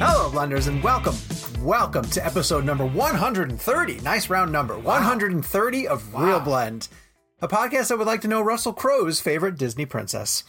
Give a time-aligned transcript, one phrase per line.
[0.00, 1.16] Hello, Blenders, and welcome.
[1.64, 3.98] Welcome to episode number 130.
[4.00, 4.78] Nice round number.
[4.78, 6.86] 130 of Real Blend,
[7.42, 10.44] a podcast that would like to know Russell Crowe's favorite Disney princess.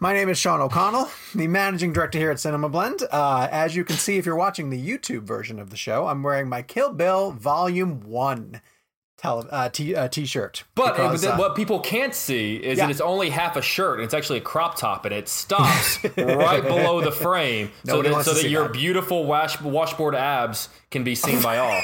[0.00, 3.02] My name is Sean O'Connell, the managing director here at Cinema Blend.
[3.10, 6.22] Uh, as you can see, if you're watching the YouTube version of the show, I'm
[6.22, 8.60] wearing my Kill Bill Volume 1
[9.20, 10.64] tele- uh, t- uh, t-shirt.
[10.74, 12.86] But, but Because, then uh, what people can't see is Yeah.
[12.86, 16.02] that it's only half a shirt and it's actually a crop top and it stops
[16.16, 18.72] right below the frame so that, so that your that.
[18.72, 21.80] beautiful wash, washboard abs can be seen by all.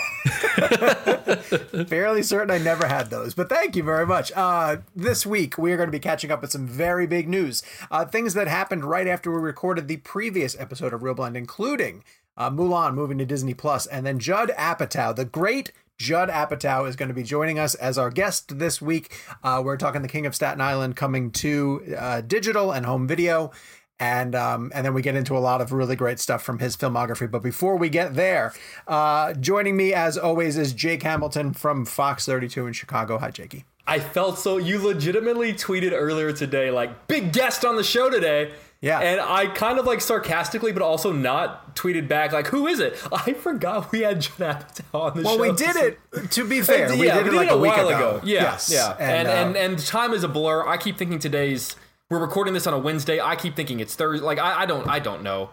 [1.86, 4.32] fairly certain I never had those, but thank you very much.
[4.34, 7.62] Uh, this week, we are going to be catching up with some very big news.
[7.90, 12.02] Uh, things that happened right after we recorded the previous episode of Real Blend, including
[12.36, 16.96] uh, Mulan moving to Disney Plus, and then Judd Apatow, the great Judd Apatow, is
[16.96, 19.18] going to be joining us as our guest this week.
[19.42, 23.50] Uh, we're talking The King of Staten Island coming to uh, digital and home video.
[23.98, 26.76] And um, and then we get into a lot of really great stuff from his
[26.76, 27.30] filmography.
[27.30, 28.52] But before we get there,
[28.86, 33.16] uh, joining me as always is Jake Hamilton from Fox 32 in Chicago.
[33.16, 33.64] Hi, Jakey.
[33.86, 34.58] I felt so.
[34.58, 38.52] You legitimately tweeted earlier today, like, big guest on the show today.
[38.80, 39.00] Yeah.
[39.00, 43.00] And I kind of like sarcastically, but also not tweeted back, like, who is it?
[43.12, 45.40] I forgot we had Judd Apatow on the Well, show.
[45.40, 46.30] Well, we did it.
[46.32, 48.20] To be fair, we yeah, did it like a, week ago.
[48.24, 48.70] Yeah, yes.
[48.72, 48.96] yeah.
[48.98, 50.66] And uh, and, and time is a blur.
[50.66, 51.76] I keep thinking today's.
[52.08, 53.20] We're recording this on a Wednesday.
[53.20, 54.24] I keep thinking it's Thursday.
[54.24, 55.50] Like I, I don't I don't know.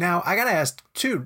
[0.00, 1.24] Now I gotta ask too.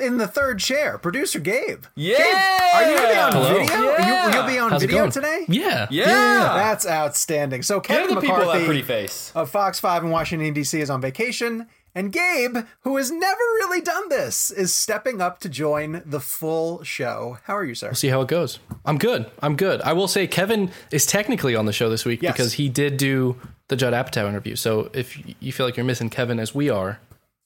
[0.00, 1.84] In the third chair, producer Gabe.
[1.94, 2.16] Yeah.
[2.16, 3.58] Gabe, are you gonna be on Hello.
[3.58, 3.74] video?
[3.74, 4.30] Yeah.
[4.32, 5.44] You, will be on How's video today.
[5.48, 5.86] Yeah.
[5.90, 6.06] Yeah.
[6.54, 7.62] That's outstanding.
[7.62, 9.32] So Give Kevin the people McCarthy that pretty face.
[9.34, 10.80] of Fox 5 in Washington, D.C.
[10.80, 11.66] is on vacation.
[11.96, 16.82] And Gabe, who has never really done this, is stepping up to join the full
[16.82, 17.38] show.
[17.44, 17.88] How are you, sir?
[17.88, 18.58] We'll See how it goes.
[18.84, 19.30] I'm good.
[19.40, 19.80] I'm good.
[19.82, 22.32] I will say Kevin is technically on the show this week Yes.
[22.32, 23.36] because he did do
[23.68, 24.56] the Judd Apatow interview.
[24.56, 26.98] So if you feel like you're missing Kevin as we are,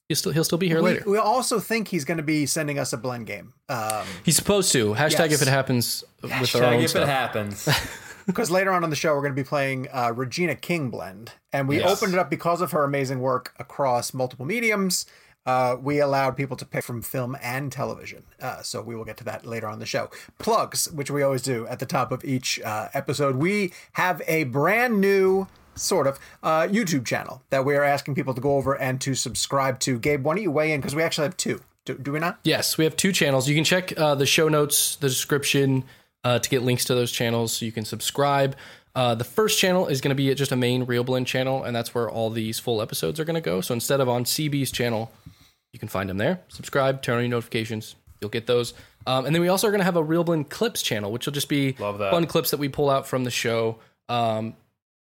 [0.09, 1.03] he'll still he'll still be here We, later.
[1.09, 3.53] we also think he's going to be sending us a blend game.
[3.69, 4.93] Um, He's supposed to.
[4.95, 5.41] Hashtag Yes.
[5.41, 7.03] if it happens with our Hashtag own if stuff.
[7.03, 7.69] it happens.
[8.27, 11.31] because later on in the show we're going to be playing uh, Regina King blend,
[11.53, 11.89] and we Yes.
[11.89, 15.05] opened it up because of her amazing work across multiple mediums.
[15.45, 19.17] Uh, we allowed people to pick from film and television, uh, so we will get
[19.17, 20.09] to that later on in the show.
[20.37, 23.37] Plugs, which we always do at the top of each uh, episode.
[23.37, 28.33] We have a brand new sort of uh, YouTube channel that we are asking people
[28.33, 29.99] to go over and to subscribe to.
[29.99, 31.61] Gabe, why don't you weigh in because we actually have two.
[31.85, 32.39] Do, do we not?
[32.43, 33.47] Yes, we have two channels.
[33.47, 35.83] You can check uh, the show notes, the description
[36.23, 38.55] uh, to get links to those channels so you can subscribe.
[38.95, 41.75] Uh, the first channel is going to be just a main Real Blend channel, and
[41.75, 43.61] that's where all these full episodes are going to go.
[43.61, 45.11] So instead of on CB's channel,
[45.71, 46.41] you can find them there.
[46.49, 47.95] Subscribe, turn on your notifications.
[48.19, 48.73] You'll get those.
[49.07, 51.25] Um, and then we also are going to have a Real Blend Clips channel, which
[51.25, 52.11] will just be Love that.
[52.11, 53.77] fun clips that we pull out from the show.
[54.09, 54.55] Um,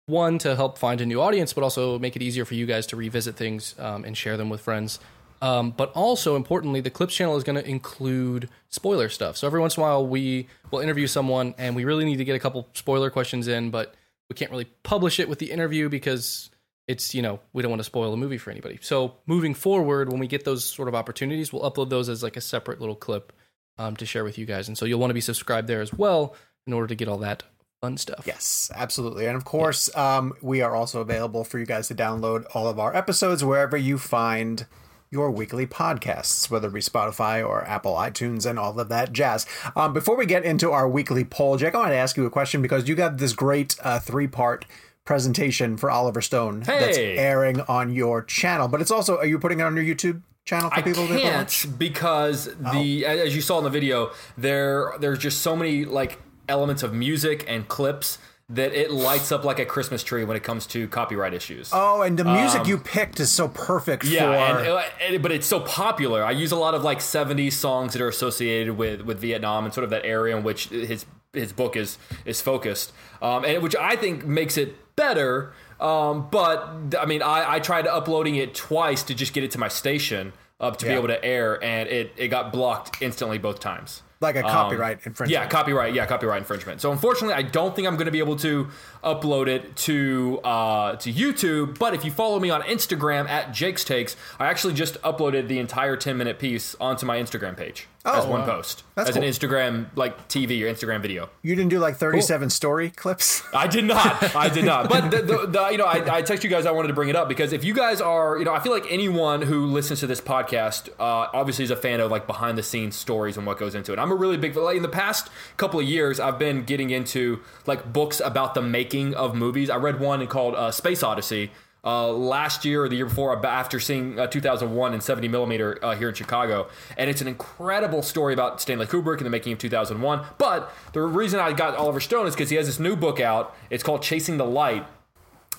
[0.07, 2.87] one to help find a new audience, but also make it easier for you guys
[2.87, 4.99] to revisit things um, and share them with friends.
[5.41, 9.37] Um, but also importantly, the clips channel is going to include spoiler stuff.
[9.37, 12.25] So every once in a while, we will interview someone, and we really need to
[12.25, 13.93] get a couple spoiler questions in, but
[14.29, 16.49] we can't really publish it with the interview because
[16.87, 18.79] it's you know we don't want to spoil the movie for anybody.
[18.81, 22.37] So moving forward, when we get those sort of opportunities, we'll upload those as like
[22.37, 23.33] a separate little clip
[23.77, 25.93] um, to share with you guys, and so you'll want to be subscribed there as
[25.93, 26.33] well
[26.65, 27.43] in order to get all that
[27.81, 28.23] fun stuff.
[28.25, 29.25] Yes, absolutely.
[29.27, 32.79] And of course, um, we are also available for you guys to download all of
[32.79, 34.65] our episodes wherever you find
[35.09, 39.45] your weekly podcasts, whether it be Spotify or Apple iTunes and all of that jazz.
[39.75, 42.29] Um, before we get into our weekly poll, Jack, I want to ask you a
[42.29, 44.65] question because you got this great uh, three part
[45.05, 49.61] presentation for Oliver Stone that's airing on your channel, but it's also, are you putting
[49.61, 51.63] it on your YouTube channel for I people to watch?
[51.63, 53.09] can't because the Oh.
[53.09, 57.45] as you saw in the video, there there's just so many like elements of music
[57.47, 58.17] and clips
[58.49, 61.69] that it lights up like a Christmas tree when it comes to copyright issues.
[61.73, 64.21] Oh, and the music you picked is so perfect Um, Yeah,
[64.53, 64.59] for.
[64.59, 66.23] and, uh, and- but it's so popular.
[66.23, 69.73] I use a lot of like '70s songs that are associated with with Vietnam and
[69.73, 73.75] sort of that area in which his his book is is focused, um, and which
[73.75, 75.51] I think makes it better.
[75.81, 79.59] Um, but I mean, I, I tried uploading it twice to just get it to
[79.59, 83.59] my station uh, to be able to air, and it it got blocked instantly both
[83.59, 84.03] times.
[84.19, 85.37] Like a copyright infringement.
[85.37, 85.93] Um, Yeah, copyright.
[85.93, 86.81] Yeah, copyright infringement.
[86.81, 88.67] So unfortunately, I don't think I'm going to be able to
[89.03, 91.77] upload it to uh, to YouTube.
[91.77, 95.59] But if you follow me on Instagram at Jake's Takes, I actually just uploaded the
[95.59, 98.45] entire 10 minute piece onto my Instagram page as one wow.
[98.45, 99.23] post, That's as an.
[99.23, 101.29] Instagram like TV or Instagram video.
[101.41, 103.43] You didn't do like 37 story clips?
[103.53, 104.35] I did not.
[104.35, 104.87] I did not.
[104.97, 106.65] But the, the, the, you know, I, I text you guys.
[106.65, 108.71] I wanted to bring it up because if you guys are, you know, I feel
[108.71, 112.57] like anyone who listens to this podcast uh, obviously is a fan of like behind
[112.57, 113.99] the scenes stories and what goes into it.
[113.99, 117.41] I'm a really big like in the past couple of years, I've been getting into
[117.65, 119.69] like books about the making of movies.
[119.69, 121.51] I read one called uh, Space Odyssey.
[121.87, 125.95] Uh, last year or the year before, after seeing uh, 2001 and 70 millimeter uh,
[125.95, 126.67] here in Chicago,
[126.97, 130.25] and it's an incredible story about Stanley Kubrick and the making of 2001.
[130.37, 133.55] But the reason I got Oliver Stone is because he has this new book out.
[133.69, 134.85] It's called Chasing the Light,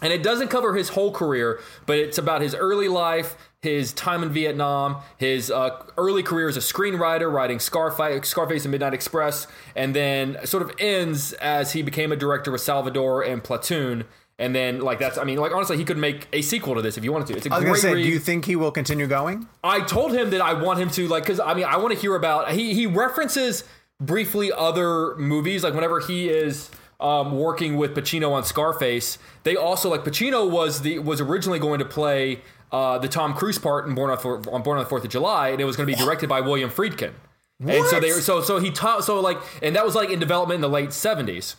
[0.03, 4.23] and it doesn't cover his whole career, but it's about his early life, his time
[4.23, 9.47] in Vietnam, his uh, early career as a screenwriter, writing Scarface, Scarface and Midnight Express,
[9.75, 14.05] and then sort of ends as he became a director with Salvador and Platoon.
[14.41, 16.97] And then, like that's, I mean, like honestly, he could make a sequel to this
[16.97, 17.37] if you wanted to.
[17.37, 18.03] It's a I was great going to say, read.
[18.05, 19.49] do you think he will continue going?
[19.65, 22.01] I told him that I want him to like because I mean I want to
[22.01, 23.65] hear about he he references
[24.01, 26.71] briefly other movies like whenever he is
[27.01, 31.81] um, working with Pacino on Scarface they also like Pacino was the was originally going
[31.81, 35.03] to play uh, the Tom Cruise part in Born on, on Born on the Fourth
[35.03, 37.11] of July and it was going to be directed by William Friedkin
[37.59, 37.75] What?
[37.75, 40.57] and so they so so he taught so like and that was like in development
[40.59, 41.57] in the late seventies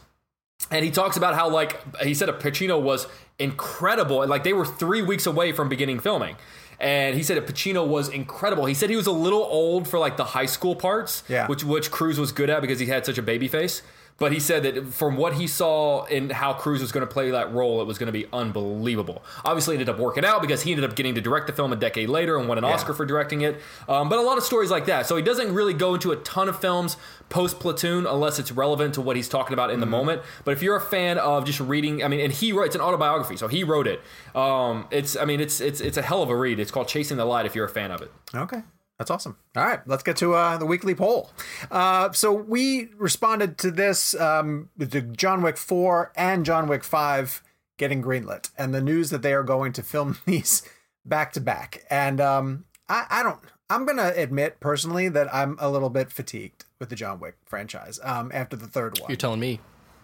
[0.72, 3.08] and he talks about how like he said a Pacino was
[3.40, 6.36] incredible and like they were three weeks away from beginning filming
[6.80, 8.66] and he said that Pacino was incredible.
[8.66, 11.46] He said he was a little old for like the high school parts, Yeah.
[11.48, 13.82] which which Cruise was good at because he had such a baby face.
[14.20, 17.32] But he said that from what he saw in how Cruise was going to play
[17.32, 19.24] that role, it was going to be unbelievable.
[19.46, 21.72] Obviously, it ended up working out because he ended up getting to direct the film
[21.74, 23.60] a decade later and won an Oscar for directing it.
[23.88, 25.06] Um, but a lot of stories like that.
[25.06, 26.98] So he doesn't really go into a ton of films
[27.30, 30.22] post Platoon unless it's relevant to what he's talking about in the moment.
[30.44, 32.82] But if you're a fan of just reading, I mean, and he wrote it's an
[32.82, 34.02] autobiography, so he wrote it.
[34.36, 36.60] Um, it's, I mean, it's it's it's a hell of a read.
[36.60, 37.46] It's called Chasing the Light.
[37.46, 38.12] If you're a fan of it.
[38.36, 38.64] Okay.
[39.00, 39.38] That's awesome.
[39.56, 41.32] All right, let's get to uh, the weekly poll.
[41.72, 46.84] Uh, so we responded to this um, with the John Wick 4 and John Wick
[46.84, 47.42] 5
[47.78, 50.64] getting greenlit, and the news that they are going to film these
[51.06, 51.86] back to back.
[51.90, 53.40] And um, I, I don't.
[53.70, 58.00] I'm gonna admit personally that I'm a little bit fatigued with the John Wick franchise
[58.04, 59.10] um, after the third one.
[59.10, 59.60] You're telling me.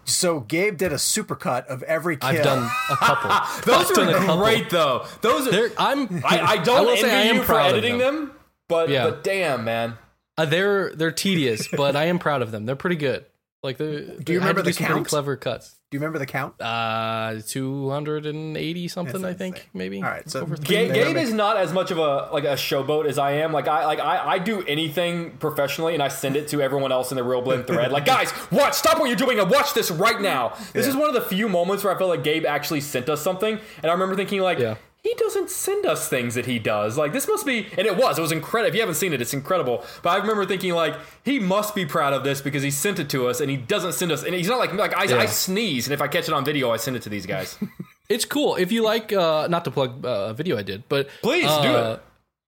[0.06, 2.30] So Gabe did a supercut of every kill.
[2.30, 3.31] I've done a couple.
[3.65, 4.38] Those I've done a are couple.
[4.38, 5.06] great though.
[5.21, 5.51] Those are.
[5.51, 6.24] They're, I'm.
[6.24, 8.31] I, I don't will envy say I am you for proud of editing them.
[8.68, 9.06] But Yeah.
[9.06, 9.98] but damn man.
[10.38, 12.66] Uh, they're they're tedious, but I am proud of them.
[12.66, 13.26] They're pretty good.
[13.64, 14.92] Like the Do you remember the count?
[14.92, 15.72] pretty clever cuts?
[15.90, 16.62] Do you remember the count?
[16.62, 19.22] Uh, two hundred and eighty something.
[19.24, 19.69] That's I think insane.
[19.74, 19.98] maybe.
[20.04, 23.07] All right, so three Gabe, They is not as much of a like a showboat
[23.07, 23.54] as I am.
[23.54, 27.12] Like I like I, I do anything professionally and I send it to everyone else
[27.12, 27.92] in the Real Blend thread.
[27.92, 30.50] Like guys, watch, stop what you're doing and watch this right now.
[30.74, 30.92] This Yeah.
[30.92, 33.57] is one of the few moments where I felt like Gabe actually sent us something,
[33.81, 34.60] and I remember thinking like.
[34.60, 34.76] Yeah.
[35.06, 36.97] He doesn't send us things that he does.
[36.97, 38.18] Like this must be, and it was.
[38.18, 38.69] It was incredible.
[38.69, 39.85] If you haven't seen it, it's incredible.
[40.02, 43.07] But I remember thinking like he must be proud of this because he sent it
[43.12, 44.24] to us, and he doesn't send us.
[44.24, 46.71] And he's not like like I, I sneeze, and if I catch it on video,
[46.71, 47.56] I send it to these guys.
[48.07, 49.12] It's cool if you like.
[49.12, 51.97] Uh, not to plug uh, a video I did, but Please, do uh,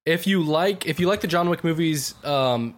[0.05, 0.11] it.
[0.11, 2.75] If you like, if you like the John Wick movies, um,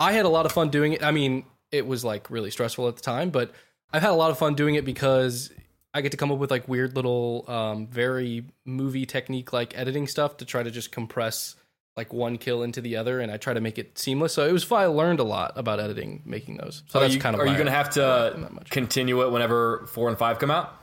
[0.00, 1.04] I had a lot of fun doing it.
[1.04, 3.52] I mean, it was like really stressful at the time, but
[3.92, 5.52] I've had a lot of fun doing it because
[5.96, 10.06] I get to come up with like weird little, um, very movie technique like editing
[10.06, 11.56] stuff to try to just compress
[11.96, 14.34] like one kill into the other, and I try to make it seamless.
[14.34, 14.82] So it was fun.
[14.82, 16.82] I learned a lot about editing, making those.
[16.88, 18.50] So are that's you, kind of are you why going to have I don't like
[18.50, 20.74] them to continue it whenever four and five come out?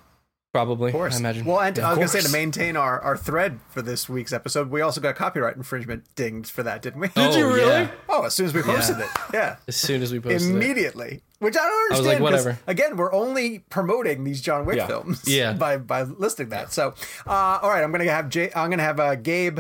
[0.54, 1.16] Probably, Of course.
[1.16, 1.46] I imagine.
[1.46, 1.88] Well, and Yeah.
[1.88, 4.82] I was going to say to maintain our, our thread for this week's episode, we
[4.82, 7.08] also got copyright infringement dinged for that, didn't we?
[7.08, 7.90] Did you really?
[8.08, 9.08] Oh, as soon as we posted it.
[9.34, 9.56] Yeah.
[9.68, 10.56] as soon as we posted it.
[10.56, 11.22] Immediately.
[11.44, 12.08] Which I don't understand.
[12.08, 12.60] I like, whatever.
[12.68, 14.88] Again, we're only promoting these John Wick Yeah.
[14.88, 15.22] films.
[15.28, 15.54] Yeah.
[15.54, 16.74] By by listing that.
[16.74, 16.94] So,
[17.28, 18.52] uh, all right, I'm gonna have Jay.
[18.56, 19.60] I'm gonna have uh, Gabe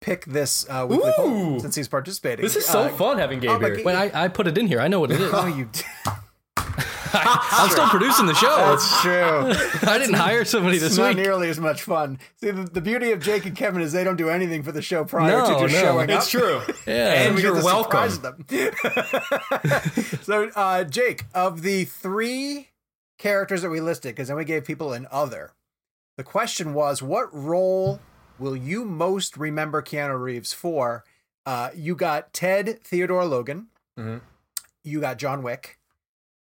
[0.00, 2.42] pick this uh, weekly poll since he's participating.
[2.44, 3.82] This is so Uh, fun having Gabe oh, here.
[3.82, 5.30] When I, I put it in here, I know what it is.
[5.32, 5.68] Oh, you.
[7.52, 8.56] I'm still producing the show.
[8.56, 9.22] That's true.
[9.90, 12.18] I didn't hire somebody It's this not nearly as much fun.
[12.40, 14.82] See, the, the beauty of Jake and Kevin is they don't do anything for the
[14.82, 15.80] show prior No, to just no.
[15.80, 16.16] showing up.
[16.18, 16.60] It's true.
[16.86, 17.12] Yeah.
[17.24, 18.10] And we get you're to welcome.
[18.22, 18.44] them.
[20.22, 22.68] so, uh, Jake, of the three
[23.18, 25.52] characters that we listed, because then we gave people an other,
[26.16, 28.00] the question was, what role
[28.38, 31.04] will you most remember Keanu Reeves for?
[31.46, 33.68] Uh, you got Ted Theodore Logan,
[33.98, 34.20] Mhm.
[34.82, 35.78] you got John Wick,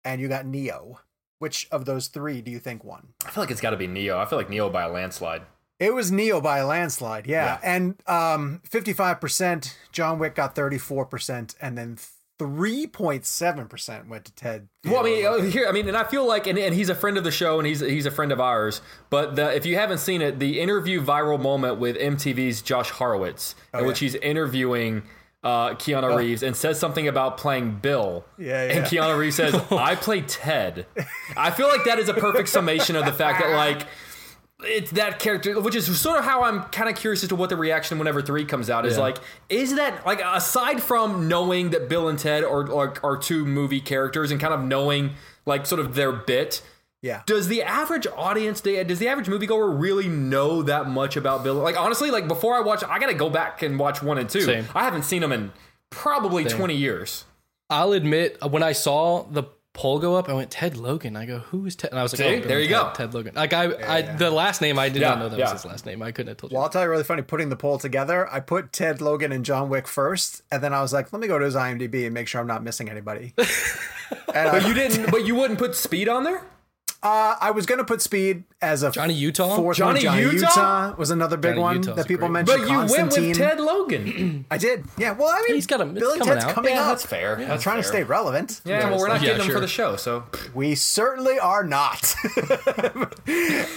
[0.05, 0.99] and you got Neo.
[1.39, 3.09] Which of those three do you think won?
[3.25, 4.17] I feel like it's got to be Neo.
[4.17, 5.41] I feel like Neo by a landslide.
[5.79, 7.59] It was Neo by a landslide, yeah.
[7.61, 7.75] Yeah.
[7.75, 11.97] And um 55%, John Wick got 34%, and then
[12.39, 14.67] 3.7% went to Ted.
[14.85, 16.95] Well, I mean, uh, here, I mean, and I feel like, and, and he's a
[16.95, 18.81] friend of the show, and he's he's a friend of ours.
[19.09, 23.55] But the, if you haven't seen it, the interview viral moment with MTV's Josh Horowitz,
[23.73, 25.03] in Oh, which he's interviewing
[25.43, 28.23] uh, Keanu Reeves and says something about playing Bill.
[28.37, 29.01] Yeah, And yeah.
[29.05, 30.85] Keanu Reeves says, "I play Ted."
[31.35, 33.85] I feel like that is a perfect summation of the fact that like.
[34.65, 37.49] It's that character, which is sort of how I'm kind of curious as to what
[37.49, 39.01] the reaction whenever three comes out is Yeah.
[39.01, 39.17] like.
[39.49, 43.81] Is that like aside from knowing that Bill and Ted are, are are two movie
[43.81, 46.61] characters and kind of knowing like sort of their bit?
[47.03, 47.21] Yeah.
[47.27, 51.53] Does the average audience, does the average moviegoer really know that much about Bill?
[51.53, 54.41] Like honestly, like before I watch, I gotta go back and watch one and two.
[54.41, 54.65] Same.
[54.73, 55.51] I haven't seen them in
[55.91, 57.25] probably twenty years.
[57.69, 59.43] I'll admit, uh, when I saw the
[59.73, 61.15] poll go up, I went Ted Logan.
[61.15, 61.89] I go, who is Ted?
[61.91, 62.25] And I was like, See?
[62.35, 62.91] oh, Bill There you Ted, go.
[62.93, 63.33] Ted Logan.
[63.35, 65.45] Like I, I, the last name I did Yeah, not know that yeah.
[65.51, 66.03] was his last name.
[66.03, 66.55] I couldn't have told you.
[66.57, 67.23] Well, I'll tell you really funny.
[67.23, 70.81] Putting the poll together, I put Ted Logan and John Wick first, and then I
[70.81, 73.33] was like, let me go to his IMDb and make sure I'm not missing anybody.
[73.37, 73.47] and
[74.51, 75.09] But I, you didn't.
[75.09, 76.43] but you wouldn't put Speed on there.
[77.03, 79.55] Uh, I was gonna put Speed as a Johnny Utah?
[79.57, 80.19] fourth Johnny one.
[80.19, 80.31] Johnny Utah?
[80.91, 80.95] Utah?
[80.97, 82.61] was another big Johnny one Utah's that people mentioned.
[82.61, 84.45] But you went with Ted Logan.
[84.51, 84.85] I did.
[84.97, 85.11] Yeah.
[85.11, 86.53] Well, I mean, He's got a- it's Billy coming Ted's out.
[86.53, 86.87] coming Yeah, up.
[86.87, 87.35] that's fair.
[87.37, 88.61] I'm That's trying to stay relevant.
[88.65, 89.55] Yeah, well, we're not getting them sure.
[89.55, 92.15] for the show, so We certainly are not.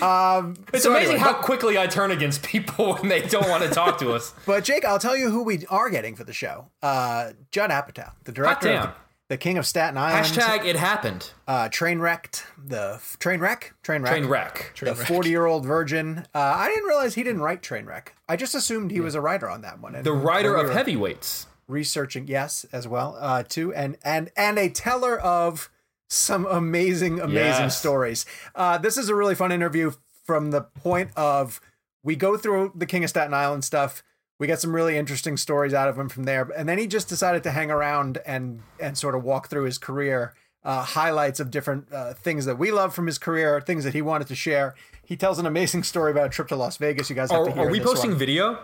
[0.02, 3.48] um, it's so amazing anyway, how but- quickly I turn against people when they don't
[3.48, 4.32] want to talk to us.
[4.46, 6.66] But Jake, I'll tell you who we are getting for the show.
[6.82, 8.82] Uh, Judd Apatow, the director damn.
[8.84, 8.94] of the
[9.36, 10.24] King of Staten Island.
[10.24, 11.32] Hashtag it happened.
[11.48, 12.46] uh, train wrecked.
[12.64, 13.74] The f- train wreck.
[13.82, 14.12] Train wreck.
[14.12, 14.72] Train wreck.
[14.80, 16.24] The forty-year-old virgin.
[16.32, 18.14] Uh, I didn't realize he didn't write train wreck.
[18.28, 19.96] I just assumed he was a writer on that one.
[19.96, 21.48] And The writer we of Heavyweights.
[21.66, 25.70] researching, yes, as well, uh, too, and and and a teller of
[26.08, 27.78] some amazing, amazing Yes.
[27.80, 28.26] stories.
[28.54, 29.90] Uh, this is a really fun interview
[30.24, 31.60] from the point of
[32.04, 34.04] we go through the King of Staten Island stuff.
[34.38, 37.08] We get some really interesting stories out of him from there, and then he just
[37.08, 41.50] decided to hang around and and sort of walk through his career, uh, highlights of
[41.50, 44.74] different uh, things that we love from his career, things that he wanted to share.
[45.04, 47.08] He tells an amazing story about a trip to Las Vegas.
[47.08, 48.18] You guys have Are, to hear are we this posting one.
[48.18, 48.58] video?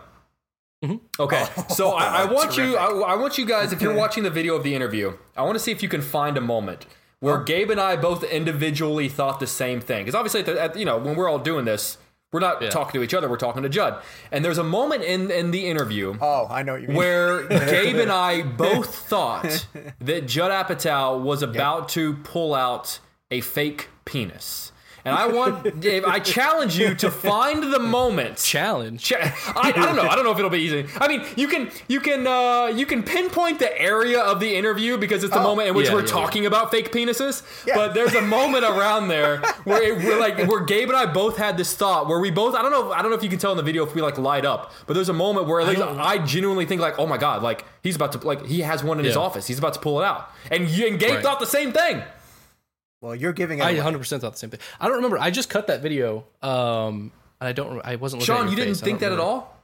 [1.21, 2.77] Okay, so I, I want you.
[2.77, 3.73] I, I want you guys.
[3.73, 6.03] If you're watching the video of the interview, I want to see if you can
[6.03, 6.87] find a moment
[7.21, 10.05] where Gabe and I both individually thought the same thing.
[10.05, 11.99] Because obviously, at the, at, you know, when we're all doing this,
[12.33, 13.29] we're not talking to each other.
[13.29, 14.03] We're talking to Judd.
[14.33, 16.97] And there's a moment in in the interview Oh, I know what you mean.
[16.97, 19.67] where Gabe and I both thought
[20.01, 22.99] that Judd Apatow was about to pull out
[23.31, 24.73] a fake penis.
[25.05, 28.37] And I want, Dave, I challenge you to find the moment.
[28.39, 29.03] Challenge.
[29.03, 30.03] Ch- I, I don't know.
[30.03, 30.87] I don't know if it'll be easy.
[31.01, 34.97] I mean, you can you can uh, you can pinpoint the area of the interview
[34.99, 37.43] because it's the moment in which Yeah, we're yeah, talking about fake penises.
[37.67, 37.75] Yeah.
[37.75, 41.37] But there's a moment around there where it, we're like where Gabe and I both
[41.37, 43.41] had this thought where we both I don't know I don't know if you can
[43.41, 45.67] tell in the video if we like light up, but there's a moment where at
[45.69, 48.85] least I, genuinely think like oh my god like he's about to like he has
[48.85, 51.23] one in his office he's about to pull it out and you, and Gabe Right.
[51.23, 52.03] thought the same thing.
[53.03, 54.61] Well, you're giving it I 100 percent thought the same thing.
[54.81, 55.19] I don't remember.
[55.19, 56.25] I just cut that video.
[56.41, 57.83] Um, and I don't.
[57.85, 58.21] I wasn't.
[58.23, 58.47] Looking at anything.
[58.47, 58.81] Sean, at you your didn't face.
[58.85, 59.59] Think that don't at all?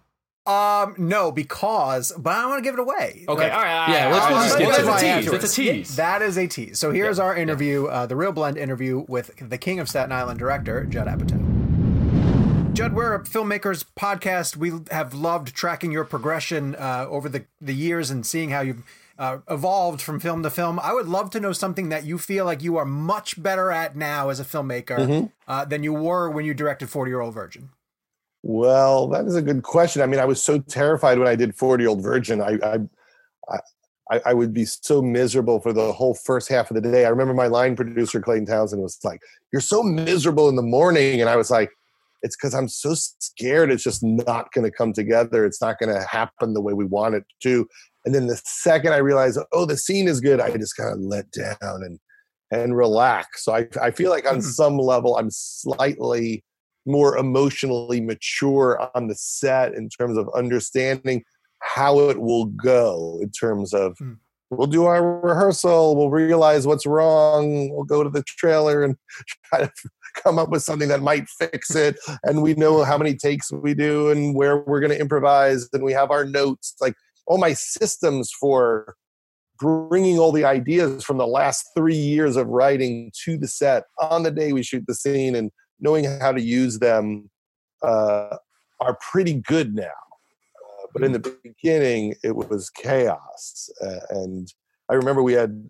[0.46, 3.26] Um, no, because but I want to give it away.
[3.28, 3.88] Okay, Like, all right.
[3.90, 4.58] Yeah, all let's- let's just right.
[4.58, 5.06] get Well, to that's it.
[5.06, 5.26] a tease.
[5.26, 5.44] afterwards.
[5.44, 5.96] It's a tease.
[5.96, 6.78] That is a tease.
[6.78, 10.38] So here's our interview, uh, the Real Blend interview with the King of Staten Island
[10.38, 12.72] director, Judd Apatow.
[12.72, 14.56] Judd, we're a filmmakers podcast.
[14.56, 18.82] We have loved tracking your progression uh, over the, the years and seeing how you've
[19.18, 20.78] uh, evolved from film to film.
[20.78, 23.96] I would love to know something that you feel like you are much better at
[23.96, 27.70] now as a filmmaker uh, than you were when you directed 40 Year Old Virgin.
[28.42, 30.00] Well, that is a good question.
[30.02, 32.40] I mean, I was so terrified when I did 40 Year Old Virgin.
[32.40, 32.78] I, I,
[34.10, 37.04] I, I would be so miserable for the whole first half of the day.
[37.04, 39.20] I remember my line producer, Clayton Townsend, was like,
[39.52, 41.20] You're so miserable in the morning.
[41.20, 41.70] And I was like,
[42.22, 45.44] It's because I'm so scared it's just not going to come together.
[45.44, 47.68] It's not going to happen the way we want it to.
[48.04, 51.00] And then the second I realized, Oh, the scene is good, I just kind of
[51.00, 51.98] let down and
[52.50, 53.44] and relax.
[53.44, 54.42] So I, I feel like on Mhm.
[54.42, 56.42] some level, I'm slightly
[56.86, 61.22] more emotionally mature on the set in terms of understanding
[61.60, 64.14] how it will go in terms of Hmm.
[64.50, 68.96] we'll do our rehearsal, we'll realize what's wrong, we'll go to the trailer and
[69.44, 69.72] try to
[70.22, 71.96] come up with something that might fix it.
[72.24, 75.68] And we know how many takes we do and where we're going to improvise.
[75.74, 76.94] And we have our notes, like
[77.28, 78.96] all my systems for
[79.60, 84.22] bringing all the ideas from the last three years of writing to the set on
[84.22, 87.28] the day we shoot the scene and knowing how to use them
[87.82, 88.36] uh,
[88.80, 89.84] are pretty good now.
[89.84, 93.68] Uh, but in the beginning, it was chaos.
[93.82, 94.52] Uh, and
[94.88, 95.68] I remember we had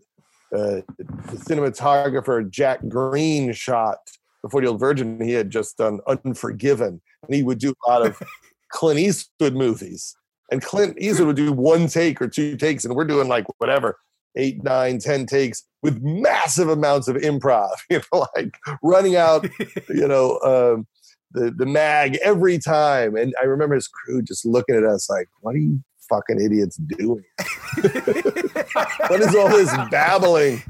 [0.54, 3.98] uh, the cinematographer Jack Green shot
[4.42, 5.20] the 40 year old virgin.
[5.20, 8.22] He had just done Unforgiven, and he would do a lot of
[8.70, 10.14] Clint Eastwood movies.
[10.50, 13.98] And Clint Eastwood would do one take or two takes, and we're doing like whatever,
[14.36, 19.46] eight, nine, ten takes with massive amounts of improv, you know, like running out,
[19.88, 20.86] you know, um,
[21.32, 23.16] the, the mag every time.
[23.16, 26.76] And I remember his crew just looking at us like, what are you fucking idiots
[26.76, 27.22] doing?
[29.08, 30.62] what is all this babbling?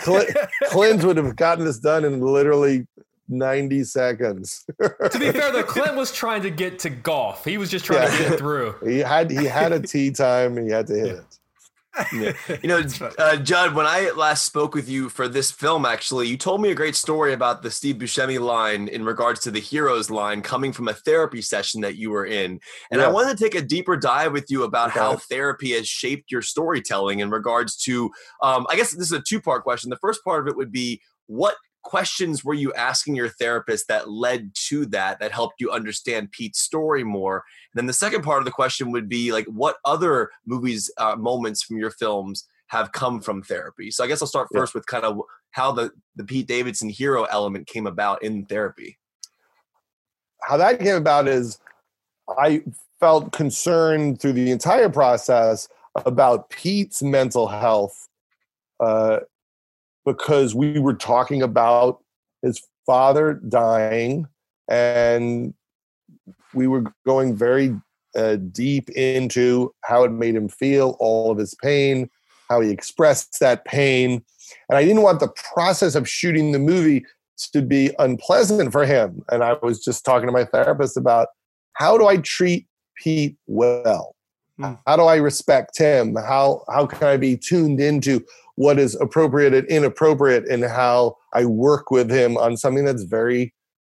[0.00, 2.86] Clint, Clint would have gotten this done in literally
[3.30, 4.64] 90 seconds.
[4.80, 7.44] To be fair, though, Clint was trying to get to golf.
[7.44, 8.74] He was just trying to get through.
[8.84, 11.24] he had he had a tee time and he had to hit it.
[12.62, 12.82] You know,
[13.18, 16.70] uh, Judd, when I last spoke with you for this film, actually, you told me
[16.70, 20.72] a great story about the Steve Buscemi line in regards to the heroes line coming
[20.72, 22.60] from a therapy session that you were in.
[22.90, 26.30] And I wanted to take a deeper dive with you about how therapy has shaped
[26.30, 28.10] your storytelling in regards to,
[28.42, 29.90] um, I guess this is a two part question.
[29.90, 34.10] The first part of it would be what questions were you asking your therapist that
[34.10, 37.44] led to that, that helped you understand Pete's story more?
[37.72, 41.16] And then the second part of the question would be like, what other movies, uh,
[41.16, 43.90] moments from your films have come from therapy?
[43.90, 44.60] So I guess I'll start Yeah.
[44.60, 45.20] first with kind of
[45.52, 48.98] how the the Pete Davidson hero element came about in therapy.
[50.42, 51.58] How that came about is
[52.38, 52.62] I
[53.00, 55.68] felt concerned through the entire process
[56.06, 58.08] about Pete's mental health
[58.78, 59.20] uh,
[60.12, 62.02] because we were talking about
[62.42, 64.26] his father dying
[64.68, 65.54] and
[66.52, 67.76] we were going very
[68.16, 72.10] uh, deep into how it made him feel, all of his pain,
[72.48, 74.24] how he expressed that pain.
[74.68, 77.04] And I didn't want the process of shooting the movie
[77.52, 79.22] to be unpleasant for him.
[79.30, 81.28] And I was just talking to my therapist about
[81.74, 84.16] how do I treat Pete well?
[84.58, 84.74] Hmm.
[84.86, 86.16] How do I respect him?
[86.16, 88.24] How how can I be tuned into
[88.60, 93.54] what is appropriate and inappropriate and how I work with him on something that's very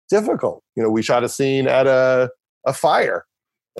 [0.07, 0.63] difficult.
[0.75, 2.29] You know, we shot a scene at a
[2.67, 3.25] a fire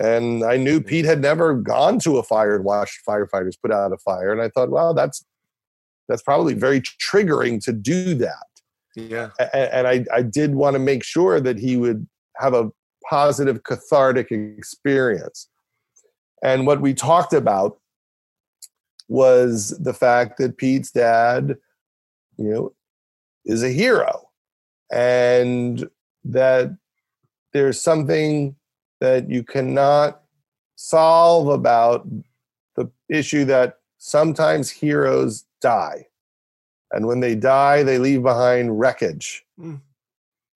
[0.02, 0.88] and I knew mm-hmm.
[0.88, 4.42] Pete had never gone to a fire and watched firefighters put out a fire and
[4.42, 5.24] I thought, well, that's
[6.10, 8.48] that's probably very triggering to do that
[8.96, 9.30] Yeah.
[9.40, 12.72] a- and I, I did want to make sure that he would have a
[13.08, 15.48] positive cathartic experience.
[16.44, 17.78] And what we talked about
[19.12, 21.58] was the fact that Pete's dad,
[22.38, 22.74] you know,
[23.44, 24.30] is a hero
[24.90, 25.90] and
[26.24, 26.78] that
[27.52, 28.56] there's something
[29.02, 30.22] that you cannot
[30.78, 32.08] solve about
[32.78, 36.08] the issue that sometimes heroes die.
[36.94, 39.44] And when they die, they leave behind wreckage.
[39.60, 39.82] Mm.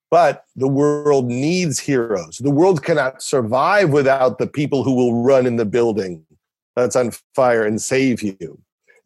[0.10, 2.38] But the world needs heroes.
[2.38, 6.26] The world cannot survive without the people who will run in the building
[6.75, 8.59] that's on fire and save you.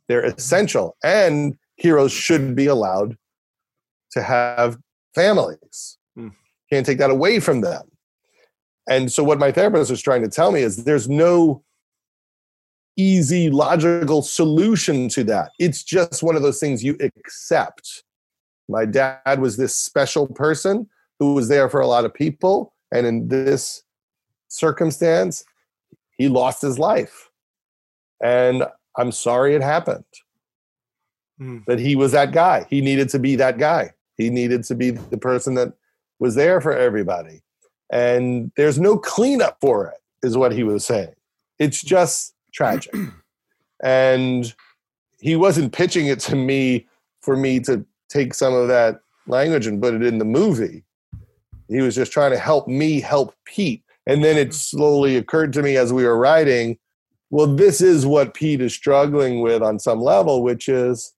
[0.07, 0.97] They're essential.
[1.03, 3.17] And heroes should be allowed
[4.11, 4.77] to have
[5.13, 5.97] families.
[6.17, 6.33] Mm.
[6.71, 7.83] Can't take that away from them.
[8.89, 11.63] And so, what my therapist was trying to tell me is there's no
[12.97, 15.51] easy, logical solution to that.
[15.59, 18.03] It's just one of those things you accept.
[18.67, 20.87] My dad was this special person
[21.19, 22.73] who was there for a lot of people.
[22.91, 23.83] And in this
[24.47, 25.43] circumstance,
[26.17, 27.28] he lost his life.
[28.21, 28.65] And
[28.97, 30.03] I'm sorry it happened.
[31.39, 31.65] Mm.
[31.65, 32.65] That he was that guy.
[32.69, 33.91] He needed to be that guy.
[34.17, 35.73] He needed to be the person that
[36.19, 37.41] was there for everybody.
[37.89, 41.15] And there's no cleanup for it, is what he was saying.
[41.57, 42.93] It's just tragic.
[43.83, 44.53] and
[45.19, 46.87] he wasn't pitching it to me
[47.21, 50.83] for me to take some of that language and put it in the movie.
[51.67, 53.83] He was just trying to help me help Pete.
[54.05, 56.79] And then it slowly occurred to me as we were writing,
[57.29, 61.13] well, this is what Pete is struggling with on some level, which is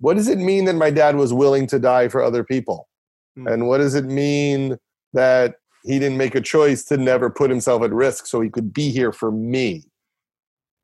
[0.00, 2.88] what does it mean that my dad was willing to die for other people?
[3.38, 3.52] Mm.
[3.52, 4.78] And what does it mean
[5.12, 8.72] that he didn't make a choice to never put himself at risk so he could
[8.72, 9.84] be here for me?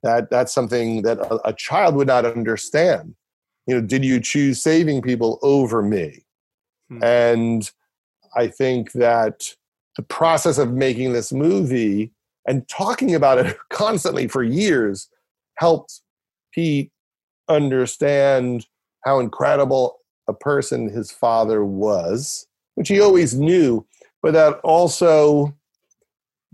[0.03, 3.15] That that's something that a, a child would not understand.
[3.67, 6.25] you know, did you choose saving people over me?
[6.89, 7.03] Hmm.
[7.03, 7.71] And
[8.35, 9.55] I think that
[9.97, 12.13] the process of making this movie
[12.47, 15.09] and talking about it constantly for years
[15.59, 16.01] helped
[16.53, 16.91] Pete
[17.49, 18.67] understand
[19.05, 23.87] how incredible a person his father was, which he always knew,
[24.23, 25.55] but that also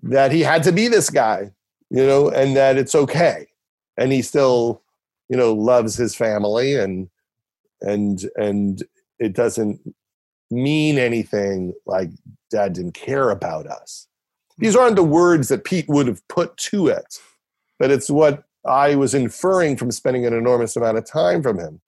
[0.02, 1.50] that he had to be this guy,
[1.90, 3.46] you know, and that it's okay.
[3.96, 4.82] And he still,
[5.28, 7.08] you know, loves his family and
[7.80, 8.82] and and
[9.18, 9.80] it doesn't
[10.50, 12.10] mean anything like
[12.50, 14.06] dad didn't care about us.
[14.58, 17.18] These aren't the words that Pete would have put to it,
[17.78, 21.80] but it's what I was inferring from spending an enormous amount of time from him,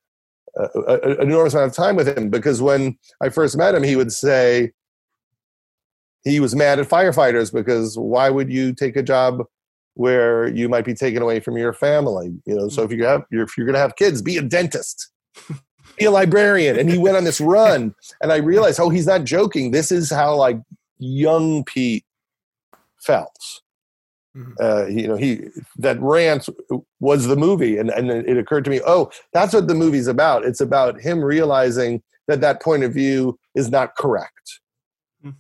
[0.59, 2.31] uh, an enormous amount of time with him.
[2.31, 4.73] Because when I first met him, he would say
[6.25, 9.45] he was mad at firefighters because why would you take a job
[9.95, 12.35] where you might be taken away from your family?
[12.47, 15.11] You know, so if you have if you're going to have kids, be a dentist.
[15.97, 19.25] be a librarian and he went on this run and i realized oh he's not
[19.25, 20.59] joking this is how like
[20.99, 22.05] young pete
[23.05, 23.63] felt
[24.37, 24.53] Mm-hmm.
[24.61, 25.43] Uh, you know, he
[25.79, 26.49] that rant
[26.99, 30.45] was the movie, and and it occurred to me, oh, that's what the movie's about.
[30.45, 34.61] It's about him realizing that that point of view is not correct.
[35.25, 35.37] Mm.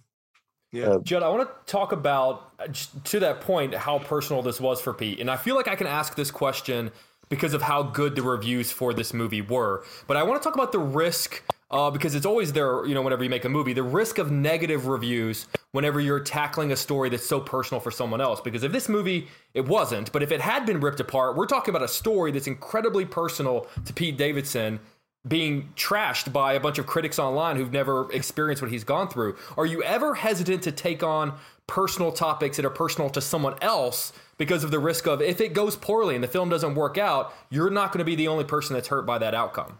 [0.70, 2.68] Yeah, uh, Judd, I want to talk about uh,
[3.04, 5.88] to that point how personal this was for Pete, and I feel like I can
[5.88, 6.92] ask this question
[7.28, 9.82] because of how good the reviews for this movie were.
[10.06, 13.02] But I want to talk about the risk uh, because it's always there, you know,
[13.02, 17.08] whenever you make a movie, the risk of negative reviews whenever you're tackling a story
[17.08, 18.40] that's so personal for someone else.
[18.40, 21.74] Because if this movie, it wasn't, but if it had been ripped apart, we're talking
[21.74, 24.78] about a story that's incredibly personal to Pete Davidson
[25.26, 29.36] being trashed by a bunch of critics online who've never experienced what he's gone through.
[29.56, 31.34] Are you ever hesitant to take on
[31.66, 35.54] personal topics that are personal to someone else because of the risk of if it
[35.54, 38.44] goes poorly and the film doesn't work out, you're not going to be the only
[38.44, 39.78] person that's hurt by that outcome?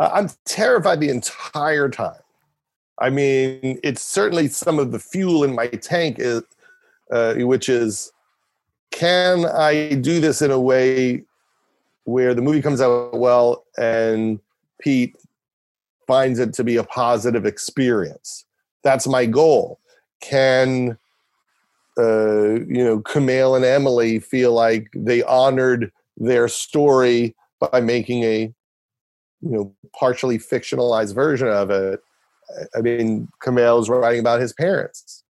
[0.00, 2.20] Uh, I'm terrified the entire time.
[2.98, 6.42] I mean, it's certainly some of the fuel in my tank, is,
[7.12, 8.12] uh, which is
[8.90, 11.22] can I do this in a way
[12.04, 14.40] where the movie comes out well and
[14.80, 15.14] Pete
[16.06, 18.44] finds it to be a positive experience?
[18.82, 19.78] That's my goal.
[20.20, 20.98] Can
[21.98, 28.52] uh, you know Kumail and Emily feel like they honored their story by making a
[29.42, 32.00] you know partially fictionalized version of it.
[32.76, 35.24] I mean Kumail's writing about his parents.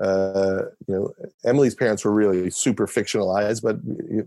[0.00, 1.12] Uh, you know
[1.44, 3.76] emily's parents were really super fictionalized but
[4.10, 4.26] it,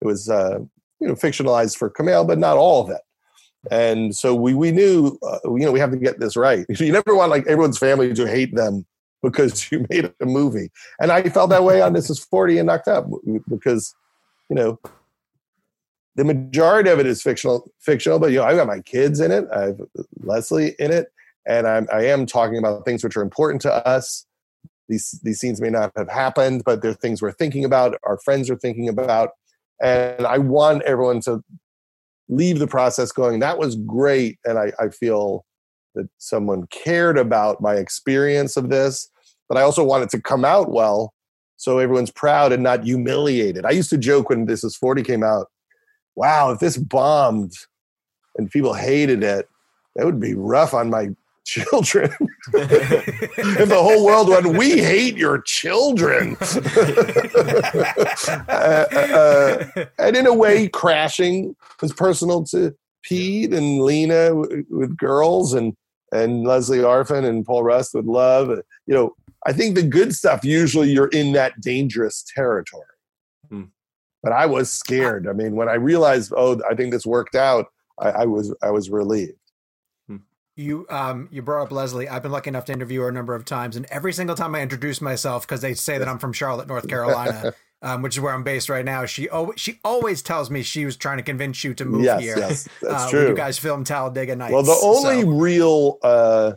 [0.00, 0.58] it was uh,
[0.98, 3.02] you know fictionalized for Kumail but not all of it.
[3.70, 6.64] And so we we knew uh, you know we have to get this right.
[6.78, 8.86] You never want like everyone's family to hate them
[9.22, 10.70] because you made a movie.
[11.00, 13.06] And i felt that way on this is 40 and knocked up
[13.48, 13.94] because
[14.48, 14.78] you know
[16.20, 19.30] the majority of it is fictional fictional but you know i've got my kids in
[19.30, 19.46] it.
[19.54, 19.80] I have
[20.18, 21.06] leslie in it
[21.46, 24.26] and I'm, i am talking about things which are important to us.
[24.90, 28.50] These these scenes may not have happened but they're things we're thinking about our friends
[28.50, 29.30] are thinking about
[29.82, 31.42] and i want everyone to
[32.28, 33.40] leave the process going.
[33.40, 35.46] That was great and i, I feel
[35.94, 39.08] that someone cared about my experience of this
[39.48, 41.14] but i also want it to come out well
[41.56, 43.66] so everyone's proud and not humiliated.
[43.66, 45.48] I used to joke when this is 40 came out
[46.16, 47.52] wow, if this bombed
[48.36, 49.48] and people hated it,
[49.96, 51.10] that would be rough on my
[51.46, 52.12] children.
[52.52, 56.36] if the whole world went, we hate your children.
[58.48, 65.54] uh, uh, and in a way, crashing was personal to Pete and Lena with girls
[65.54, 65.74] and
[66.12, 68.48] and Lesley Arfin and Paul Rust with love.
[68.86, 69.14] You know,
[69.46, 72.84] I think the good stuff usually you're in that dangerous territory
[74.22, 75.26] but I was scared.
[75.28, 77.66] I mean, when I realized, oh, I think this worked out,
[77.98, 79.38] I, I was I was relieved.
[80.08, 80.16] Hmm.
[80.56, 82.08] You um you brought up Leslie.
[82.08, 84.54] I've been lucky enough to interview her a number of times, and every single time
[84.54, 88.20] I introduce myself, because they say that I'm from Charlotte, North Carolina, um, which is
[88.20, 89.06] where I'm based right now.
[89.06, 92.20] She oh she always tells me she was trying to convince you to move yes,
[92.20, 92.38] here.
[92.38, 93.28] Yes, that's uh, true.
[93.28, 94.52] you guys filmed Talladega Nights.
[94.52, 95.28] Well, the only so.
[95.28, 96.52] real uh,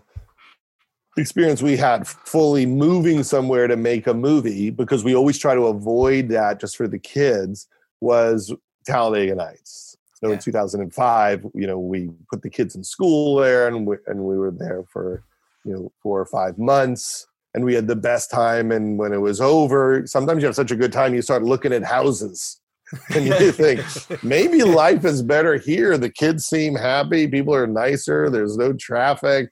[1.18, 5.68] experience we had fully moving somewhere to make a movie because we always try to
[5.68, 7.68] avoid that just for the kids
[8.02, 8.54] was
[8.86, 9.98] Talladega Nights.
[10.16, 10.36] So yeah.
[10.36, 14.38] in 2005, you know, we put the kids in school there and we, and we
[14.38, 15.24] were there for,
[15.66, 18.72] you know, four or five months and we had the best time.
[18.72, 21.74] And when it was over, sometimes you have such a good time, you start looking
[21.74, 22.60] at houses
[23.16, 23.82] and you think
[24.24, 25.98] maybe life is better here.
[25.98, 27.28] The kids seem happy.
[27.28, 28.30] People are nicer.
[28.30, 29.50] There's no traffic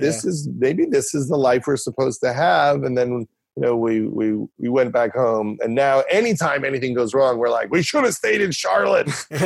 [0.00, 3.26] this is maybe this is the life we're supposed to have and then
[3.56, 7.50] you know, we we we went back home, and now anytime anything goes wrong, we're
[7.50, 9.08] like, we should have stayed in Charlotte.
[9.30, 9.44] uh,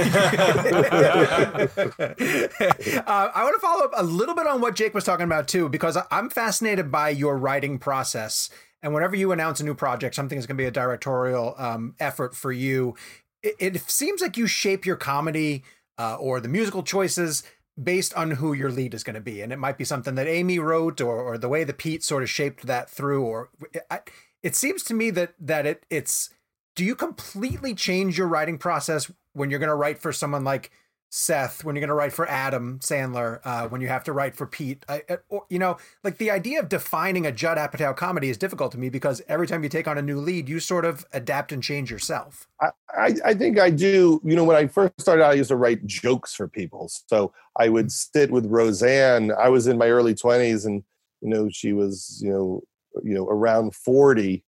[3.35, 5.69] I want to follow up a little bit on what Jake was talking about too,
[5.69, 8.49] because I'm fascinated by your writing process.
[8.81, 11.97] And whenever you announce a new project, something is going to be a directorial um,
[11.99, 12.95] effort for you.
[13.43, 15.65] It, it, seems like you shape your comedy
[15.99, 17.43] uh, or the musical choices
[17.83, 19.43] based on who your lead is going to be.
[19.43, 22.23] And it might be something that Amy wrote or, or the way that Pete sort
[22.23, 24.11] of shaped that through, or it,
[24.43, 26.31] it seems to me that, that it it's,
[26.75, 30.71] do you completely change your writing process when you're going to write for someone like
[31.11, 34.35] Seth, when you're going to write for Adam Sandler, uh, when you have to write
[34.35, 38.29] for Pete, I, or, you know, like the idea of defining a Judd Apatow comedy
[38.29, 40.85] is difficult to me because every time you take on a new lead, you sort
[40.85, 42.49] of adapt and change yourself.
[42.61, 44.21] I, I, I think I do.
[44.25, 46.91] You know, when I first started out, I used to write jokes for people.
[47.09, 49.33] So I would sit with Roseanne.
[49.33, 50.83] I was in my early 20s and,
[51.21, 52.63] you know, she was, you know,
[53.05, 54.45] you know, around 40.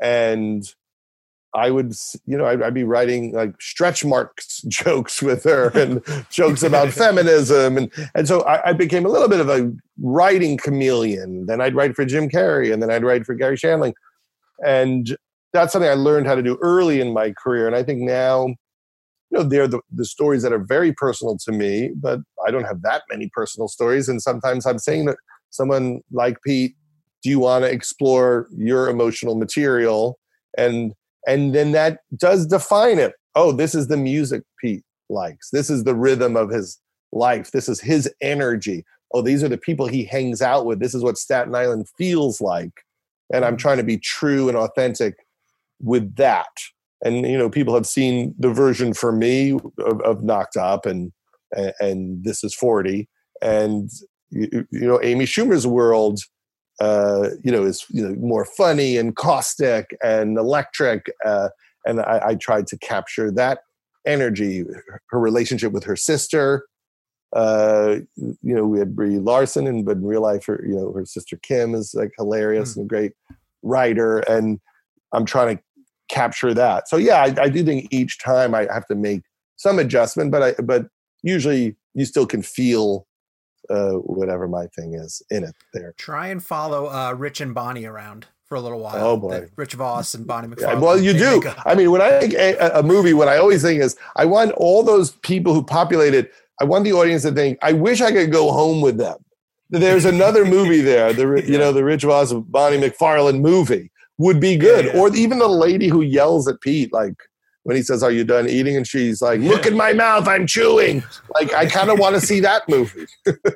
[0.00, 0.62] And
[1.54, 1.94] I would,
[2.26, 6.88] you know, I'd, I'd, be writing like stretch marks jokes with her and jokes about
[6.92, 11.46] feminism, and and so I, I, became a little bit of a writing chameleon.
[11.46, 13.94] Then I'd write for Jim Carrey, and then I'd write for Garry Shandling,
[14.64, 15.16] and
[15.52, 17.66] that's something I learned how to do early in my career.
[17.66, 21.52] And I think now, you know, they're the, the stories that are very personal to
[21.52, 24.08] me, but I don't have that many personal stories.
[24.08, 25.16] And sometimes I'm saying that
[25.50, 26.76] someone like Pete,
[27.22, 30.18] do you want to explore your emotional material?
[30.56, 30.94] And
[31.28, 33.12] and then that does define it.
[33.34, 35.50] Oh, this is the music Pete likes.
[35.50, 36.80] This is the rhythm of his
[37.12, 37.52] life.
[37.52, 38.84] This is his energy.
[39.12, 40.80] Oh, these are the people he hangs out with.
[40.80, 42.72] This is what Staten Island feels like.
[43.32, 43.58] And I'm mm.
[43.58, 45.16] trying to be true and authentic
[45.80, 46.48] with that.
[47.04, 51.12] And you know, people have seen the version for me of, of Knocked Up and,
[51.54, 53.06] and and This Is 40.
[53.42, 53.90] And
[54.30, 56.20] you, you know, Amy Schumer's world
[56.80, 61.12] uh, you know, is you know more funny and caustic and electric.
[61.24, 61.48] Uh,
[61.84, 63.60] and I, I, tried to capture that
[64.06, 64.64] energy,
[65.10, 66.66] her relationship with her sister.
[67.34, 70.92] Uh, you know, we had Brie Larson, and but in real life, her you know
[70.92, 72.76] her sister Kim is like hilarious mm.
[72.76, 73.12] and a great
[73.62, 74.60] writer, and
[75.12, 75.62] I'm trying to
[76.08, 76.88] capture that.
[76.88, 79.22] So yeah, I, I do think each time I have to make
[79.56, 80.86] some adjustment, but I but
[81.22, 83.07] usually you still can feel
[83.70, 85.94] uh, whatever my thing is in it there.
[85.98, 88.96] Try and follow uh, Rich and Bonnie around for a little while.
[88.96, 90.60] Oh boy, Rich Voss and Bonnie McFarlane.
[90.60, 91.42] Yeah, well, you do.
[91.64, 94.52] I mean, when I think a, a, movie, what I always think is, I want
[94.52, 96.30] all those people who populated.
[96.60, 99.16] I want the audience to think, I wish I could go home with them.
[99.70, 104.40] There's another movie there, the you know the Rich Voss and Bonnie McFarlane movie would
[104.40, 105.00] be good, yeah, yeah.
[105.00, 107.14] or even the lady who yells at Pete like
[107.64, 110.46] when he says, "Are you done eating?" and she's like, "Look in my mouth, I'm
[110.46, 111.02] chewing."
[111.34, 113.06] Like I kind of want to see that movie.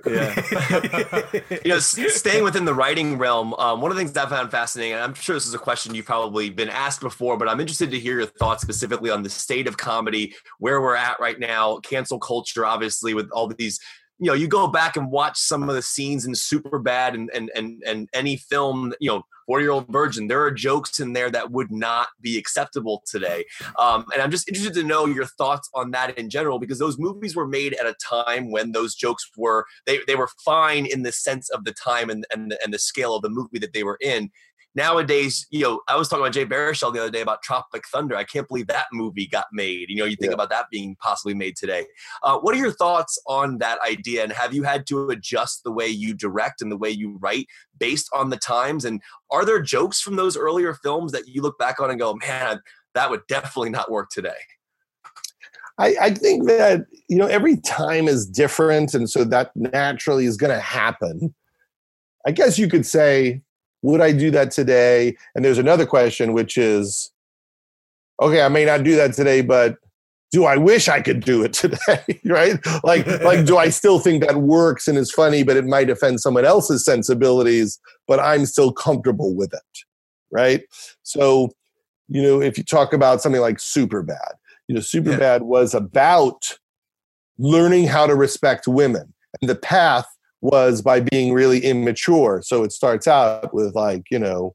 [0.07, 1.23] yeah.
[1.65, 4.51] you know, staying within the writing realm, um, one of the things that I found
[4.51, 7.61] fascinating, and I'm sure this is a question you've probably been asked before, but I'm
[7.61, 11.38] interested to hear your thoughts specifically on the state of comedy, where we're at right
[11.38, 13.81] now, cancel culture, obviously, with all these
[14.19, 17.29] you know, you go back and watch some of the scenes in Super Bad and
[17.35, 20.29] and and and any film, you know, 40 year old virgin.
[20.29, 23.45] There are jokes in there that would not be acceptable today.
[23.79, 26.99] Um, and I'm just interested to know your thoughts on that in general, because those
[26.99, 31.03] movies were made at a time when those jokes were, they, they were fine in
[31.03, 33.85] the sense of the time and, and, and the scale of the movie that they
[33.85, 34.31] were in
[34.75, 38.17] nowadays, you know, I was talking about Jay Baruchel the other day about Tropic Thunder.
[38.17, 39.89] I can't believe that movie got made.
[39.89, 40.35] You know, you think yeah.
[40.35, 41.87] about that being possibly made today.
[42.23, 44.23] Uh, what are your thoughts on that idea?
[44.23, 47.47] And have you had to adjust the way you direct and the way you write
[47.79, 48.85] based on the times?
[48.85, 52.15] And are there jokes from those earlier films that you look back on and go,
[52.27, 52.61] man,
[52.95, 54.31] that would definitely not work today?
[55.79, 60.37] I, I think that you know every time is different, and so that naturally is
[60.37, 61.35] going to happen.
[62.27, 63.41] I guess you could say
[63.83, 65.16] would I do that today?
[65.35, 67.11] And there's another question, which is,
[68.21, 69.77] okay, I may not do that today, but
[70.31, 72.21] do I wish I could do it today?
[72.25, 72.59] right?
[72.85, 76.21] Like, like, do I still think that works and is funny, but it might offend
[76.21, 79.79] someone else's sensibilities, but I'm still comfortable with it.
[80.31, 80.62] Right.
[81.03, 81.51] So,
[82.09, 84.33] you know, if you talk about something like super bad,
[84.68, 85.18] you know, super yeah.
[85.18, 86.57] bad was about
[87.38, 89.12] learning how to respect women.
[89.40, 90.07] And the path
[90.43, 92.43] was by being really immature.
[92.45, 94.55] So it starts out with like, you know,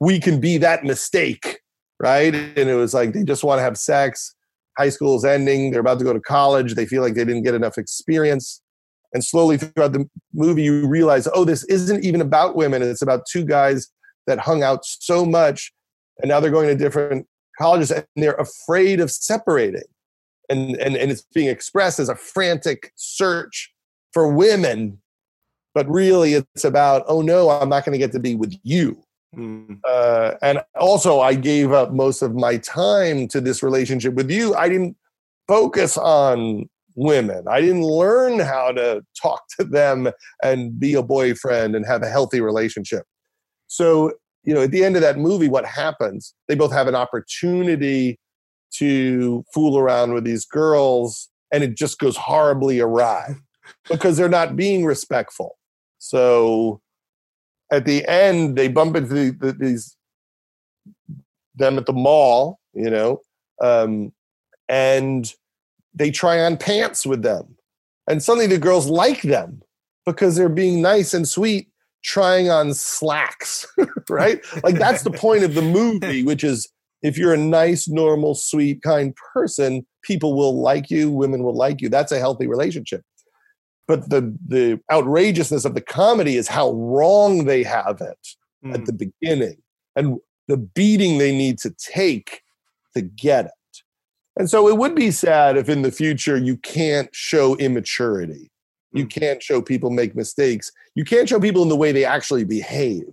[0.00, 1.60] we can be that mistake,
[2.00, 2.34] right?
[2.34, 4.34] And it was like they just want to have sex.
[4.76, 5.70] High school is ending.
[5.70, 6.74] They're about to go to college.
[6.74, 8.60] They feel like they didn't get enough experience.
[9.14, 12.82] And slowly throughout the movie, you realize, oh, this isn't even about women.
[12.82, 13.88] It's about two guys
[14.26, 15.72] that hung out so much.
[16.18, 17.26] And now they're going to different
[17.58, 19.82] colleges and they're afraid of separating.
[20.50, 23.72] And, and, and it's being expressed as a frantic search
[24.12, 25.00] for women
[25.78, 29.00] but really it's about oh no i'm not going to get to be with you
[29.36, 29.80] Mm.
[29.84, 34.54] Uh, and also, I gave up most of my time to this relationship with you.
[34.54, 34.96] I didn't
[35.46, 37.46] focus on women.
[37.48, 40.10] I didn't learn how to talk to them
[40.42, 43.04] and be a boyfriend and have a healthy relationship.
[43.68, 44.12] So,
[44.44, 46.34] you know, at the end of that movie, what happens?
[46.48, 48.18] They both have an opportunity
[48.74, 53.34] to fool around with these girls, and it just goes horribly awry
[53.88, 55.58] because they're not being respectful.
[55.98, 56.80] So,
[57.70, 59.96] at the end, they bump into the, the, these
[61.54, 63.20] them at the mall, you know,
[63.60, 64.12] um,
[64.68, 65.32] and
[65.94, 67.56] they try on pants with them,
[68.08, 69.60] and suddenly the girls like them
[70.06, 71.68] because they're being nice and sweet,
[72.02, 73.66] trying on slacks,
[74.08, 74.40] right?
[74.62, 76.70] like that's the point of the movie, which is
[77.02, 81.80] if you're a nice, normal, sweet, kind person, people will like you, women will like
[81.80, 81.88] you.
[81.88, 83.02] That's a healthy relationship
[83.88, 88.28] but the the outrageousness of the comedy is how wrong they have it
[88.64, 88.74] mm.
[88.74, 89.56] at the beginning
[89.96, 92.42] and the beating they need to take
[92.94, 93.52] to get it.
[94.36, 98.50] And so it would be sad if in the future you can't show immaturity.
[98.92, 99.10] You mm.
[99.10, 100.70] can't show people make mistakes.
[100.94, 103.12] You can't show people in the way they actually behave.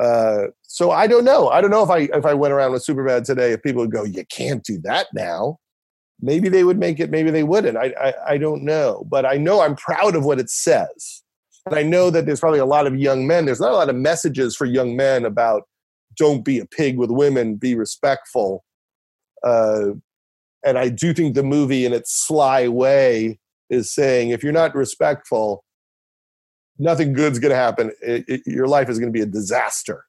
[0.00, 1.48] Uh, so i don't know.
[1.48, 3.92] I don't know if i if i went around with superbad today if people would
[3.92, 5.58] go you can't do that now
[6.22, 7.76] maybe they would make it maybe they wouldn't.
[7.76, 9.06] I, I, I don't know.
[9.08, 11.22] But i know i'm proud of what it says.
[11.66, 13.90] And i know that there's probably a lot of young men there's not a lot
[13.90, 15.64] of messages for young men about
[16.16, 18.64] don't be a pig with women be respectful.
[19.42, 19.92] Uh,
[20.64, 23.38] and i do think the movie in its sly way
[23.70, 25.64] is saying if you're not respectful
[26.80, 27.92] nothing good's going to happen.
[28.00, 30.06] It, it, your life is going to be a disaster.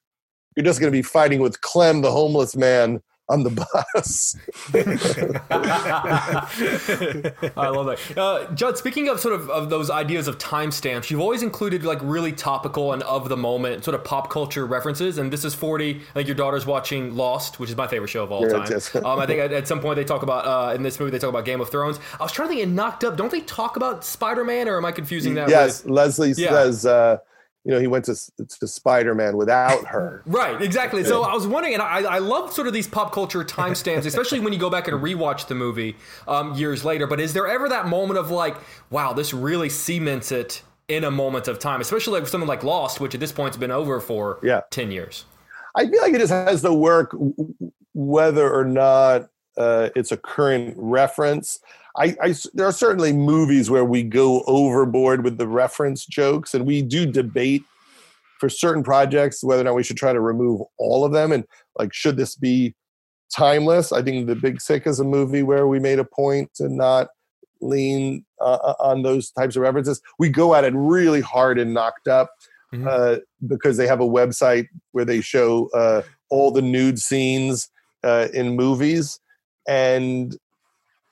[0.56, 4.36] You're just going to be fighting with clem the homeless man on the bus.
[7.56, 7.98] I love that.
[8.16, 11.98] Uh, Judd, speaking of sort of, of those ideas of timestamps, you've always included like
[12.02, 15.18] really topical and of the moment sort of pop culture references.
[15.18, 15.96] And this is 40.
[15.96, 18.70] I think your daughter's watching Lost, which is my favorite show of all time.
[19.04, 21.18] um, I think at, at, some point they talk about, uh, in this movie, they
[21.18, 22.00] talk about Game of Thrones.
[22.18, 24.76] I was trying to think in Knocked Up, don't they talk about Spider Man or
[24.76, 25.48] am I confusing that?
[25.48, 26.50] Yes, with, Leslie yeah.
[26.50, 27.18] says, uh,
[27.64, 28.16] you know, he went to,
[28.58, 30.22] to Spider Man without her.
[30.26, 31.04] right, exactly.
[31.04, 34.40] So I was wondering, and I, I love sort of these pop culture timestamps, especially
[34.40, 35.96] when you go back and rewatch the movie
[36.26, 37.06] um, years later.
[37.06, 38.56] But is there ever that moment of like,
[38.90, 43.00] wow, this really cements it in a moment of time, especially like something like Lost,
[43.00, 44.62] which at this point has been over for yeah.
[44.70, 45.24] 10 years?
[45.76, 47.14] I feel like it just has to work
[47.94, 51.60] whether or not uh, it's a current reference.
[51.96, 56.66] I, I, there are certainly movies where we go overboard with the reference jokes, and
[56.66, 57.64] we do debate
[58.38, 61.32] for certain projects whether or not we should try to remove all of them.
[61.32, 61.44] And
[61.78, 62.74] like, should this be
[63.34, 63.92] timeless?
[63.92, 67.08] I think The Big Sick is a movie where we made a point to not
[67.60, 70.00] lean uh, uh on those types of references.
[70.18, 72.30] We go at it really hard and knocked up.
[72.74, 72.88] Mm-hmm.
[72.88, 76.00] Uh, because they have a website where they show uh,
[76.30, 77.68] all the nude scenes
[78.02, 79.20] uh, in movies,
[79.68, 80.38] and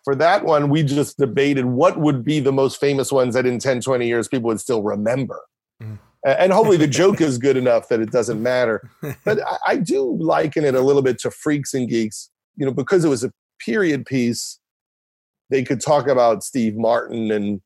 [0.05, 3.59] for that one, we just debated what would be the most famous ones that in
[3.59, 5.41] 10, 20 years people would still remember.
[5.83, 5.99] Mm.
[6.25, 8.91] And hopefully the joke is good enough that it doesn't matter.
[9.25, 12.73] But I, I do liken it a little bit to Freaks and Geeks, you know,
[12.73, 13.33] because it was a
[13.65, 14.59] period piece.
[15.51, 17.61] They could talk about Steve Martin and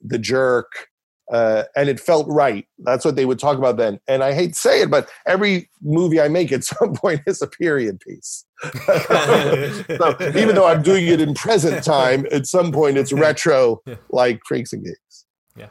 [0.00, 0.88] the jerk
[1.32, 2.66] uh, and it felt right.
[2.78, 3.98] That's what they would talk about then.
[4.06, 7.42] And I hate to say it, but every movie I make at some point is
[7.42, 8.44] a period piece.
[8.86, 14.40] so even though I'm doing it in present time, at some point it's retro, like
[14.46, 15.24] Freaks and Geeks.
[15.56, 15.68] Yeah.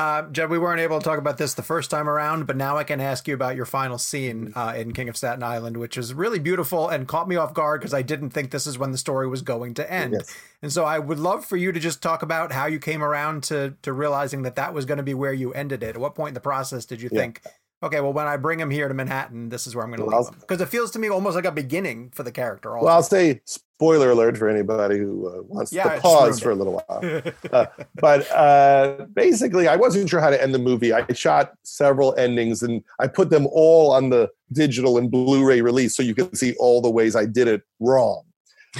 [0.00, 2.78] Uh, Judd, we weren't able to talk about this the first time around, but now
[2.78, 5.98] I can ask you about your final scene uh, in King of Staten Island, which
[5.98, 8.92] is really beautiful and caught me off guard because I didn't think this is when
[8.92, 10.14] the story was going to end.
[10.14, 10.34] Yes.
[10.62, 13.42] And so I would love for you to just talk about how you came around
[13.44, 15.90] to to realizing that that was going to be where you ended it.
[15.90, 17.20] At what point in the process did you yeah.
[17.20, 17.42] think,
[17.82, 20.06] okay, well, when I bring him here to Manhattan, this is where I'm going to
[20.06, 20.40] well, leave him.
[20.40, 22.74] Because it feels to me almost like a beginning for the character.
[22.74, 22.86] Also.
[22.86, 23.42] Well, I'll say
[23.80, 27.22] spoiler alert for anybody who uh, wants yeah, to pause for a little while.
[27.50, 27.64] uh,
[27.94, 30.92] but uh, basically, I wasn't sure how to end the movie.
[30.92, 35.96] I shot several endings and I put them all on the digital and Blu-ray release
[35.96, 38.24] so you can see all the ways I did it wrong.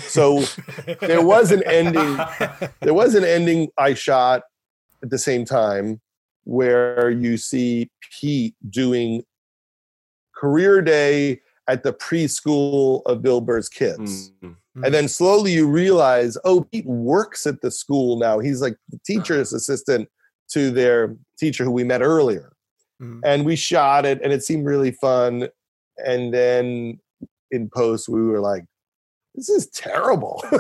[0.01, 0.43] So
[1.01, 2.19] there was an ending.
[2.81, 4.43] There was an ending I shot
[5.03, 6.03] at the same time
[6.45, 7.91] where you see
[8.21, 9.25] Pete doing
[10.37, 14.33] career day at the preschool of Bill Burr's kids.
[14.33, 14.53] Mm-hmm.
[14.77, 18.39] And then slowly you realize, oh, Pete works at the school now.
[18.39, 20.09] He's like the teacher's assistant
[20.53, 22.53] to their teacher who we met earlier.
[23.03, 23.21] Mm-hmm.
[23.25, 25.49] And we shot it and it seemed really fun.
[25.99, 27.01] And then
[27.51, 28.65] in post, we were like,
[29.35, 30.43] this is terrible.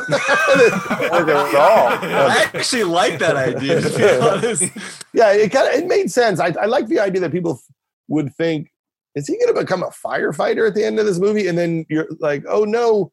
[2.08, 3.80] I actually like that idea.
[5.12, 6.40] yeah, it kind of it made sense.
[6.40, 7.60] I, I like the idea that people
[8.08, 8.70] would think
[9.16, 11.48] is he going to become a firefighter at the end of this movie?
[11.48, 13.10] And then you're like, oh no,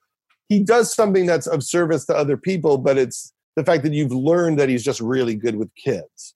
[0.50, 4.12] he does something that's of service to other people, but it's the fact that you've
[4.12, 6.36] learned that he's just really good with kids.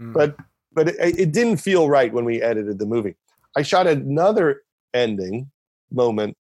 [0.00, 0.12] Mm.
[0.12, 0.36] But
[0.72, 3.16] but it, it didn't feel right when we edited the movie.
[3.56, 4.62] I shot another
[4.94, 5.50] ending
[5.90, 6.36] moment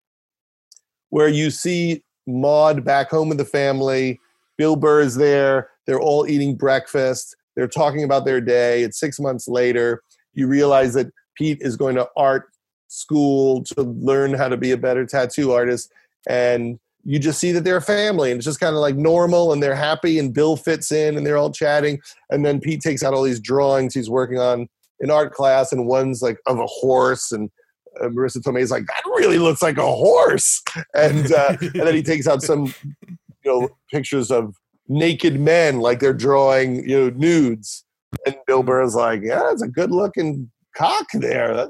[1.09, 4.19] where you see Maud back home with the family.
[4.57, 5.69] Bill Burr is there.
[5.85, 7.35] They're all eating breakfast.
[7.55, 8.83] They're talking about their day.
[8.83, 10.01] It's six months later.
[10.33, 12.49] You realize that Pete is going to art
[12.87, 15.91] school to learn how to be a better tattoo artist.
[16.27, 19.53] And you just see that they're a family and it's just kind of like normal
[19.53, 22.01] and they're happy and Bill fits in and they're all chatting.
[22.31, 24.67] And then Pete takes out all these drawings he's working on
[24.99, 27.51] in art class and one's like of a horse and
[28.01, 30.61] uh, Marisa is like, that really looks like a horse.
[30.93, 32.73] And, uh, and then he takes out some,
[33.07, 34.55] you know, pictures of
[34.87, 37.85] naked men, like they're drawing, you know, nudes.
[38.25, 41.67] And Bill Burr is like, yeah, it's a good looking cock there.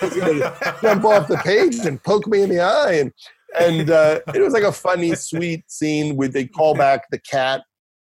[0.00, 2.94] He's gonna jump off the page and poke me in the eye.
[2.94, 3.12] And
[3.58, 7.62] and uh, it was like a funny, sweet scene where they call back the cat,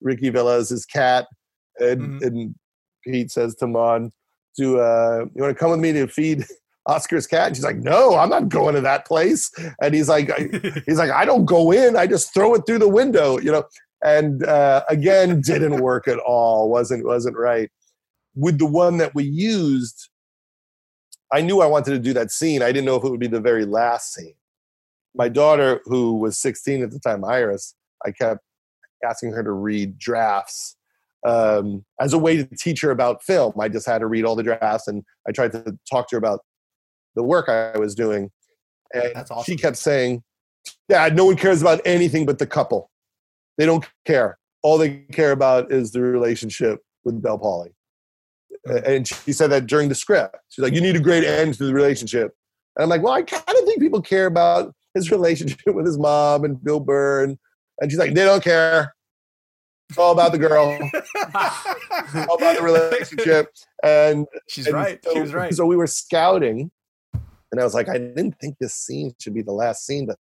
[0.02, 1.28] Ricky Velez's his cat,
[1.80, 2.26] and, Mhm.
[2.26, 2.56] and
[3.04, 4.12] Pete says to Mon,
[4.58, 6.46] "Do uh, you want to come with me to feed
[6.88, 10.30] Oscar's cat?" And she's like, "No, I'm not going to that place." And he's like,
[10.32, 10.50] I,
[10.86, 11.96] "He's like, I don't go in.
[11.96, 13.64] I just throw it through the window," you know.
[14.04, 16.70] And uh, again, didn't work at all.
[16.70, 17.70] wasn't wasn't right.
[18.36, 20.10] With the one that we used,
[21.32, 22.62] I knew I wanted to do that scene.
[22.62, 24.36] I didn't know if it would be the very last scene.
[25.18, 28.42] My daughter, who was 16 at the time, Iris, I kept
[29.04, 30.76] asking her to read drafts
[31.26, 33.54] um, as a way to teach her about film.
[33.60, 36.18] I just had her read all the drafts and I tried to talk to her
[36.18, 36.42] about
[37.16, 38.32] the work I was doing.
[38.94, 39.52] And That's awesome.
[39.52, 40.24] she kept saying,
[40.90, 42.90] Dad, no one cares about anything but the couple.
[43.58, 44.38] They don't care.
[44.64, 47.74] All they care about is the relationship with Bel Powley.
[48.86, 50.36] And she said that during the script.
[50.50, 52.34] She's like, You need a great end to the relationship.
[52.76, 55.98] And I'm like, Well, I kind of think people care about his relationship with his
[55.98, 57.24] mom and Bill Burr.
[57.24, 57.38] And,
[57.80, 58.94] and she's like, They don't care.
[59.90, 60.66] It's all about the girl,
[62.30, 63.48] all about the relationship.
[63.84, 65.00] And She's and right.
[65.04, 65.54] So, she was right.
[65.54, 66.72] So we were scouting,
[67.14, 70.18] and I was like, I didn't think this scene should be the last scene, but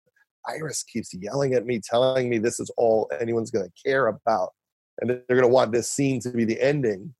[0.47, 4.53] Iris keeps yelling at me, telling me this is all anyone's going to care about,
[5.01, 7.13] and they're going to want this scene to be the ending.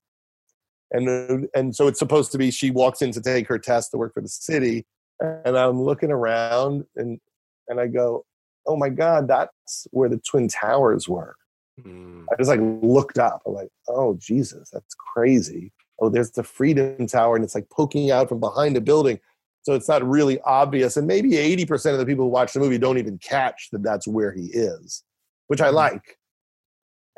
[0.90, 3.98] And and so it's supposed to be she walks in to take her test to
[3.98, 4.86] work for the city,
[5.20, 7.20] and I'm looking around and
[7.68, 8.24] and I go,
[8.66, 11.36] oh my god, that's where the twin towers were.
[11.82, 12.24] Mm.
[12.32, 13.42] I just like looked up.
[13.46, 15.72] I'm like, oh Jesus, that's crazy.
[16.00, 19.18] Oh, there's the Freedom Tower, and it's like poking out from behind a building.
[19.62, 20.96] So it's not really obvious.
[20.96, 24.06] And maybe 80% of the people who watch the movie don't even catch that that's
[24.06, 25.02] where he is,
[25.48, 26.18] which I like.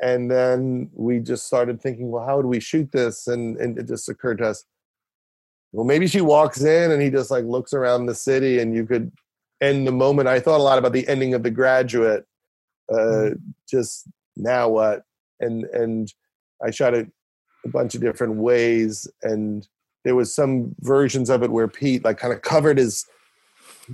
[0.01, 3.27] And then we just started thinking, well, how do we shoot this?
[3.27, 4.65] And, and it just occurred to us,
[5.71, 8.85] well, maybe she walks in and he just like looks around the city and you
[8.85, 9.11] could
[9.61, 10.27] end the moment.
[10.27, 12.25] I thought a lot about the ending of The Graduate.
[12.91, 13.31] Uh,
[13.69, 15.03] just now what?
[15.39, 16.11] And and
[16.63, 17.09] I shot it
[17.65, 19.67] a bunch of different ways, and
[20.03, 23.05] there was some versions of it where Pete like kind of covered his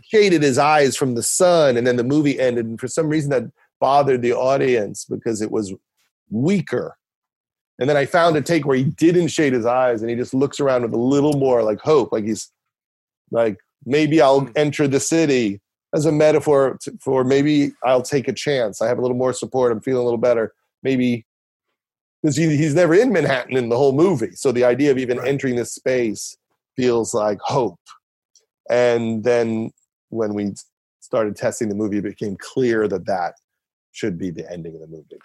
[0.04, 2.66] shaded his eyes from the sun, and then the movie ended.
[2.66, 3.44] And for some reason, that
[3.80, 5.74] bothered the audience because it was
[6.30, 6.98] weaker.
[7.80, 10.34] And then I found a take where he didn't shade his eyes, and he just
[10.34, 12.52] looks around with a little more like hope, like he's
[13.32, 14.52] like maybe I'll hmm.
[14.56, 15.62] enter the city
[15.94, 18.82] as a metaphor for maybe I'll take a chance.
[18.82, 19.72] I have a little more support.
[19.72, 20.54] I'm feeling a little better.
[20.84, 21.26] Maybe
[22.22, 24.32] because he, he's never in Manhattan in the whole movie.
[24.32, 26.36] So the idea of even entering this space
[26.76, 27.80] feels like hope.
[28.70, 29.72] And then
[30.10, 30.54] when we
[31.00, 33.36] started testing the movie, it became clear that that
[33.92, 35.20] should be the ending of the movie.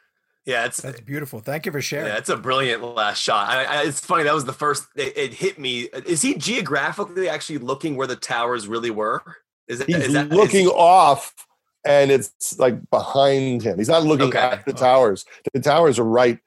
[0.44, 1.38] Yeah, it's That's beautiful.
[1.40, 2.08] Thank you for sharing.
[2.08, 3.48] yeah, it's a brilliant last shot.
[3.48, 4.86] I, I, it's funny that was the first.
[4.96, 5.82] It, it hit me.
[6.06, 9.22] Is he geographically actually looking where the towers really were?
[9.68, 9.86] Is it?
[9.86, 11.32] He's is that, looking is- off
[11.84, 13.78] and it's like behind him.
[13.78, 14.38] He's not looking Okay.
[14.38, 15.24] at the towers.
[15.54, 16.38] The towers are right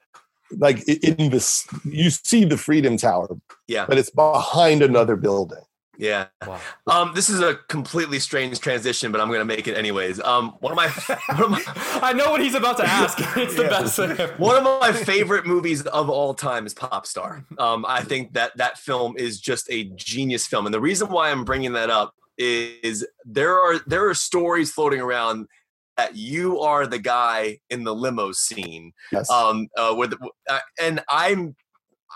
[0.52, 3.28] like in this you see the freedom tower
[3.68, 5.58] yeah, but it's behind another building
[5.98, 6.28] yeah.
[6.46, 6.60] Wow.
[6.88, 10.20] Um, this is a completely strange transition, but I'm gonna make it anyways.
[10.22, 10.88] Um, one of my,
[11.36, 11.62] one of my
[12.02, 13.18] I know what he's about to ask.
[13.38, 13.70] It's the Yeah.
[13.70, 14.16] best thing.
[14.38, 17.43] One of my favorite movies of all time is Popstar.
[17.60, 21.30] Um, I think that that film is just a genius film, and the reason why
[21.32, 25.48] I'm bringing that up is there are there are stories floating around
[25.98, 28.91] that you are the guy in the limo scene.
[29.14, 30.14] yes Um, uh, with
[30.50, 31.56] uh, and I'm.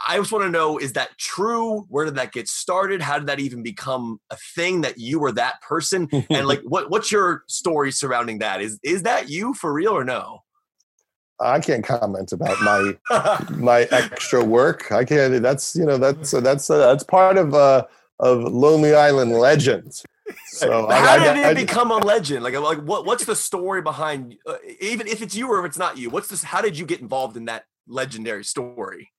[0.08, 1.86] I just want to know: Is that true?
[1.90, 3.02] Where did that get started?
[3.02, 6.08] How did that even become a thing that you were that person?
[6.30, 8.62] And like, what what's your story surrounding that?
[8.62, 10.44] Is is that you for real or no?
[11.42, 12.94] i can't comment about my
[13.56, 17.86] my extra work i can't that's you know that's that's uh, that's part of uh
[18.20, 19.94] of Lonely Island legend.
[20.48, 22.44] So how I- did I- it I- become a legend?
[22.44, 23.06] Like, like what?
[23.06, 24.36] What's the story behind?
[24.46, 26.44] Uh, even if it's you or if it's not you, what's this?
[26.44, 29.10] How did you get involved in that legendary story?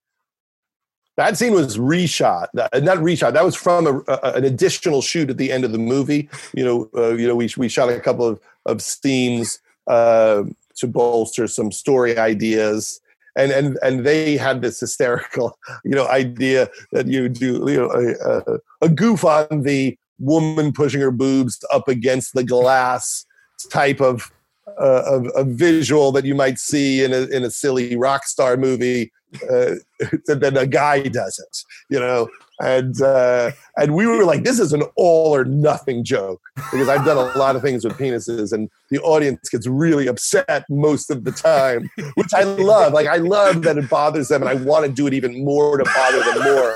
[1.20, 3.34] That scene was reshot, That- not reshot.
[3.34, 6.30] That was from a, a- an additional shoot at the end of the movie.
[6.54, 10.44] You know, uh, you know, we we shot a couple of of scenes uh,
[10.76, 13.02] to bolster some story ideas,
[13.36, 17.90] and and and they had this hysterical, you know, idea that you do, you know,
[17.92, 23.26] a, a goof on the woman pushing her boobs up against the glass
[23.70, 24.32] type of.
[24.78, 29.10] Of a visual that you might see in a in a silly rock star movie
[29.50, 29.74] uh,
[30.26, 31.58] then a guy does it,
[31.88, 32.28] you know.
[32.62, 37.06] And uh, and we were like, this is an all or nothing joke because I've
[37.06, 41.24] done a lot of things with penises, and the audience gets really upset most of
[41.24, 42.92] the time, which I love.
[42.92, 45.78] Like I love that it bothers them, and I want to do it even more
[45.78, 46.74] to bother them more.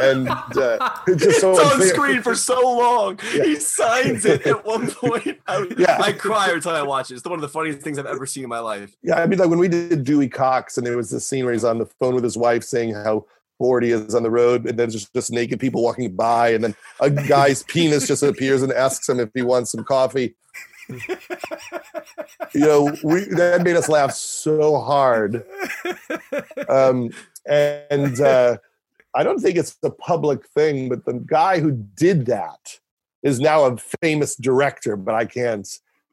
[0.00, 3.18] And uh, it's just so it's on screen for so long.
[3.32, 5.38] He signs it at one point.
[5.46, 5.98] I, Yeah.
[6.00, 7.14] I cry every time I watch it.
[7.14, 8.96] It's one of the funniest things I've ever seen in my life.
[9.02, 11.52] Yeah, I mean, like when we did Dewey Cox, and there was this scene where
[11.52, 13.26] he's on the phone with his wife saying how
[13.60, 16.64] bored he is on the road, and then just just naked people walking by, and
[16.64, 20.34] then a guy's penis just appears and asks him if he wants some coffee.
[20.88, 25.44] you know, we that made us laugh so hard.
[26.68, 27.10] Um,
[27.46, 28.58] and uh,
[29.14, 32.78] I don't think it's the public thing, but the guy who did that
[33.22, 35.68] is now a famous director, but I can't.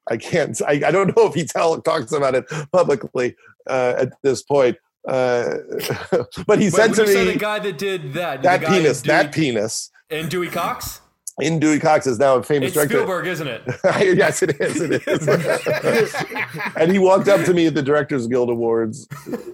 [0.09, 0.59] I can't.
[0.63, 3.35] I, I don't know if he tell talks about it publicly
[3.67, 4.77] uh, at this point.
[5.07, 5.57] Uh,
[6.47, 8.81] but he Wait, said to me the guy that did that, that the guy in
[8.81, 11.01] penis, that penis and Dewey Cox.
[11.41, 12.97] In Dewey Cox is now a famous It's director.
[12.97, 13.63] Spielberg, isn't it?
[13.83, 14.79] yes, it is.
[14.79, 15.27] It is.
[16.75, 19.07] and he walked up to me at the Directors Guild Awards,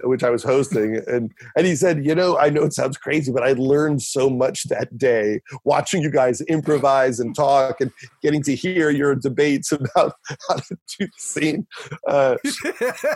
[0.03, 3.31] which I was hosting, and and he said, "You know, I know it sounds crazy,
[3.31, 8.43] but I learned so much that day watching you guys improvise and talk, and getting
[8.43, 10.13] to hear your debates about
[10.47, 11.67] how to do the scene."
[12.07, 12.35] Uh,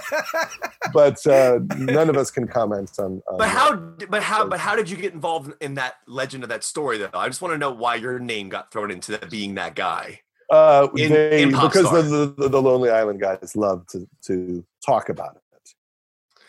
[0.94, 3.22] but uh, none of us can comment on.
[3.30, 3.76] on But how?
[3.76, 4.48] But how?
[4.48, 6.98] But how did you get involved in that legend of that story?
[6.98, 9.76] Though I just want to know why your name got thrown into that being that
[9.76, 10.20] guy.
[10.50, 15.08] Uh, In- they, in because the, the, the Lonely Island guys love to, to talk
[15.10, 15.42] about it.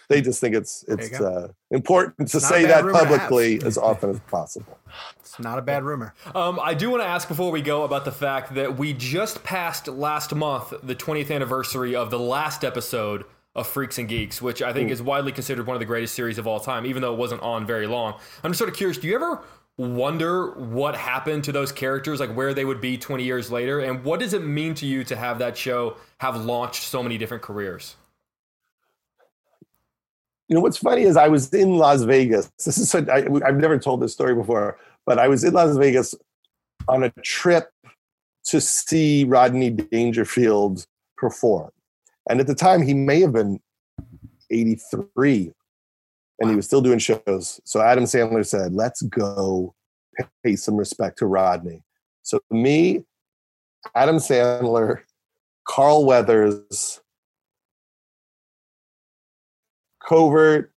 [0.08, 3.18] They just think it's it's uh, important to It's not say that rumor to have.
[3.30, 4.78] publicly as often as possible.
[5.20, 6.12] It's not a bad rumor.
[6.34, 9.42] Um, I do want to ask before we go about the fact that we just
[9.42, 14.60] passed last month the 20th anniversary of the last episode of Freaks and Geeks, which
[14.60, 17.14] I think is widely considered one of the greatest series of all time, even though
[17.14, 18.20] it wasn't on very long.
[18.44, 18.98] I'm just sort of curious.
[18.98, 19.40] Do you ever
[19.78, 24.04] wonder what happened to those characters, like where they would be 20 years later, and
[24.04, 27.42] what does it mean to you to have that show have launched so many different
[27.42, 27.96] careers?
[30.48, 32.50] You know what's funny is I was in Las Vegas.
[32.64, 35.76] This is so, I, I've never told this story before, but I was in Las
[35.76, 36.14] Vegas
[36.88, 37.70] on a trip
[38.44, 41.70] to see Rodney Dangerfield perform,
[42.28, 43.60] and at the time he may have been
[44.50, 45.52] 83
[46.38, 47.60] and he was still doing shows.
[47.64, 49.74] So Adam Sandler said, "Let's go
[50.44, 51.82] pay some respect to Rodney."
[52.22, 53.04] So me,
[53.94, 55.02] Adam Sandler,
[55.64, 57.00] Carl Weathers,
[60.06, 60.72] Covert,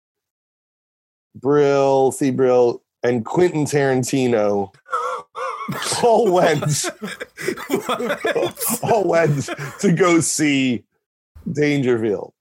[1.35, 2.31] Brill, C.
[2.31, 4.73] Brill, and Quentin Tarantino
[6.03, 6.87] all went
[8.83, 9.49] all went
[9.81, 10.85] to go see
[11.51, 12.33] Dangerfield.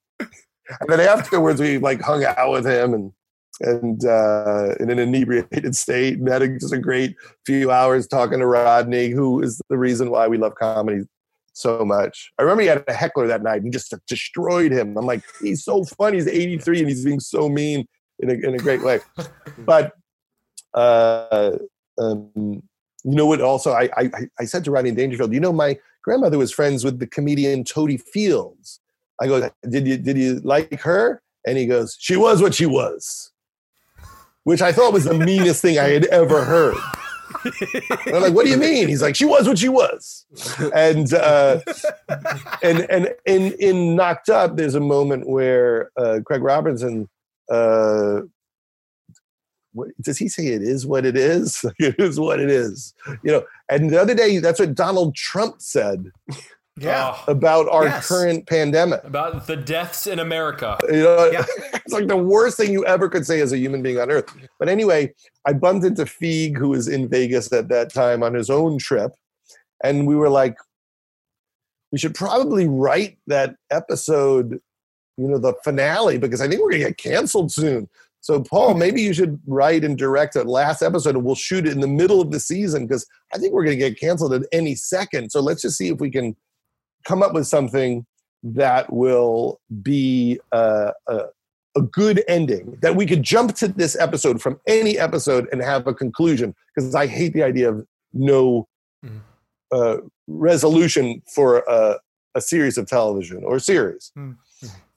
[0.80, 3.14] And then afterwards, we like hung out with him and
[3.60, 7.16] and uh, in an inebriated state, and had a, just a great
[7.46, 11.04] few hours talking to Rodney, who is the reason why we love comedy
[11.54, 12.32] so much.
[12.40, 14.98] I remember he had a heckler that night, and he just destroyed him.
[14.98, 16.18] I'm like, he's so funny.
[16.18, 17.88] He's 83, and he's being so mean
[18.20, 19.00] in a in a great way.
[19.60, 19.94] But
[20.74, 21.58] uh,
[22.00, 23.42] um, you know what?
[23.42, 24.10] Also, I, I
[24.40, 27.98] I said to Rodney Dangerfield, you know, my grandmother was friends with the comedian Totie
[27.98, 28.80] Fields.
[29.22, 31.22] I go, did you did you like her?
[31.46, 33.32] And he goes, she was what she was,
[34.44, 36.76] which I thought was the meanest thing I had ever heard.
[37.44, 38.88] And I'm like, what do you mean?
[38.88, 40.26] He's like, she was what she was.
[40.76, 41.60] And uh,
[42.64, 47.08] and and in in Knocked Up, there's a moment where uh, Craig Robinson.
[47.50, 48.22] Uh,
[49.74, 51.64] what, does he say it is what it is?
[51.80, 52.94] it is what it is.
[53.24, 56.12] You know, and the other day, that's what Donald Trump said
[56.80, 57.18] Yeah.
[57.28, 58.08] About our Yes.
[58.08, 59.04] current pandemic.
[59.04, 60.78] about the deaths in America.
[60.90, 61.46] You know, Yeah.
[61.74, 64.26] it's like the worst thing you ever could say as a human being on earth.
[64.58, 65.14] But anyway,
[65.46, 69.12] I bumped into Feig, who was in Vegas at that time on his own trip,
[69.84, 70.56] and we were like,
[71.92, 74.62] we should probably write that episode,
[75.18, 77.90] you know, the finale, because I think we're gonna get canceled soon.
[78.22, 81.74] So, Paul, maybe you should write and direct a last episode, and we'll shoot it
[81.74, 84.44] in the middle of the season because I think we're going to get canceled at
[84.52, 85.32] any second.
[85.32, 86.36] So let's just see if we can
[87.06, 88.06] come up with something
[88.44, 91.20] that will be uh, a,
[91.76, 92.78] a good ending.
[92.82, 96.96] That we could jump to this episode from any episode and have a conclusion because
[96.96, 98.68] I hate the idea of no
[99.06, 99.22] Mhm.
[99.72, 99.98] uh,
[100.28, 101.98] resolution for a,
[102.36, 104.12] a series of television or series.
[104.18, 104.38] Mhm.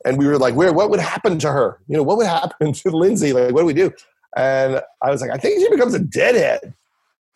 [0.04, 1.78] And we were like, where, what would happen to her?
[1.88, 3.32] You know, what would happen to Lindsay?
[3.32, 3.90] Like, what do we do?
[4.36, 6.74] And I was like, I think she becomes a deadhead,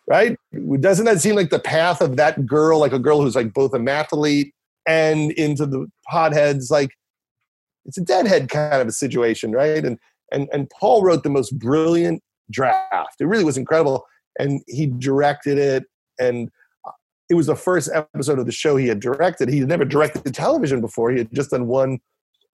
[0.07, 0.37] right?
[0.79, 3.73] Doesn't that seem like the path of that girl, like a girl who's like both
[3.73, 4.51] a mathlete
[4.87, 6.71] and into the potheads?
[6.71, 6.91] Like,
[7.85, 9.83] it's a deadhead kind of a situation, right?
[9.83, 9.97] And
[10.31, 12.21] and and Paul wrote the most brilliant
[12.51, 13.15] draft.
[13.19, 14.05] It really was incredible,
[14.37, 15.85] and he directed it,
[16.19, 16.49] and
[17.29, 19.49] it was the first episode of the show he had directed.
[19.49, 21.11] He had never directed television before.
[21.11, 21.99] He had just done one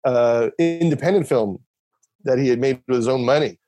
[0.04, 1.58] uh, independent film
[2.24, 3.58] that he had made with his own money,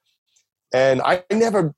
[0.75, 1.75] and I never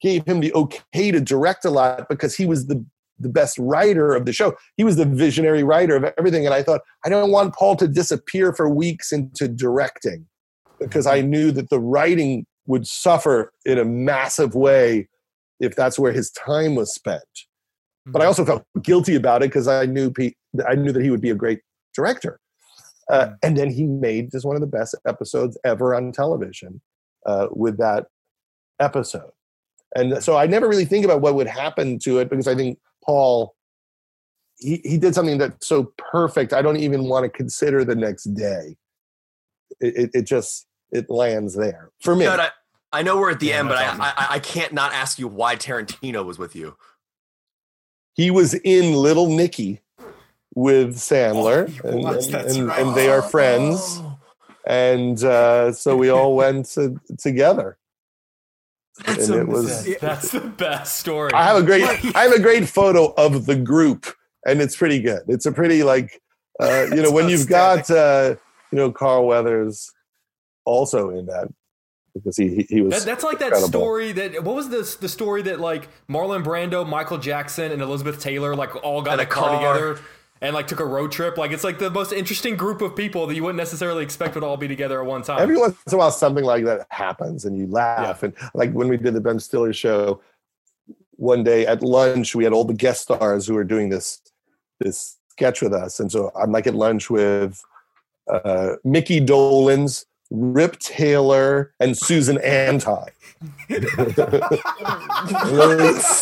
[0.00, 2.84] gave him the okay to direct a lot because he was the
[3.18, 4.54] the best writer of the show.
[4.76, 7.88] He was the visionary writer of everything, and I thought I don't want Paul to
[7.88, 10.26] disappear for weeks into directing
[10.80, 15.08] because I knew that the writing would suffer in a massive way
[15.60, 17.22] if that's where his time was spent.
[18.06, 20.36] But I also felt guilty about it because I knew Pete,
[20.68, 21.60] I knew that he would be a great
[21.94, 22.38] director.
[23.10, 26.80] Uh, and then he made just one of the best episodes ever on television
[27.26, 28.06] uh, with that
[28.80, 29.30] episode.
[29.96, 32.78] And so I never really think about what would happen to it because I think
[33.04, 33.54] Paul,
[34.58, 36.52] he, he did something that's so perfect.
[36.52, 38.76] I don't even want to consider the next day.
[39.80, 42.24] It, it, it just, it lands there for me.
[42.24, 42.48] Judd, I,
[42.92, 43.96] I know we're at the Yeah, end, but I.
[43.98, 46.76] I I can't not ask you why Tarantino was with you.
[48.14, 49.80] he was in Little Nicky
[50.54, 52.80] with Sandler, he and, was, and- and- right.
[52.80, 54.00] and they are friends.
[54.66, 57.76] And uh, so we all went to, together.
[59.04, 59.96] That's and it was.
[60.00, 61.32] That's the best story.
[61.32, 61.82] I have a great.
[62.14, 64.06] I have a great photo of the group,
[64.46, 65.22] and it's pretty good.
[65.26, 66.20] It's a pretty like,
[66.60, 68.36] uh, you know, when you've got uh,
[68.70, 69.90] you know Carl Weathers
[70.64, 71.48] also in that
[72.14, 72.92] because he he, he was.
[72.92, 73.68] That, that's like that incredible.
[73.68, 78.20] story that what was this the story that like Marlon Brando, Michael Jackson, and Elizabeth
[78.20, 79.56] Taylor like all got And in a car.
[79.56, 80.00] together
[80.44, 81.38] and like took a road trip.
[81.38, 84.44] Like it's like the most interesting group of people that you wouldn't necessarily expect would
[84.44, 85.40] all be together at one time.
[85.40, 88.22] Every once in a while, something like that happens, and you laugh.
[88.22, 90.20] And like when we did the Ben Stiller show,
[91.16, 94.20] one day at lunch, we had all the guest stars who were doing this
[94.80, 97.64] this sketch with us, and so I'm like at lunch with
[98.30, 103.06] uh, Mickey Dolenz, Rip Taylor, and Susan Anton.
[103.68, 104.18] it, was,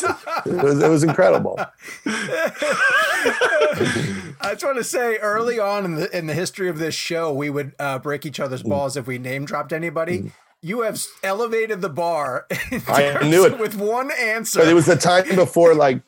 [0.46, 1.58] it was- it was incredible.
[3.24, 7.32] I just want to say, early on in the in the history of this show,
[7.32, 8.44] we would uh, break each Mm.
[8.44, 10.32] other's balls if we name dropped anybody.
[10.60, 12.46] You have elevated the bar.
[12.88, 13.58] I knew it.
[13.58, 14.60] with one answer.
[14.60, 16.02] But it was the time before like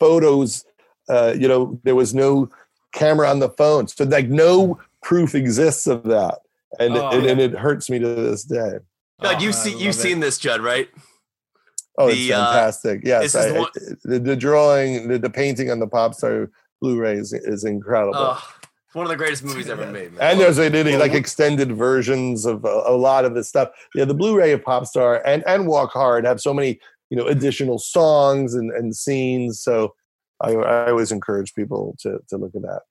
[0.00, 0.64] photos,
[1.08, 2.48] uh, you know, there was no
[2.92, 3.86] camera on the phone.
[3.88, 6.38] So like no proof exists of that.
[6.80, 7.30] And, Oh, and, yeah.
[7.32, 8.78] and it hurts me to this day.
[9.22, 9.98] Judd, Oh, you've seen you've it.
[9.98, 10.88] seen this, Judd, right?
[11.98, 13.00] Oh, The, it's uh, fantastic.
[13.04, 13.34] yes.
[13.34, 13.70] I, the one-
[14.04, 18.36] the, the drawing, the, the painting on the pop star Blu-ray is, is incredible.
[18.86, 20.32] It's one of the greatest movies ever made, man.
[20.32, 23.68] and there's like extended versions of a, a lot of this stuff.
[23.94, 26.78] Yeah, the Blu-ray of Popstar and and Walk Hard have so many
[27.08, 29.62] you know additional songs and, and scenes.
[29.62, 29.94] So
[30.42, 32.82] I, I always encourage people to to look at that.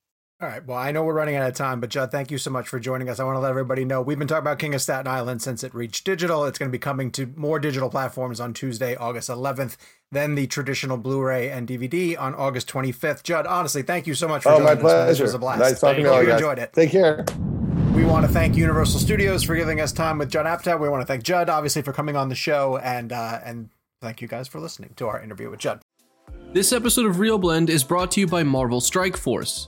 [0.42, 0.66] All right.
[0.66, 2.80] Well, I know we're running out of time, but Judd, thank you so much for
[2.80, 3.20] joining us.
[3.20, 5.64] I want to let everybody know we've been talking about King of Staten Island since
[5.64, 6.46] it reached digital.
[6.46, 9.78] It's going to be coming to more digital platforms on Tuesday, August 11th,
[10.12, 13.22] then the traditional Blu-ray and DVD on August 25th.
[13.22, 14.78] Judd, honestly, thank you so much for Oh, joining my us.
[14.84, 15.08] man.
[15.08, 15.24] This pleasure.
[15.26, 15.60] was a blast.
[15.60, 16.39] Nice talking Thank to you you guys.
[16.42, 16.74] enjoyed it.
[16.74, 17.24] Take care.
[17.94, 20.80] We want to thank Universal Studios for giving us time with Judd Apatow.
[20.80, 23.70] We want to thank Judd, obviously, for coming on the show, and uh, and
[24.02, 25.82] thank you guys for listening to our interview with Judd.
[26.54, 29.68] This episode of ReelBlend is brought to you by Marvel Strike Force.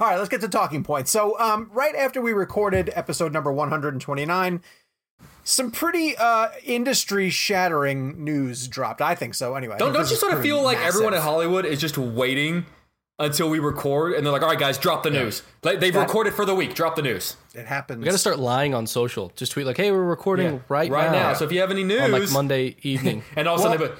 [0.00, 1.10] All right, let's get to talking points.
[1.10, 4.62] So, um, right after we recorded episode number 129,
[5.44, 9.00] some pretty uh, industry shattering news dropped.
[9.00, 9.54] I think so.
[9.54, 12.66] Anyway, Don't, don't you sort of pretty feel like everyone in Hollywood is just waiting
[13.18, 15.42] until we record and they're like, all right, guys, drop the news.
[15.62, 16.74] Like, they've That- recorded for the week.
[16.74, 17.36] Drop the news.
[17.54, 18.00] It happens.
[18.00, 19.32] We got to start lying on social.
[19.36, 21.28] Just tweet like, "Hey, we're recording right, right now.
[21.30, 23.22] now." So if you have any news, on like Monday evening.
[23.34, 23.96] and all of a sudden,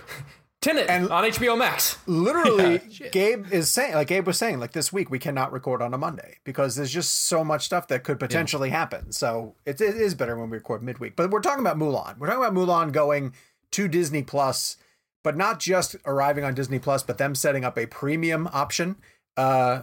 [0.67, 1.99] Well- Tenet And- on HBO Max.
[2.07, 2.79] literally
[3.13, 5.99] gabe is saying like gabe was saying like this week we cannot record on a
[5.99, 9.13] monday because there's just so much stuff that could potentially happen.
[9.13, 11.17] So it, it is better when we record midweek.
[11.17, 12.19] But we're talking about mulan.
[12.19, 13.33] We're talking about mulan going
[13.73, 14.77] to disney plus
[15.23, 18.97] but not just arriving on disney plus but them setting up a premium option
[19.37, 19.83] uh,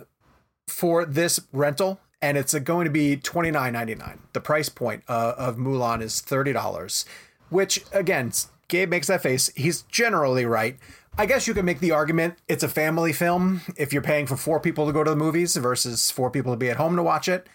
[0.67, 1.99] for this rental.
[2.21, 7.05] And it's uh, going to be $29.99 the price point uh, of mulan is $30
[7.49, 8.31] which again
[8.73, 9.49] gabe makes that face.
[9.55, 10.77] He's generally right.
[11.17, 13.61] I guess you can make the argument it's a family film.
[13.77, 16.57] If you're paying for four people to go to the movies versus four people to
[16.57, 17.47] be at home to watch it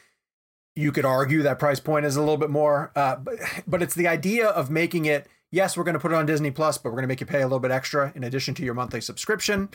[0.78, 3.34] you could argue that price point is a little bit more uh, but,
[3.66, 6.52] but it's the idea of making it yes we're going to put it on disney
[6.52, 8.62] plus but we're going to make you pay a little bit extra in addition to
[8.62, 9.68] your monthly subscription.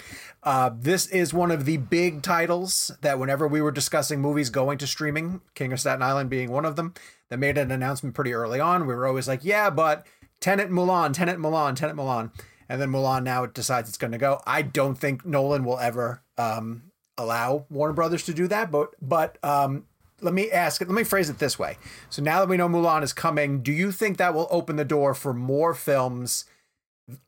[0.43, 4.77] Uh, this is one of the big titles that whenever we were discussing movies going
[4.77, 6.93] to streaming king of staten island being one of them
[7.29, 8.87] that made an announcement pretty early on.
[8.87, 10.07] We were always like yeah but
[10.43, 12.29] Tenet Mulan, Tenet Mulan, Tenet Mulan.
[12.67, 14.41] And then Mulan now decides it's going to go.
[14.45, 18.69] I don't think Nolan will ever um, allow Warner Brothers to do that.
[18.69, 19.85] But but um,
[20.19, 20.89] let me ask it.
[20.89, 21.77] Let me phrase it this way.
[22.09, 24.83] So now that we know Mulan is coming, do you think that will open the
[24.83, 26.43] door for more films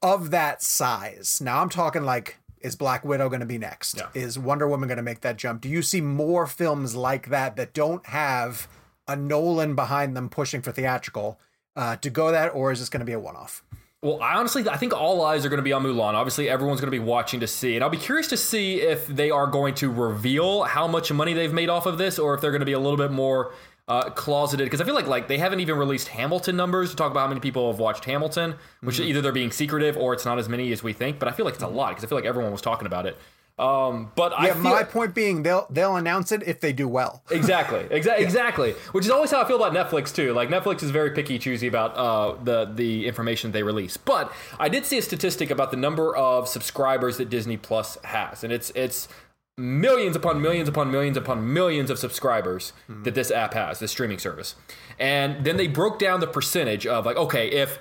[0.01, 1.39] of that size?
[1.41, 2.37] Now I'm talking like.
[2.59, 3.95] Is Black Widow going to be next?
[3.95, 4.07] Yeah.
[4.15, 5.61] Is Wonder Woman going to make that jump?
[5.61, 8.67] Do you see more films like that that don't have
[9.07, 11.39] a Nolan behind them pushing for theatrical
[11.75, 13.63] uh, to go that, or is this going to be a one-off?
[14.01, 16.13] Well, I honestly, I think all eyes are going to be on Mulan.
[16.13, 19.07] Obviously, everyone's going to be watching to see, and I'll be curious to see if
[19.07, 22.41] they are going to reveal how much money they've made off of this, or if
[22.41, 23.53] they're going to be a little bit more
[23.87, 24.67] uh, closeted.
[24.67, 27.27] Because I feel like like they haven't even released Hamilton numbers to talk about how
[27.29, 30.71] many people have watched Hamilton, which either they're being secretive or it's not as many
[30.71, 31.17] as we think.
[31.17, 33.07] But I feel like it's a lot because I feel like everyone was talking about
[33.07, 33.17] it.
[33.57, 37.23] Um, but I feel, my point being, they'll they'll announce it if they do well.
[37.31, 38.71] Exactly, exa- exactly.
[38.91, 40.33] Which is always how I feel about Netflix too.
[40.33, 43.95] Like Netflix is very picky, choosy about uh, the the information they release.
[43.97, 48.43] But I did see a statistic about the number of subscribers that Disney Plus has,
[48.43, 49.07] and it's it's
[49.57, 54.17] millions upon millions upon millions upon millions of subscribers that this app has, this streaming
[54.19, 54.55] service.
[54.99, 57.79] And then they broke down the percentage of like, okay, if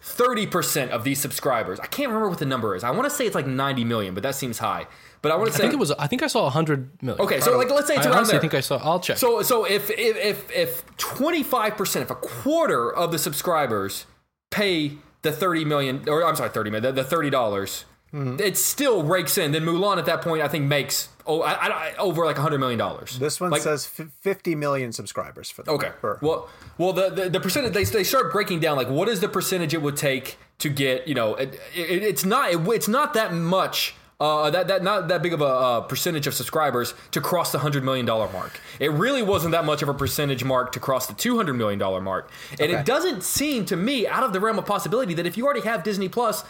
[0.00, 2.84] 30% of these subscribers, I can't remember what the number is.
[2.84, 4.86] I want to say it's like 90 million, but that seems high.
[5.22, 5.90] But I want to say I say think it was.
[5.92, 7.20] I think I saw hundred million.
[7.22, 8.40] Okay, so, like, let's say it's I around honestly there.
[8.40, 8.76] think I saw.
[8.82, 9.16] I'll check.
[9.18, 14.06] So so if if if if twenty five percent, if a quarter of the subscribers
[14.50, 14.92] pay
[15.22, 18.40] the thirty million, or I'm sorry, thirty million, the, the thirty dollars, Mm-hmm.
[18.40, 19.52] it still rakes in.
[19.52, 21.52] Then Mulan at that point, I think makes oh I,
[21.90, 23.18] I, over like hundred million dollars.
[23.18, 25.74] This one Like- says f- 50 million subscribers for them.
[25.74, 25.90] Okay.
[26.00, 26.48] For- Well,
[26.78, 29.74] well, the, the the percentage they they start breaking down like what is the percentage
[29.74, 33.34] it would take to get you know it, it, it's not it, it's not that
[33.34, 33.94] much.
[34.20, 37.58] Uh, that that not that big of a uh, percentage of subscribers to cross the
[37.60, 38.58] hundred million dollar mark.
[38.80, 41.78] It really wasn't that much of a percentage mark to cross the two hundred million
[41.78, 42.72] dollar mark, and Okay.
[42.74, 45.60] it doesn't seem to me out of the realm of possibility that if you already
[45.60, 46.42] have Disney Plus,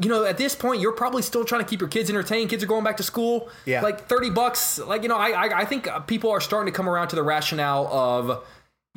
[0.00, 2.50] you know, at this point you're probably still trying to keep your kids entertained.
[2.50, 3.50] Kids are going back to school.
[3.66, 3.82] Yeah.
[3.82, 4.80] like thirty bucks.
[4.80, 7.22] Like you know, I I, I think people are starting to come around to the
[7.22, 8.44] rationale of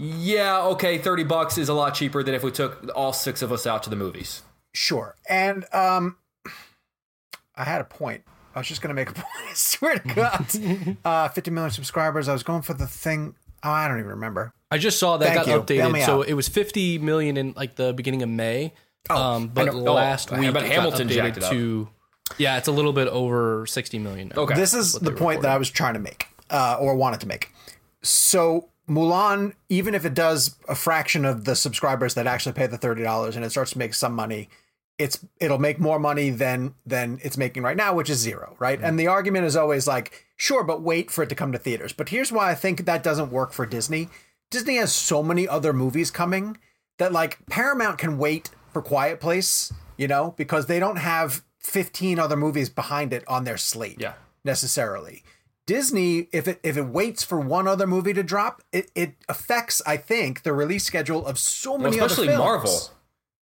[0.02, 3.52] yeah, okay, 30 bucks is a lot cheaper than if we took all six of
[3.52, 4.44] us out to the movies.
[4.74, 5.16] Sure.
[5.28, 6.16] And um,
[7.60, 8.24] I had a point.
[8.56, 9.28] I was just going to make a point.
[9.50, 10.98] I swear to God.
[11.06, 12.28] uh, 50 million subscribers.
[12.28, 13.36] I was going for the thing.
[13.64, 14.54] Oh, I don't even remember.
[14.72, 15.62] I just saw that Thank got you.
[15.78, 16.06] Bail me updated.
[16.06, 16.28] So out.
[16.30, 18.74] it was 50 million in like the beginning of May.
[19.10, 19.94] Oh, um, but I know.
[19.94, 21.52] last Oh, week but it Hamilton got updated it up.
[21.52, 21.90] to
[22.38, 24.44] yeah, it's a little bit over 60 million now.
[24.44, 24.54] Okay.
[24.56, 25.52] This is what the they point that.
[25.52, 27.52] I was trying to make, uh, or wanted to make.
[28.04, 32.78] So Mulan, even if it does a fraction of the subscribers that actually pay the
[32.78, 34.50] thirty dollars, and it starts to make some money,
[35.00, 38.78] it's it'll make more money than than it's making right now, which is zero, right?
[38.78, 38.86] Mm-hmm.
[38.88, 41.94] And the argument is always like, sure, but wait for it to come to theaters.
[41.94, 44.10] But here's why I think that doesn't work for Disney.
[44.52, 46.58] Disney has so many other movies coming
[46.98, 52.20] that like Paramount can wait for Quiet Place, you know, because they don't have 15
[52.20, 54.14] other movies behind it on their slate Yeah.
[54.44, 55.24] necessarily.
[55.66, 59.84] Disney, if it if it waits for one other movie to drop, it, it affects,
[59.86, 62.44] I think, the release schedule of so Well, many especially other films.
[62.44, 62.90] Marvel.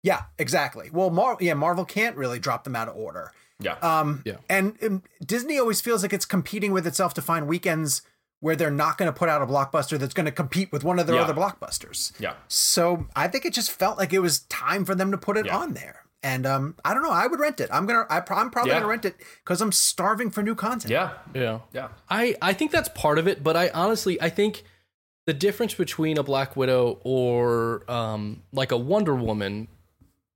[0.03, 0.91] Yeah, exactly.
[0.93, 3.33] Well, Mar- yeah, Marvel can't really drop them out of order.
[3.61, 3.77] Yeah.
[3.83, 4.37] Um, Yeah.
[4.49, 8.03] And um, Disney always feels like it's competing with itself to find weekends
[8.41, 10.99] where they're not going to put out a blockbuster that's going to compete with one
[10.99, 11.23] of their Yeah.
[11.23, 12.13] other blockbusters.
[12.19, 12.35] yeah.
[12.49, 15.47] So I think it just felt like it was time for them to put it
[15.47, 15.57] Yeah.
[15.59, 16.01] on there.
[16.25, 17.11] And um, I don't know.
[17.11, 17.69] I would rent it.
[17.73, 18.07] I'm gonna.
[18.11, 18.79] I, I'm probably Yeah.
[18.79, 20.91] gonna rent it because I'm starving for new content.
[20.91, 21.11] Yeah.
[21.35, 21.61] Yeah.
[21.73, 21.89] Yeah.
[22.11, 24.63] I, I think that's part of it, but I honestly I think
[25.27, 29.67] the difference between a Black Widow or um, like a Wonder Woman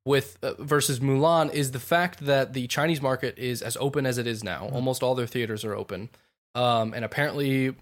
[0.06, 4.16] with uh, versus Mulan is the fact that the Chinese market is as open as
[4.16, 4.68] it is now.
[4.72, 6.08] Almost all their theaters are open,
[6.54, 7.74] um, and apparently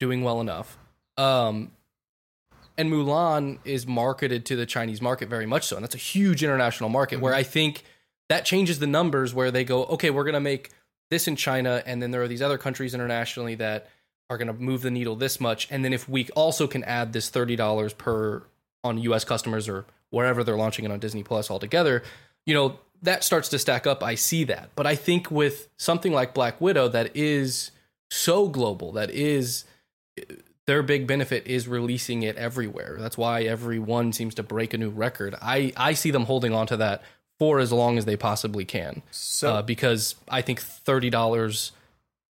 [0.00, 0.78] doing well enough.
[1.18, 1.72] Um,
[2.78, 6.42] and Mulan is marketed to the Chinese market very much so, and that's a huge
[6.42, 7.84] international market where I think
[8.30, 10.70] that changes the numbers where they go, okay, we're gonna make
[11.10, 13.88] this in China, and then there are these other countries internationally that
[14.30, 17.12] are going to move the needle this much, and then if we also can add
[17.12, 18.42] this thirty dollars per
[18.84, 19.24] on U.S.
[19.24, 22.02] customers or wherever they're launching it on Disney Plus altogether,
[22.46, 24.02] you know that starts to stack up.
[24.02, 27.70] I see that, but I think with something like Black Widow that is
[28.10, 29.64] so global, that is
[30.66, 32.96] their big benefit is releasing it everywhere.
[32.98, 35.34] That's why everyone seems to break a new record.
[35.40, 37.02] I I see them holding on to that
[37.38, 41.72] for as long as they possibly can So uh, because I think thirty dollars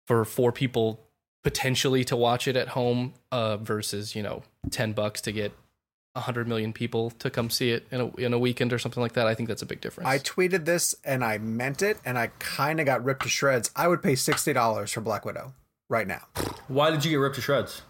[0.07, 0.99] for four people
[1.43, 5.51] potentially to watch it at home uh, versus you know ten bucks to get
[6.16, 9.14] hundred million people to come see it in a in a weekend or something like
[9.14, 9.26] that.
[9.28, 10.07] I think that's a big difference.
[10.09, 13.72] I tweeted this and I meant it, and I kind of got ripped to shreds.
[13.76, 15.53] I would pay sixty dollars for Black Widow
[15.89, 16.22] right now
[16.70, 17.82] Why did you get ripped to shreds?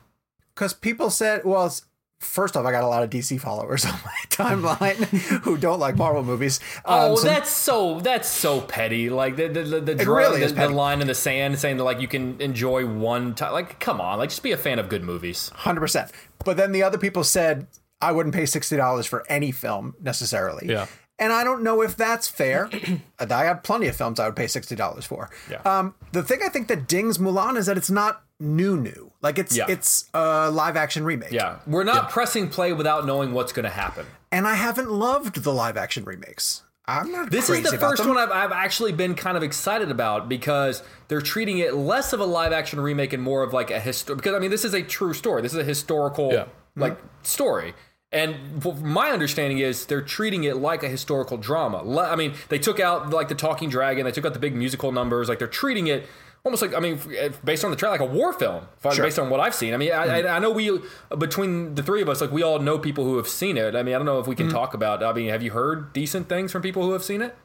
[0.56, 1.74] because people said, well.
[2.20, 4.96] First off, I got a lot of DC followers on my timeline
[5.42, 6.62] who don't like Marvel movies.
[6.86, 9.10] Um, Oh, so- that's so that's so petty.
[9.10, 11.84] Like the the the, the, It really the, the line in the sand saying that
[11.84, 13.52] like you can enjoy one time.
[13.52, 15.50] Like, come on, like just be a fan of good movies.
[15.54, 16.14] Hundred percent.
[16.46, 17.68] But then the other people said
[18.04, 20.68] I wouldn't pay sixty dollars for any film necessarily.
[20.70, 20.88] Yeah.
[21.20, 22.70] And I don't know if that's fair.
[23.20, 25.30] I have plenty of films I would pay sixty dollars for.
[25.50, 25.62] Yeah.
[25.64, 29.12] Um, the thing I think that dings Mulan is that it's not new new.
[29.22, 29.66] Like it's Yeah.
[29.70, 31.32] it's a live action remake.
[31.32, 34.06] Yeah, we're not pressing play without knowing what's going to happen.
[34.32, 36.64] And I haven't loved the live action remakes.
[36.86, 37.32] I'm not.
[37.32, 38.14] This crazy is the about first them.
[38.14, 42.20] one I've, I've actually been kind of excited about because they're treating it less of
[42.20, 44.16] a live action remake and more of like a history.
[44.16, 45.42] Because I mean, this is a true story.
[45.44, 46.46] This is a historical Yeah.
[46.76, 47.74] like story.
[48.14, 52.00] And my understanding is they're treating it like a historical drama.
[52.00, 54.92] I mean, they took out like the talking dragon, they took out the big musical
[54.92, 55.28] numbers.
[55.28, 56.08] Like they're treating it
[56.44, 58.68] almost like I mean, eh, based on the trailer, like a war film.
[58.78, 59.74] if I- Based on what I've seen.
[59.74, 60.36] I mean, I, I, mm-hmm.
[60.36, 60.80] I know we
[61.18, 63.76] between the three of us, like we all know people who have seen it.
[63.76, 64.56] I mean, I don't know if we can mm-hmm.
[64.56, 65.04] talk about.
[65.04, 67.36] I mean, have you heard decent things from people who have seen it?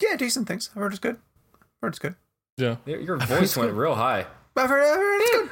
[0.00, 0.70] Yeah, decent things.
[0.74, 1.16] I've heard it's good.
[1.54, 2.14] I've heard it's good.
[2.56, 2.76] yeah.
[2.86, 4.26] Your your voice went real high.
[4.56, 5.50] I've heard, I've heard it's good.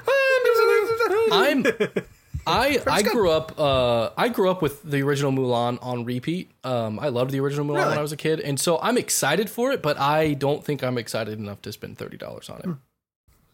[1.32, 1.64] I'm
[2.46, 6.50] I I grew up uh I grew up with the original Mulan on repeat.
[6.64, 7.88] Um I loved the original Mulan Really?
[7.90, 10.82] when I was a kid and so I'm excited for it, but I don't think
[10.82, 12.76] I'm excited enough to spend $30 on it.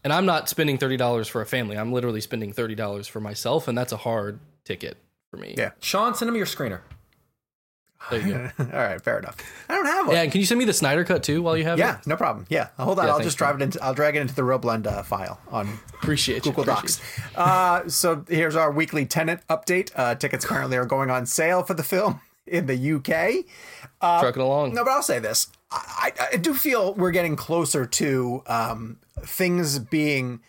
[0.05, 1.79] And I'm not spending $30 for a family.
[1.79, 4.97] I'm literally spending $30 for myself and that's a hard ticket
[5.31, 5.55] for me.
[5.57, 5.71] Yeah.
[5.81, 6.81] Sean, send him your screener.
[8.11, 8.51] There you go.
[8.59, 9.37] All right, fair enough.
[9.69, 10.15] I don't have one.
[10.17, 11.97] Yeah, and can you send me the Snyder cut too while you have Yeah, it?
[11.97, 12.47] Yeah, no problem.
[12.51, 13.07] Yeah, hold on.
[13.07, 13.83] Yeah, I'll just drive it into.
[13.83, 16.53] I'll drag it into the ReelBlend uh, file on Appreciate you.
[16.53, 17.37] Google appreciate Docs.
[17.37, 19.91] Uh, so here's our weekly Tenet update.
[19.97, 23.33] Uh, tickets currently are going on sale for the film in the UK.
[23.33, 23.45] you.
[24.01, 24.75] Trucking along.
[24.75, 28.99] No, but I'll say this: I, I, I do feel we're getting closer to um,
[29.23, 30.41] things being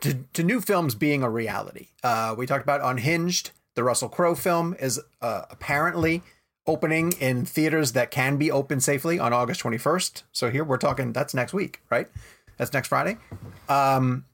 [0.00, 1.88] to, to new films being a reality.
[2.02, 3.50] Uh, we talked about Unhinged.
[3.74, 6.22] The Russell Crowe film is uh, apparently
[6.66, 10.22] opening in theaters that can be open safely on August 21st.
[10.32, 12.08] So here we're talking that's next week, right?
[12.56, 13.18] That's next Friday.
[13.68, 14.24] Um,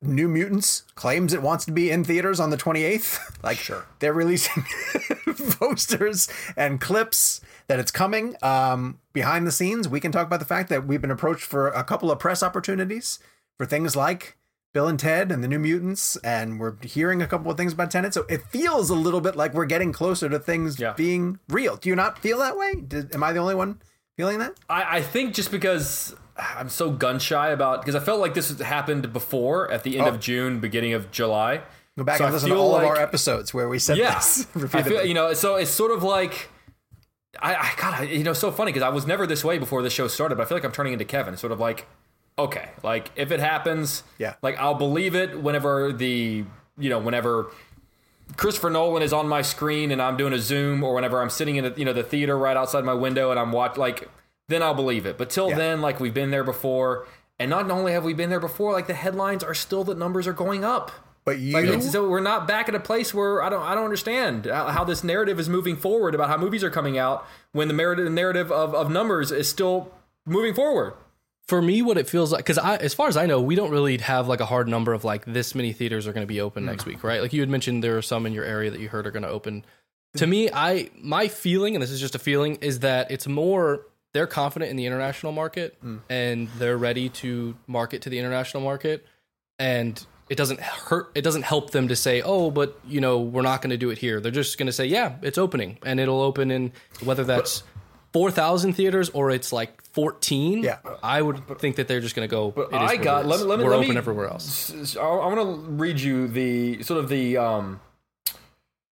[0.00, 3.20] New Mutants claims it wants to be in theaters on the 28th.
[3.42, 3.84] Like, sure.
[3.98, 4.64] They're releasing
[5.58, 8.36] posters and clips that it's coming.
[8.40, 11.68] Um, behind the scenes, we can talk about the fact that we've been approached for
[11.68, 13.18] a couple of press opportunities
[13.58, 14.38] for things like
[14.74, 17.90] Bill and Ted and the New Mutants, and we're hearing a couple of things about
[17.92, 18.12] Tenet.
[18.12, 20.92] So it feels a little bit like we're getting closer to things Yeah.
[20.94, 21.76] being real.
[21.76, 22.74] Do you not feel that way?
[22.86, 23.80] Did, am I the only one
[24.16, 24.54] feeling that?
[24.68, 28.58] I, I think just because I'm so gun shy about because I felt like this
[28.60, 30.10] happened before at the end Oh.
[30.10, 31.62] of June, beginning of July.
[31.96, 34.44] Go back So and listen to all of our episodes where we said Yeah, this
[34.74, 35.32] I feel you know.
[35.34, 36.48] So it's sort of like
[37.40, 39.82] I, I God, I, you know, so funny because I was never this way before
[39.82, 41.36] the show started, but I feel like I'm turning into Kevin.
[41.36, 41.86] Sort of like,
[42.38, 44.34] okay, like if it happens, Yeah.
[44.42, 46.44] like I'll believe it whenever the
[46.78, 47.46] you know whenever
[48.36, 51.56] Christopher Nolan is on my screen and I'm doing a Zoom, or whenever I'm sitting
[51.56, 54.08] in the, you know the theater right outside my window and I'm watching like
[54.48, 55.16] then I'll believe it.
[55.16, 55.56] But till Yeah.
[55.56, 57.06] then, like we've been there before,
[57.38, 60.26] and not only have we been there before, like the headlines are still that numbers
[60.26, 60.90] are going up.
[61.24, 63.84] but you, Like so we're not back at a place where I don't I don't
[63.84, 67.74] understand how this narrative is moving forward about how movies are coming out when the
[67.74, 69.90] narrative narrative of, of numbers is still
[70.26, 70.92] moving forward.
[71.46, 73.70] For me what it feels like because i as far as i know we don't
[73.70, 76.40] really have like a hard number of like this many theaters are going to be
[76.40, 76.88] open next mm.
[76.88, 77.20] week right?
[77.20, 79.22] Like you had mentioned there are some in your area that you heard are going
[79.22, 79.64] to open
[80.14, 80.18] mm.
[80.18, 83.86] to me i my feeling and this is just a feeling is that it's more
[84.12, 86.00] they're confident in the international market mm.
[86.08, 89.04] and they're ready to market to the international market
[89.58, 93.42] and it doesn't hurt it doesn't help them to say oh but you know we're
[93.42, 94.20] not going to do it here.
[94.20, 96.72] They're just going to say yeah it's opening and it'll open in
[97.02, 97.62] whether that's
[98.14, 100.78] 4000 theaters or it's like 14 Yeah.
[101.02, 103.44] i would think that they're just going to go it is I got let me,
[103.46, 107.00] let me we're let open me, everywhere else I want to read you the sort
[107.00, 107.80] of the um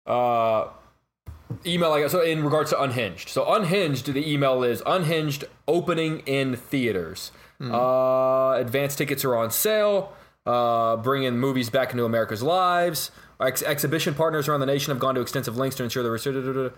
[0.07, 0.67] uh
[1.65, 2.11] email I got.
[2.11, 7.31] So in regards to Unhinged, so Unhinged, the email is Unhinged opening in theaters.
[7.61, 10.12] Uh, advance tickets are on sale.
[10.45, 13.11] Uh, bringing movies back into America's lives.
[13.41, 16.73] Ex- exhibition partners around the nation have gone to extensive lengths to ensure the.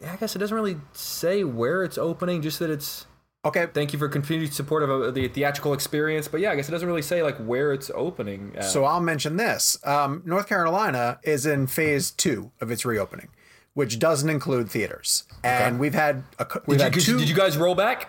[0.00, 3.06] Yeah, I guess it doesn't really say where it's opening, just that it's.
[3.44, 3.66] okay.
[3.72, 6.72] Thank you for continued support of uh, the theatrical experience, but yeah, I guess it
[6.72, 8.52] doesn't really say like where it's opening.
[8.56, 8.64] At.
[8.64, 9.78] So I'll mention this.
[9.84, 13.28] Um, North Carolina is in phase two of its reopening,
[13.74, 15.24] which doesn't include theaters.
[15.44, 17.18] And we've had a, we've did, had you, two.
[17.18, 18.08] did you guys roll back?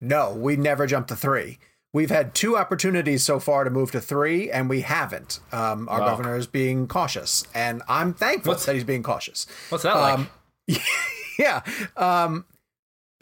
[0.00, 1.58] No, we never jumped to three.
[1.92, 5.40] We've had two opportunities so far to move to three, and we haven't.
[5.52, 9.46] Um, our governor is being cautious, and I'm thankful What's- that he's being cautious.
[9.68, 10.28] What's that like?
[11.38, 11.62] Yeah.
[11.96, 12.44] Um,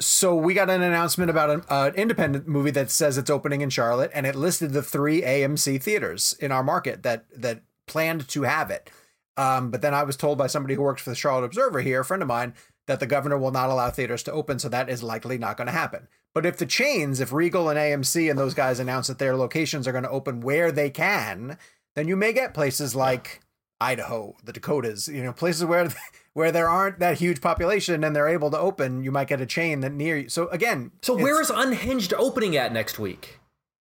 [0.00, 3.70] so we got an announcement about an, uh, independent movie that says it's opening in
[3.70, 8.42] Charlotte, and it listed the three AMC theaters in our market that that planned to
[8.42, 8.90] have it.
[9.36, 12.00] Um, but then I was told by somebody who works for the Charlotte Observer here,
[12.00, 12.54] a friend of mine,
[12.88, 15.66] that the governor will not allow theaters to open, so that is likely not going
[15.66, 16.08] to happen.
[16.34, 19.86] But if the chains, if Regal and AMC and those guys announce that their locations
[19.86, 21.56] are going to open where they can,
[21.94, 23.40] then you may get places like
[23.80, 25.88] Idaho, the Dakotas, you know, places where
[26.38, 29.46] where there aren't that huge population and they're able to open, you might get a
[29.46, 30.28] chain that near you.
[30.28, 33.40] So again, So where is Unhinged opening at next week?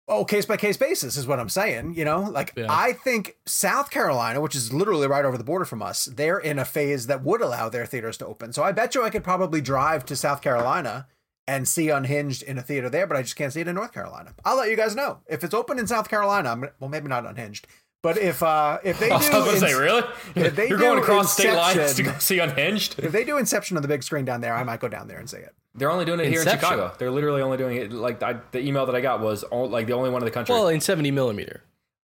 [0.10, 1.96] oh case by case basis is what I'm saying.
[1.96, 2.68] You know, like Yeah.
[2.70, 6.60] I think South Carolina, which is literally right over the border from us, they're in
[6.60, 8.52] a phase that would allow their theaters to open.
[8.54, 11.08] So I bet you I could probably drive to South Carolina
[11.48, 13.94] and see Unhinged in a theater there, but I just can't see it in North
[13.94, 14.34] Carolina.
[14.46, 16.50] I'll let you guys know if it's open in South Carolina.
[16.52, 17.68] I'm, well, maybe not Unhinged,
[18.04, 20.04] but if uh if they do, I was going to say, really?
[20.36, 23.00] if they You're going do across state lines to go see Unhinged?
[23.00, 25.18] if they do Inception on the big screen down there, I might go down there
[25.18, 25.56] and see it.
[25.74, 26.94] They're only doing it here in Chicago.
[27.00, 27.92] They're literally only doing it.
[27.92, 30.32] Like I, the email that I got was all, like the only one in the
[30.32, 30.54] country.
[30.54, 31.64] well in 70 millimeter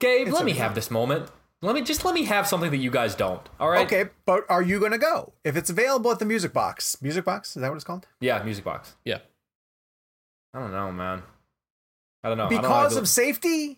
[0.01, 1.29] Gabe, let me have this moment.
[1.61, 3.43] Let me just let me have something that you guys don't.
[3.59, 3.85] All right?
[3.85, 7.03] Okay, but are you going to go if it's available at the Music Box?
[7.03, 8.07] Music Box is that what it's called?
[8.21, 8.95] Yeah, Music Box.
[9.05, 9.19] yeah
[10.55, 11.23] I don't know, man.
[12.23, 12.47] I don't know.
[12.47, 12.63] I don't know.
[12.63, 13.77] Because of safety,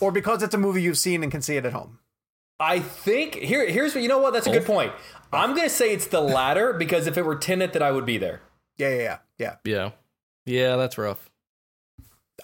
[0.00, 1.98] or because it's a movie you've seen and can see it at home.
[2.58, 4.92] I think here here's what you know what that's a good point.
[5.32, 8.18] I'm gonna say it's the latter because if it were Tenet, that I would be
[8.18, 8.40] there.
[8.76, 9.54] Yeah, yeah, yeah, yeah.
[9.64, 9.90] yeah
[10.46, 11.30] yeah that's rough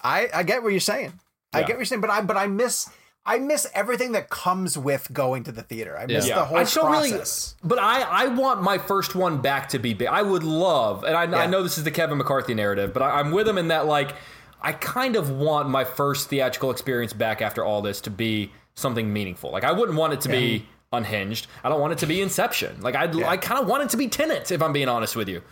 [0.02, 1.18] I I get what you're saying.
[1.52, 2.88] I get what you're saying, but I but I miss
[3.24, 5.98] I miss everything that comes with going to the theater.
[5.98, 6.36] I miss Yeah.
[6.36, 7.54] the whole I still process.
[7.62, 10.08] really, but I I want my first one back to be big.
[10.08, 13.18] I would love, and I, I know this is the Kevin McCarthy narrative, but I,
[13.20, 14.14] I'm with him in that like
[14.60, 19.12] I kind of want my first theatrical experience back after all this to be something
[19.12, 19.50] meaningful.
[19.50, 21.46] Like I wouldn't want it to be unhinged.
[21.64, 22.80] I don't want it to be Inception.
[22.80, 24.50] Like I I kind of want it to be Tenet.
[24.50, 25.42] If I'm being honest with you.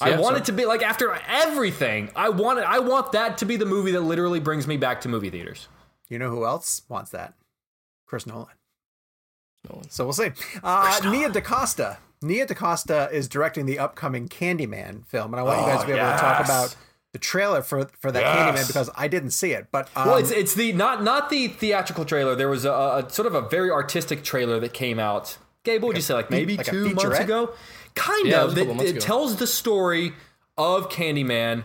[0.00, 2.10] I Yeah, want so- it to be like after everything.
[2.14, 2.64] I want it.
[2.66, 5.68] I want that to be the movie that literally brings me back to movie theaters.
[6.08, 7.34] You know who else wants that?
[8.06, 8.46] Chris Nolan.
[9.68, 9.88] Nolan.
[9.90, 10.30] So we'll see.
[10.62, 11.96] Uh, Nia DaCosta.
[12.22, 15.92] Nia DaCosta is directing the upcoming Candyman film, and I want you guys to be
[15.92, 16.76] able to talk about
[17.14, 18.36] the trailer for for that Yes.
[18.36, 19.68] Candyman because I didn't see it.
[19.72, 22.34] But um, Well, it's it's the not not the theatrical trailer.
[22.34, 25.38] There was a, a sort of a very artistic trailer that came out.
[25.62, 26.12] Gabe, what would you say?
[26.12, 27.52] Like maybe like two months ago.
[27.94, 28.44] Kind Yeah, of.
[28.46, 29.06] was a couple It, months it ago.
[29.06, 30.12] tells the story
[30.58, 31.64] of Candyman,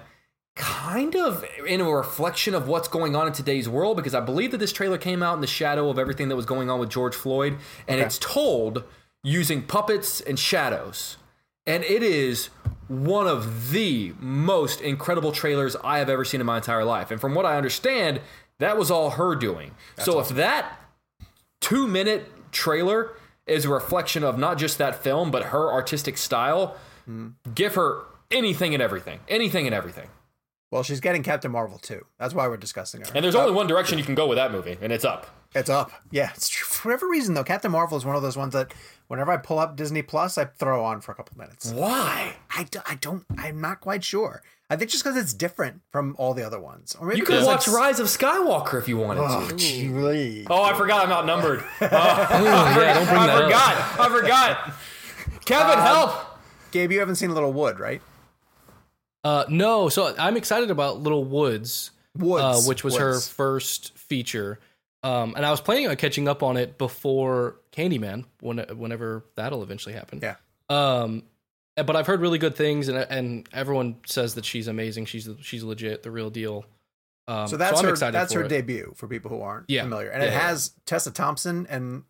[0.56, 4.52] kind of in a reflection of what's going on in today's world because I believe
[4.52, 6.89] that this trailer came out in the shadow of everything that was going on with
[6.89, 8.84] George Floyd, and it's told
[9.24, 11.18] using puppets and shadows.
[11.66, 12.50] And it is
[12.90, 17.12] one of the most incredible trailers I have ever seen in my entire life.
[17.12, 18.20] And from what I understand,
[18.58, 19.76] that was all her doing.
[19.98, 20.78] so if that
[21.62, 23.12] two minute trailer
[23.46, 26.76] is a reflection of not just that film, but her artistic style,
[27.06, 27.30] hmm.
[27.56, 29.20] give her anything and everything.
[29.28, 30.10] Anything and everything.
[30.72, 32.06] Well, she's getting Captain Marvel too.
[32.20, 33.08] That's why we're discussing her.
[33.16, 35.28] And there's only one direction you can go with that movie, and it's up.
[35.56, 35.92] It's up.
[36.12, 36.66] Yeah, it's true.
[36.66, 38.72] For whatever reason, though, Captain Marvel is one of those ones that
[39.10, 41.72] whenever I pull up Disney Plus, I throw on for a couple minutes.
[41.74, 42.36] Why?
[42.55, 44.41] I, do, I don't, I'm not quite sure.
[44.72, 46.95] I think just because it's different from all the other ones.
[46.99, 49.55] Or maybe You could watch it's- Rise of Skywalker if you wanted Oh, to.
[49.57, 50.45] gee.
[50.49, 51.60] Oh, I forgot I'm outnumbered.
[51.82, 53.43] Oh, yeah, don't bring I that up.
[53.43, 53.99] forgot.
[53.99, 54.74] I forgot.
[55.45, 56.12] Kevin, help.
[56.72, 58.01] Gabe, you haven't seen Little Wood, right?
[59.24, 64.60] Uh, no, so I'm excited about Little Woods, Woods, uh, which was her first feature.
[65.04, 69.64] Um, and I was planning on catching up on it before Candyman, when, whenever that'll
[69.64, 70.20] eventually happen.
[70.22, 70.36] Yeah.
[70.70, 71.24] Um,
[71.76, 75.06] but I've heard really good things, and and everyone says that she's amazing.
[75.06, 76.66] She's she's legit, the real deal.
[77.30, 77.95] Um, So that's I'm her.
[78.12, 78.50] That's her it.
[78.50, 79.84] debut for people who aren't Yeah.
[79.84, 80.39] familiar, and it Yeah, yeah.
[80.47, 82.04] has Tessa Thompson and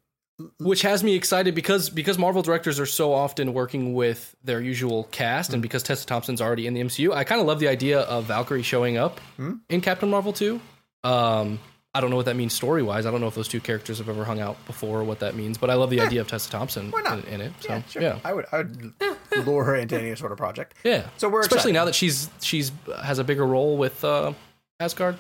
[0.58, 5.04] which has me excited because because Marvel directors are so often working with their usual
[5.12, 5.56] cast, Hmm.
[5.56, 8.26] and because Tessa Thompson's already in the MCU, I kind of love the idea of
[8.26, 9.56] Valkyrie showing up Hmm.
[9.70, 10.60] in Captain Marvel 2.
[11.04, 11.60] Um,
[11.94, 13.08] I don't know what that means story wise.
[13.08, 15.36] I don't know if those two characters have ever hung out before, or what that
[15.36, 17.52] means, but I love the idea of Tessa Thompson in, in it.
[17.62, 18.02] So yeah, sure.
[18.02, 20.76] yeah, I would, I would lure her into any sort of project.
[20.84, 21.08] yeah.
[21.18, 21.74] So we're especially excited.
[21.74, 22.72] now that she's she's
[23.04, 24.34] has a bigger role with uh,
[24.80, 25.18] Asgard.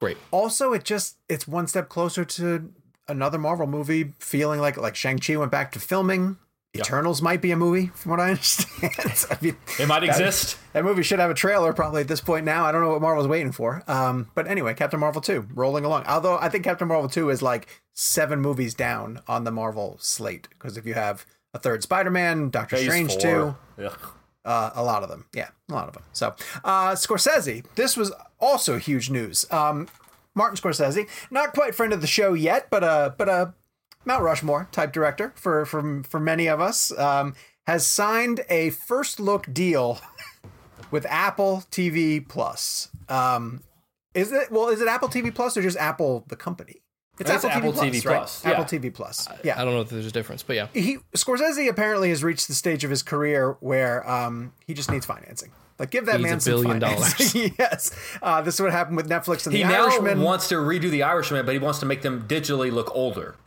[0.00, 0.16] Great.
[0.30, 2.72] Also, it just it's one step closer to
[3.08, 4.12] another Marvel movie.
[4.20, 6.36] Feeling like like Shang Chi went back to filming.
[6.76, 8.92] Eternals might be a movie, from what I understand.
[9.30, 10.58] I mean, It might that- exist.
[10.74, 12.64] That movie should have a trailer probably at this point now.
[12.66, 13.82] I don't know what Marvel's waiting for.
[13.88, 16.04] Um, but anyway, Captain Marvel 2 rolling along.
[16.06, 20.46] Although I think Captain Marvel 2 is like seven movies down on the Marvel slate
[20.50, 23.56] because if you have a third Spider-Man, Doctor Phase Strange four.
[23.78, 23.98] 2, Ugh.
[24.44, 25.24] uh, a lot of them.
[25.34, 26.04] Yeah, a lot of them.
[26.12, 27.64] So, uh, Scorsese.
[27.74, 29.50] This was also huge news.
[29.50, 29.88] Um,
[30.34, 33.54] Martin Scorsese, not quite friend of the show yet, but uh, but a
[34.08, 37.34] Mount Rushmore type director for for for many of us, um,
[37.66, 40.00] has signed a first look deal
[40.90, 42.88] with Apple TV Plus.
[43.08, 43.62] Um,
[44.14, 44.68] is it well?
[44.70, 46.82] Is it Apple TV Plus or just Apple the company?
[47.20, 48.16] It's It's Apple TV right?
[48.18, 48.50] Plus, yeah.
[48.52, 49.28] Apple TV Plus.
[49.44, 50.68] Yeah I don't know if there's a difference, but yeah.
[50.72, 55.04] he Scorsese apparently has reached the stage of his career where um, he just needs
[55.04, 55.50] financing.
[55.78, 57.54] Like, give that Needs man a some billion financing.
[57.58, 60.20] yes, uh, this is what happened with Netflix and He The now Irishman.
[60.20, 63.36] wants to redo The Irishman, but he wants to make them digitally look older.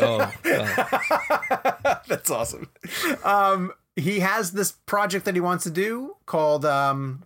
[0.00, 0.32] Oh.
[2.06, 2.68] That's awesome.
[3.24, 7.24] Um, he has this project that he wants to do called um,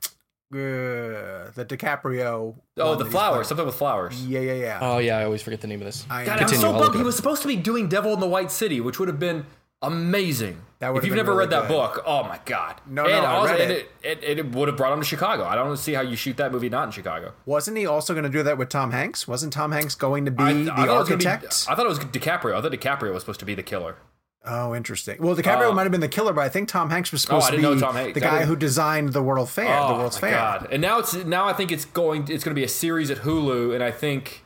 [0.52, 2.54] uh, the DiCaprio.
[2.78, 3.48] Oh, the flowers.
[3.48, 4.24] Something with flowers.
[4.26, 4.78] Yeah, yeah, yeah.
[4.80, 5.18] oh yeah.
[5.18, 6.06] I always forget the name of this.
[6.08, 6.46] I God, know.
[6.46, 6.94] I'm so bummed.
[6.94, 9.44] He was supposed to be doing Devil in the White City, which would have been
[9.82, 10.62] amazing.
[10.78, 11.74] That if you've never really read that good.
[11.74, 12.80] book, oh my god!
[12.88, 13.90] No, and no, I also, read and it.
[14.02, 15.44] it, it, it would have brought him to Chicago.
[15.44, 17.34] I don't see how you shoot that movie not in Chicago.
[17.46, 19.28] Wasn't he also going to do that with Tom Hanks?
[19.28, 21.66] Wasn't Tom Hanks going to be I, the I thought it was gonna be- architect?
[21.68, 22.56] I thought it was DiCaprio.
[22.56, 23.96] I thought DiCaprio was supposed to be the killer.
[24.44, 25.18] Oh, interesting.
[25.22, 25.72] Well, DiCaprio Oh.
[25.72, 28.06] might have been the killer, but I think Tom Hanks was oh, supposed I to
[28.06, 30.36] be the guy who designed the World Fair, oh the World's my Fair.
[30.36, 30.68] god!
[30.72, 33.18] And now it's now I think it's going it's going to be a series at
[33.18, 34.41] Hulu, and I think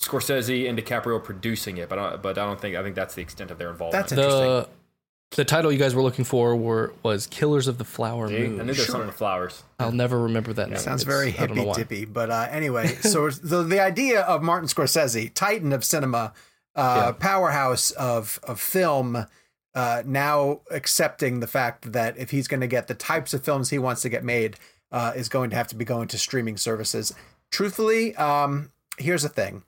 [0.00, 3.14] Scorsese and DiCaprio producing it, but I don't, but I don't think I think that's
[3.14, 4.08] the extent of their involvement.
[4.08, 4.40] That's interesting.
[4.46, 4.68] the
[5.36, 8.36] the title you guys were looking for were was Killers of the Flower See?
[8.36, 8.56] I Moon.
[8.66, 9.62] knew there's something with flowers.
[9.78, 10.76] I'll never remember that name.
[10.76, 11.74] It sounds It's- very I don't hippy why.
[11.74, 12.88] dippy, but uh, anyway.
[13.02, 16.32] So the the idea of Martin Scorsese, titan of cinema,
[16.74, 19.26] uh, powerhouse of of film,
[19.74, 23.68] uh, now accepting the fact that if he's going to get the types of films
[23.70, 24.56] he wants to get made,
[24.90, 27.12] uh, is going to have to be going to streaming services.
[27.52, 29.62] Truthfully, um, here's the thing.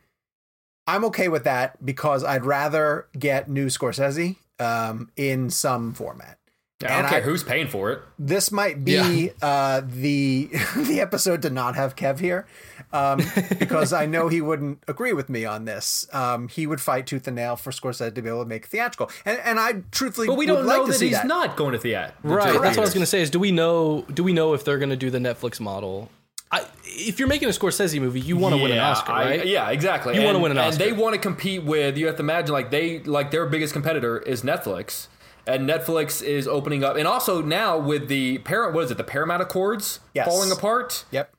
[0.86, 6.38] I'm okay with that because I'd rather get new Scorsese um, in some format.
[6.82, 8.00] I don't And care I- who's paying for it.
[8.18, 12.44] this might be uh, the the episode to not have Kev here
[12.92, 13.20] um,
[13.60, 16.08] because I know he wouldn't agree with me on this.
[16.12, 19.10] Um, he would fight tooth and nail for Scorsese to be able to make theatrical,
[19.24, 21.28] and and I truthfully, But we don't like know to that he's that.
[21.28, 22.12] not going to theater.
[22.24, 22.60] Right.
[22.60, 23.22] That's what I was going to say.
[23.22, 24.02] Is do we know?
[24.12, 26.10] Do we know if they're going to do the Netflix model?
[26.52, 29.24] I, if you're making a Scorsese movie, you want to win an Yeah, Oscar, I-
[29.24, 29.46] right?
[29.46, 30.14] yeah, exactly.
[30.14, 30.82] You wanna win an and Oscar.
[30.84, 31.96] And they want to compete with.
[31.96, 35.06] You have to imagine like they like their biggest competitor is Netflix,
[35.46, 38.98] and Netflix is opening up, and also now with the parent, what is it?
[38.98, 40.26] The Paramount Accords Yes.
[40.28, 41.04] falling apart.
[41.10, 41.34] Yep.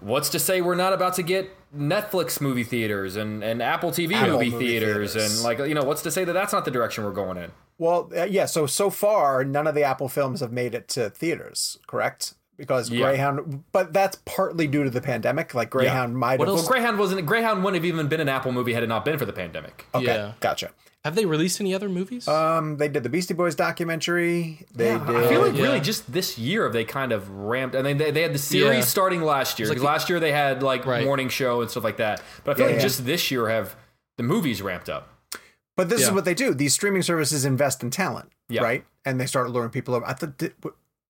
[0.00, 4.12] What's to say we're not about to get Netflix movie theaters and, and Apple TV
[4.14, 5.34] Apple movie, movie theaters, theaters.
[5.36, 7.50] and like you know what's to say that that's not the direction we're going in?
[7.78, 8.44] Well, uh, yeah.
[8.46, 11.78] So so far, none of the Apple films have made it to theaters.
[11.86, 12.34] Correct.
[12.58, 13.06] Because Yeah.
[13.06, 15.54] Greyhound, but that's partly due to the pandemic.
[15.54, 16.56] Like Greyhound might What have.
[16.56, 17.24] Well, Greyhound wasn't.
[17.24, 19.86] Greyhound wouldn't have even been an Apple movie had it not been for the pandemic.
[19.94, 20.32] Okay, Yeah.
[20.40, 20.70] gotcha.
[21.04, 22.26] Have they released any other movies?
[22.26, 24.66] Um, they did the Beastie Boys documentary.
[24.74, 25.00] They did.
[25.02, 25.62] I feel like Yeah.
[25.62, 27.76] really just this year have they kind of ramped.
[27.76, 28.80] I mean, they, they had the series Yeah.
[28.84, 31.04] starting last year like the- last year they had like Right.
[31.04, 32.20] morning show and stuff like that.
[32.44, 32.86] But I feel Yeah, like yeah.
[32.88, 33.76] just this year have
[34.16, 35.08] the movies ramped up.
[35.76, 36.52] But this is what they do.
[36.54, 38.62] These streaming services invest in talent, Yeah.
[38.62, 38.84] right?
[39.04, 40.04] And they start luring people over.
[40.04, 40.52] I thought, did,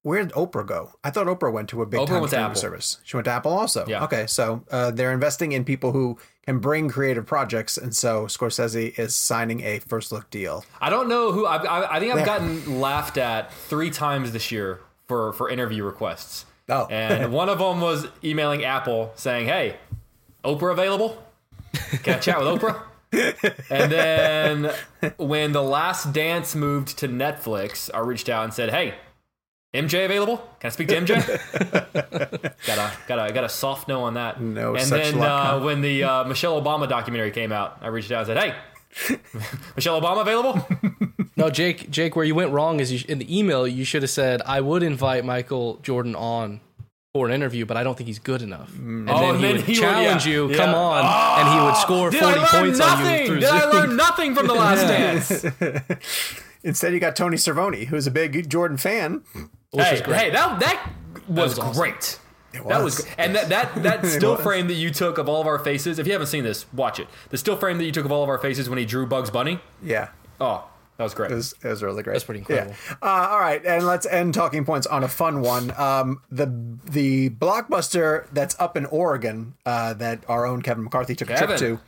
[0.02, 0.92] where did Oprah go?
[1.02, 2.60] I thought Oprah went to a big Oprah time streaming Apple.
[2.60, 2.98] service.
[3.04, 3.84] She went to Apple also.
[3.86, 4.04] Yeah.
[4.04, 8.98] Okay, so uh, they're investing in people who can bring creative projects, and so Scorsese
[8.98, 10.64] is signing a first look deal.
[10.80, 11.46] I don't know who.
[11.46, 15.84] I, I, I think I've gotten laughed at three times this year for for interview
[15.84, 16.46] requests.
[16.70, 16.86] Oh.
[16.90, 19.76] and one of them was emailing Apple saying, "Hey,
[20.44, 21.22] Oprah available?
[22.02, 22.82] Can I chat with Oprah?"
[23.70, 24.74] and then
[25.16, 28.94] when the Last Dance moved to Netflix, I reached out and said, "Hey,
[29.74, 30.38] MJ available?
[30.60, 31.22] Can I speak to MJ?"
[32.66, 34.40] got a got a got a soft no on that.
[34.40, 35.64] No And such then luck, uh, huh?
[35.64, 39.18] when the uh, Michelle Obama documentary came out, I reached out and said, "Hey,
[39.76, 40.66] Michelle Obama available?"
[41.36, 41.90] no, Jake.
[41.90, 44.60] Jake, where you went wrong is you, in the email you should have said I
[44.60, 46.60] would invite Michael Jordan on
[47.14, 48.74] for an interview, but I don't think he's good enough.
[48.76, 50.56] And Oh, then and he then would he would- challenge yeah, you, yeah.
[50.56, 51.04] come on,
[51.40, 53.70] and he would score forty I learn points on you through Did I Zoom.
[53.72, 55.44] learn nothing from the last dance?
[56.64, 59.22] Instead, you got Tony Cervoni, who's a big Jordan fan.
[59.70, 60.18] Which hey, is great.
[60.18, 60.90] hey, that that
[61.28, 61.72] was, was awesome.
[61.80, 62.18] great.
[62.52, 62.82] That was.
[62.82, 63.14] was, great.
[63.18, 65.98] and that that that still frame that you took of all of our faces.
[65.98, 67.08] If you haven't seen this, watch it.
[67.30, 69.30] The still frame that you took of all of our faces when he drew Bugs
[69.30, 69.60] Bunny.
[69.82, 70.08] Yeah,
[70.40, 70.64] Oh,
[70.96, 71.30] that was great.
[71.30, 72.14] it was, it was really great.
[72.14, 72.74] That's pretty incredible.
[72.88, 72.94] Yeah.
[73.02, 75.72] Uh, all right, and let's end talking points on a fun one.
[75.78, 76.46] Um, the
[76.86, 81.58] the blockbuster that's up in Oregon uh, that our own Kevin McCarthy took a trip
[81.58, 81.80] to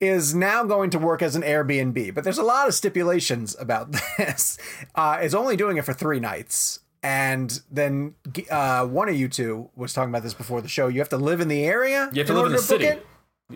[0.00, 2.14] is now going to work as an Airbnb.
[2.14, 4.58] But there's a lot of stipulations about this.
[4.94, 6.80] Uh, it's only doing it for three nights.
[7.04, 8.14] And then
[8.50, 10.88] uh, one of you two was talking about this before the show.
[10.88, 12.08] You have to live in the area.
[12.14, 12.86] You have to live in the city.
[12.86, 13.06] it?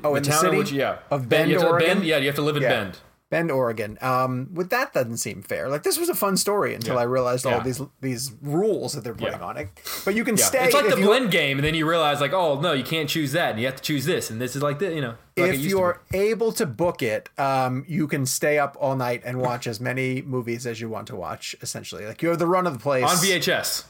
[0.05, 1.89] Oh, in the city which, yeah, of Ben- Bend, you have to- Oregon.
[1.99, 2.69] Bend- yeah, you have to live in Yeah.
[2.69, 2.99] Bend.
[3.31, 3.99] Bend, Oregon.
[4.01, 5.69] Um, with that doesn't seem fair.
[5.69, 7.01] Like this was a fun story until Yeah.
[7.01, 7.63] I realized all Yeah.
[7.63, 9.45] these these rules that they're putting Yeah.
[9.47, 9.69] on it.
[10.07, 12.33] But you can stay It's like the you, blend game, and then you realize like,
[12.33, 14.63] oh no, you can't choose that, and you have to choose this, and this is
[14.63, 15.15] like the you know.
[15.37, 19.41] like if you're able to book it, um, you can stay up all night and
[19.41, 21.55] watch as many movies as you want to watch.
[21.61, 23.85] Essentially, like you're the run of the place on VHS.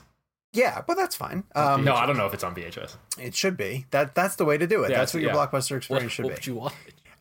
[0.53, 1.45] Yeah, but that's fine.
[1.55, 2.97] Um, No, I don't know if it's on VHS.
[3.21, 4.15] it should be that.
[4.15, 4.89] That's the way to do it.
[4.89, 6.35] That's what your blockbuster experience should what be.
[6.35, 6.73] would you watch?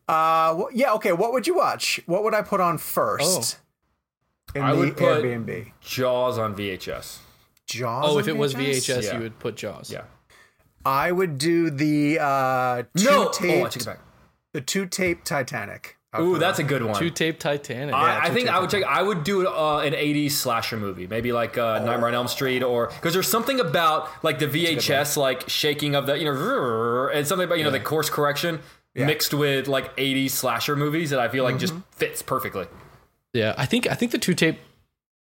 [0.07, 0.93] Uh, wh- yeah.
[0.93, 1.11] Okay.
[1.11, 1.99] What would you watch?
[2.05, 3.57] What would I put on first?
[4.55, 5.71] In I the would put- Airbnb.
[5.81, 7.19] Jaws on VHS.
[7.67, 8.05] Jaws.
[8.07, 8.97] Oh, on if it was VHS?
[8.99, 9.13] VHS, Yeah.
[9.17, 9.91] you would put Jaws.
[9.91, 10.03] Yeah.
[10.85, 13.27] I would do the uh, two No.
[13.27, 13.97] Oh, taped, take
[14.53, 15.97] the two tape Titanic.
[16.13, 16.95] I Ooh, that's a good one.
[16.97, 17.93] Two tape Titanic.
[17.93, 18.83] I, I think I would tape.
[18.83, 18.89] take.
[18.89, 22.63] I would do uh, an '80s slasher movie, maybe like uh, Nightmare on Elm Street,
[22.63, 27.27] or because there's something about like the VHS like shaking of the you know, and
[27.27, 28.61] something about you know the course correction
[29.05, 31.81] mixed with like '80s slasher movies that I feel like just Mm-hmm.
[31.91, 32.65] fits perfectly.
[33.33, 34.59] Yeah, I think I think the two tape.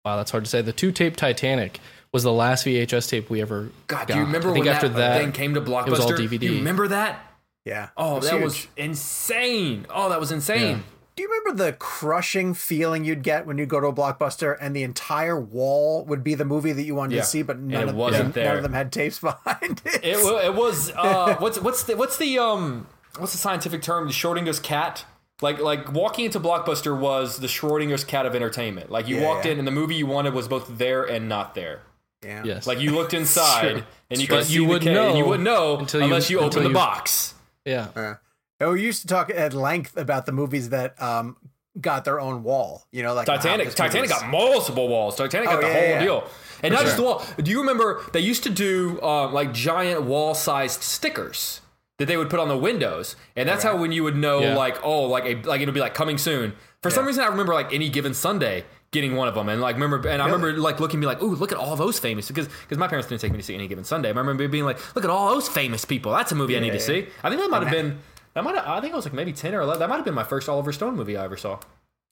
[0.04, 0.60] Wow, that's hard to say.
[0.62, 1.80] The two tape Titanic
[2.12, 3.70] was the last VHS tape we ever.
[3.86, 4.08] God, got.
[4.08, 5.86] do you remember I think when after that, that thing came to Blockbuster?
[5.86, 6.42] it was all DVD.
[6.42, 7.20] You remember that?
[7.64, 7.88] yeah.
[7.96, 8.44] Oh, was that huge.
[8.44, 9.86] was insane.
[9.90, 10.84] Oh, that was insane.
[11.16, 14.74] Do you remember the crushing feeling you'd get when you go to a blockbuster and
[14.74, 17.20] the entire wall would be the movie that you wanted Yeah.
[17.22, 18.44] to see, but none it of wasn't none, there.
[18.46, 20.00] none of them had tapes behind it?
[20.04, 22.86] It, it was uh, what's what's the what's the um
[23.18, 24.06] what's the scientific term?
[24.06, 25.04] The Schrodinger's cat.
[25.42, 28.90] Like like walking into Blockbuster was the Schrodinger's cat of entertainment.
[28.90, 29.52] Like you Yeah, walked yeah.
[29.52, 31.82] in and the movie you wanted was both there and not there.
[32.24, 32.42] yeah.
[32.44, 32.66] Yes.
[32.66, 35.78] Like you looked inside and you could you the wouldn't cat, and you wouldn't know
[35.78, 37.34] until you- unless you until opened the you- box.
[37.64, 38.14] yeah.
[38.60, 41.36] Oh, we used to talk at length about the movies that um,
[41.80, 42.84] got their own wall.
[42.92, 43.66] You know, like Titanic.
[43.66, 45.16] Hobbit Titanic got multiple walls.
[45.16, 45.98] Titanic got Oh, the yeah, whole yeah.
[46.00, 46.24] deal,
[46.62, 47.24] and not just the wall.
[47.42, 51.60] Do you remember they used to do uh, like giant wall-sized stickers
[51.98, 54.56] that they would put on the windows, and that's how when you would know Yeah.
[54.56, 56.54] like oh like a, like it'll be like coming soon.
[56.82, 59.74] For some reason, I remember like any given Sunday getting one of them, and like
[59.76, 62.28] remember and I remember like looking and be like ooh look at all those famous
[62.28, 64.08] because because my parents didn't take me to see any given Sunday.
[64.08, 66.12] I remember being like look at all those famous people.
[66.12, 67.06] That's a movie I need to see.
[67.22, 67.98] I think that might have been.
[68.34, 69.78] That might have, I think it was like maybe 10 or 11.
[69.78, 71.60] That might have been my first Oliver Stone movie I ever saw.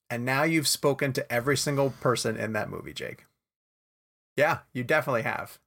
[0.09, 3.25] And now you've spoken to every single person in that movie, Jake.
[4.37, 5.59] Yeah, you definitely have.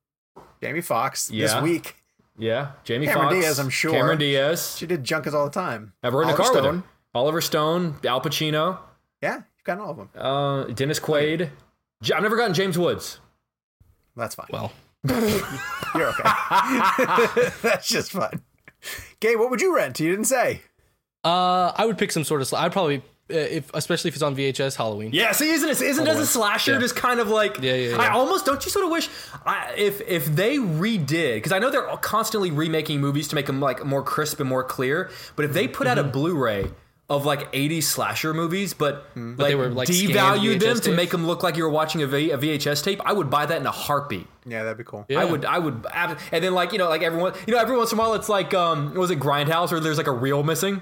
[0.61, 1.97] Jamie Foxx this week.
[2.37, 3.91] Yeah, Jamie Cameron Foxx, Diaz, I'm sure.
[3.91, 4.75] Cameron Diaz.
[4.77, 5.93] She did Junkers all the time.
[6.03, 6.77] I've in a Oliver car with Stone.
[6.79, 6.83] her.
[7.13, 8.77] Oliver Stone, Al Pacino,
[9.21, 10.09] Yeah, you've gotten all of them.
[10.17, 11.49] uh, Dennis Quaid.
[12.03, 13.19] J- I've never gotten James Woods.
[14.17, 14.47] That's fine.
[14.49, 14.71] Well,
[15.07, 16.23] You're okay.
[17.61, 18.41] That's just fun.
[19.21, 19.99] Gabe, what would you rent?
[19.99, 20.61] You didn't say.
[21.23, 22.47] uh, I would pick some sort of.
[22.47, 25.09] Sl- I'd probably if especially if it's on VHS Halloween.
[25.13, 25.81] Yeah, see, isn't it?
[25.81, 26.79] Isn't as a slasher Yeah.
[26.79, 27.59] just kind of like?
[27.61, 28.15] Yeah, yeah, I yeah.
[28.15, 29.09] almost don't you sort of wish
[29.45, 33.59] I, if if they redid because I know they're constantly remaking movies to make them
[33.59, 35.09] like more crisp and more clear.
[35.35, 35.99] But if they put Mm-hmm.
[35.99, 36.71] out a Blu-ray
[37.07, 41.11] of like 80 slasher movies, but, like, they were, like, devalued them VHS to make
[41.11, 43.61] them look like you were watching a, v, a VHS tape, I would buy that
[43.61, 44.25] in a heartbeat.
[44.43, 45.05] Yeah, that'd be cool.
[45.07, 45.19] Yeah.
[45.21, 47.91] I would, I would, and then like you know, like everyone, you know, every once
[47.91, 50.81] in a while, it's like, um, was it Grindhouse, or there's like a reel missing?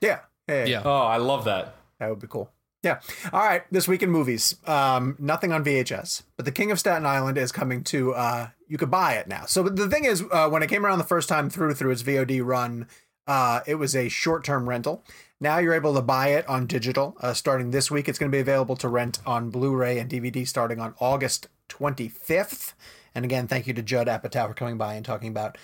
[0.00, 0.20] Yeah.
[0.48, 0.64] Yeah.
[0.64, 0.82] Yeah.
[0.86, 1.76] Oh, I love that.
[2.00, 2.50] That would be cool.
[2.82, 3.00] Yeah.
[3.32, 3.64] All right.
[3.72, 7.50] This week in movies, um, nothing on VHS, but The King of Staten Island is
[7.50, 8.14] coming to.
[8.14, 9.46] Uh, you could buy it now.
[9.46, 12.02] So the thing is, uh, when it came around the first time through through its
[12.02, 12.86] VOD run,
[13.26, 15.04] uh, it was a short term rental.
[15.40, 17.16] Now you're able to buy it on digital.
[17.20, 20.46] Uh, starting this week, it's going to be available to rent on Blu-ray and DVD
[20.46, 22.74] starting on August 25th.
[23.14, 25.58] And again, thank you to Judd Apatow for coming by and talking about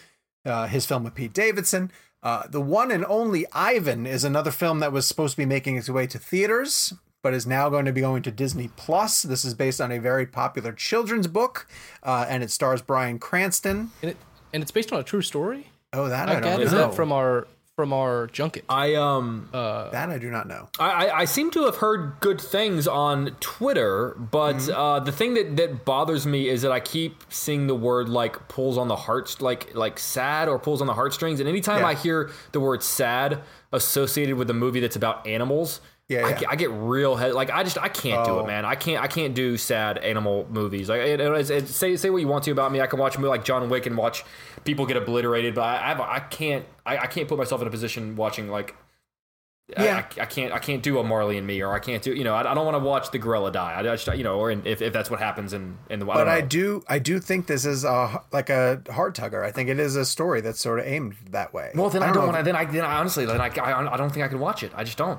[0.44, 1.90] uh, his film with Pete Davidson.
[2.24, 5.76] Uh, the one and only Ivan is another film that was supposed to be making
[5.76, 9.22] its way to theaters, but is now going to be going to Disney Plus.
[9.22, 11.68] This is based on a very popular children's book,
[12.02, 13.90] uh, and it stars Bryan Cranston.
[14.00, 14.16] And, it,
[14.54, 15.68] and it's based on a true story.
[15.92, 16.70] Oh, that I, I don't know.
[16.70, 17.46] that from our
[17.76, 18.64] from our junket.
[18.68, 20.68] I um, that I do not know.
[20.78, 24.72] I, I- I seem to have heard good things on Twitter, but Mm-hmm.
[24.78, 28.46] uh, the thing that, that bothers me is that I keep seeing the word like
[28.48, 31.40] pulls on the heart, like like sad or pulls on the heartstrings.
[31.40, 31.88] And anytime Yeah.
[31.88, 33.40] I hear the word sad
[33.72, 36.38] associated with a movie that's about animals, Yeah, I, yeah.
[36.40, 37.32] get- I get real head.
[37.32, 38.40] Like I just I can't do Oh.
[38.40, 38.64] it, man.
[38.66, 40.88] I can't I can't do sad animal movies.
[40.88, 42.80] Like it, it, it- say say what you want to about me.
[42.80, 44.22] I can watch a movie like John Wick and watch
[44.64, 47.66] people get obliterated, but I I, have, I can't I, I can't put myself in
[47.68, 48.74] a position watching like
[49.78, 50.04] I- Yeah.
[50.18, 52.22] I, I can't I can't do a Marley and Me or I can't do you
[52.22, 54.50] know I, I don't want to watch the gorilla die I just you know or
[54.50, 56.98] in, if, if that's what happens in in the I But don't I do, I
[56.98, 59.42] do think this is a like a heart tugger.
[59.42, 61.70] I think it is a story that's sort of aimed that way.
[61.74, 63.94] well then I, know don't want to then I then I honestly then I, I
[63.94, 65.18] I don't think I can watch it I just don't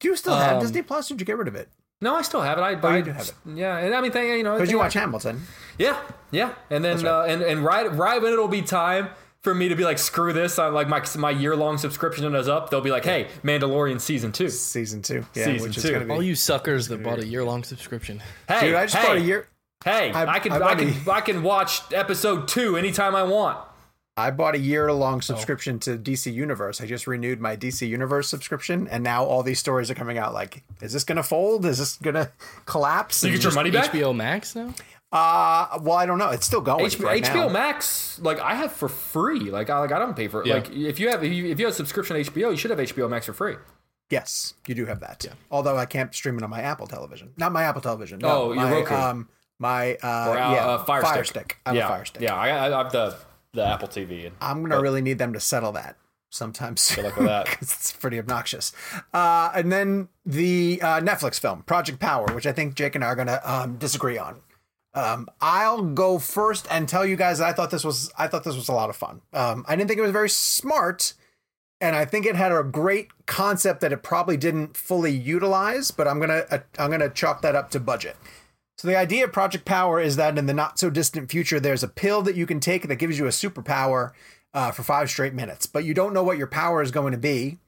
[0.00, 1.10] Do you still have Um, Disney Plus?
[1.10, 1.68] Or did you get rid of it?
[2.00, 3.34] no I still have it I, Oh, I you do have it.
[3.54, 5.42] yeah and I mean thing you know Because thing you I- watch Hamilton.
[5.78, 5.98] yeah
[6.30, 9.08] yeah and then uh, and and right right when it'll be time
[9.40, 12.46] for me to be like screw this I'm like my my year long subscription is
[12.48, 15.24] up they'll be like hey Mandalorian season two Season two.
[15.34, 15.92] Yeah, Season which is two.
[15.92, 16.12] gonna be.
[16.12, 18.22] All you suckers that bought a year long subscription.
[18.46, 19.48] hey Dude, I just hey, bought a year.
[19.84, 23.24] hey I- I, can I I, can a- I can watch episode two anytime I
[23.24, 23.58] want
[24.18, 24.94] I bought a year Oh.
[24.96, 26.80] long subscription to DC Universe.
[26.80, 30.34] I just renewed my DC Universe subscription, and now all these stories are coming out.
[30.34, 31.64] Like, is this going to fold?
[31.64, 32.30] Is this going to
[32.66, 33.22] collapse?
[33.22, 34.74] you get your money back HBO Max now.
[35.10, 36.30] Uh, well, I don't know.
[36.30, 36.84] It's still going.
[36.84, 37.48] HBO, right HBO now.
[37.48, 39.50] Max, like I have for free.
[39.50, 40.46] Like I like I don't pay for it.
[40.48, 40.54] Yeah.
[40.54, 43.08] Like if you have if you, have a subscription to HBO, you should have HBO
[43.08, 43.54] Max for free.
[44.10, 45.24] Yes, you do have that.
[45.24, 45.32] Yeah.
[45.50, 47.32] Although I can't stream it on my Apple television.
[47.36, 48.18] Not my Apple television.
[48.18, 48.94] No, Oh, your my, Roku.
[48.94, 49.28] Um,
[49.58, 51.58] my uh, Or uh, yeah, uh, Fire, Fire Stick.
[51.64, 52.22] I have yeah, a Fire Stick.
[52.22, 53.16] Yeah, I, I have the
[53.58, 54.26] the Apple TV.
[54.26, 55.96] And I'm gonna really need them to settle that
[56.30, 57.04] sometime soon.
[57.04, 57.56] luck with that.
[57.60, 58.72] it's pretty obnoxious.
[59.12, 63.08] Uh, and then the uh, Netflix film Project Power, which I think Jake and I
[63.08, 64.40] are gonna um, disagree on.
[64.94, 68.44] Um, I'll go first and tell you guys that I thought this was I thought
[68.44, 69.20] this was a lot of fun.
[69.32, 71.14] Um, I didn't think it was very smart,
[71.80, 75.90] and I think it had a great concept that it probably didn't fully utilize.
[75.90, 78.16] But I'm gonna uh, I'm gonna chalk that up to budget.
[78.78, 81.82] So the idea of Project Power is that in the not so distant future, there's
[81.82, 84.12] a pill that you can take that gives you a superpower
[84.54, 87.18] uh, for five straight minutes, but you don't know what your power is going to
[87.18, 87.58] be.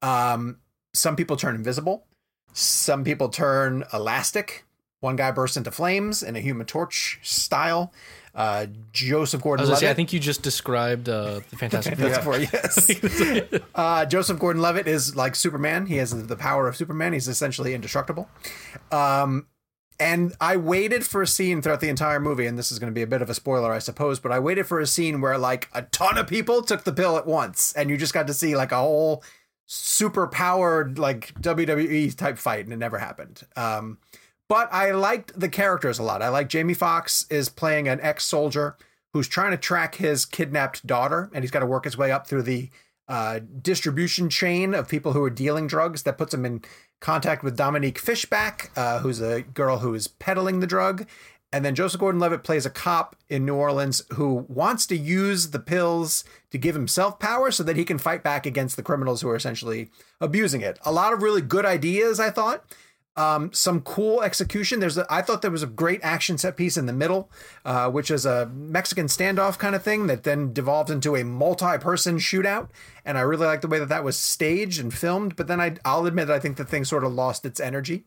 [0.00, 0.58] Um,
[0.94, 2.06] some people turn invisible.
[2.52, 4.64] Some people turn elastic.
[5.00, 7.92] One guy bursts into flames in a Human Torch style.
[8.32, 9.80] Uh, Joseph I Gordon-Levitt.
[9.80, 12.38] say, I think you just described uh, the Fantastic Four.
[12.38, 13.60] Yes.
[13.74, 15.86] uh, Joseph Gordon-Levitt is like Superman.
[15.86, 17.12] He has the power of Superman.
[17.12, 18.28] He's essentially indestructible.
[18.90, 19.46] Um,
[19.98, 22.94] and I waited for a scene throughout the entire movie, and this is going to
[22.94, 25.38] be a bit of a spoiler, I suppose, but I waited for a scene where
[25.38, 28.34] like a ton of people took the pill at once, and you just got to
[28.34, 29.22] see like a whole
[29.66, 33.42] super powered like WWE type fight, and it never happened.
[33.56, 33.98] Um,
[34.48, 36.22] but I liked the characters a lot.
[36.22, 38.76] I like Jamie Foxx is playing an ex soldier
[39.12, 42.26] who's trying to track his kidnapped daughter, and he's got to work his way up
[42.26, 42.68] through the
[43.06, 46.02] uh, distribution chain of people who are dealing drugs.
[46.02, 46.62] That puts him in
[47.00, 51.06] contact with Dominique Fishback, uh, who's a girl who is peddling the drug.
[51.52, 55.50] And then Joseph Gordon Levitt plays a cop in New Orleans who wants to use
[55.50, 59.20] the pills to give himself power so that he can fight back against the criminals
[59.20, 59.90] who are essentially
[60.20, 60.80] abusing it.
[60.84, 62.64] A lot of really good ideas, I thought.
[63.16, 64.80] Um, some cool execution.
[64.80, 67.30] There's a, I thought there was a great action set piece in the middle,
[67.64, 72.18] uh, which is a Mexican standoff kind of thing that then devolved into a multi-person
[72.18, 72.70] shootout.
[73.04, 75.36] And I really like the way that that was staged and filmed.
[75.36, 78.04] But then I, I'll admit that I think the thing sort of lost its energy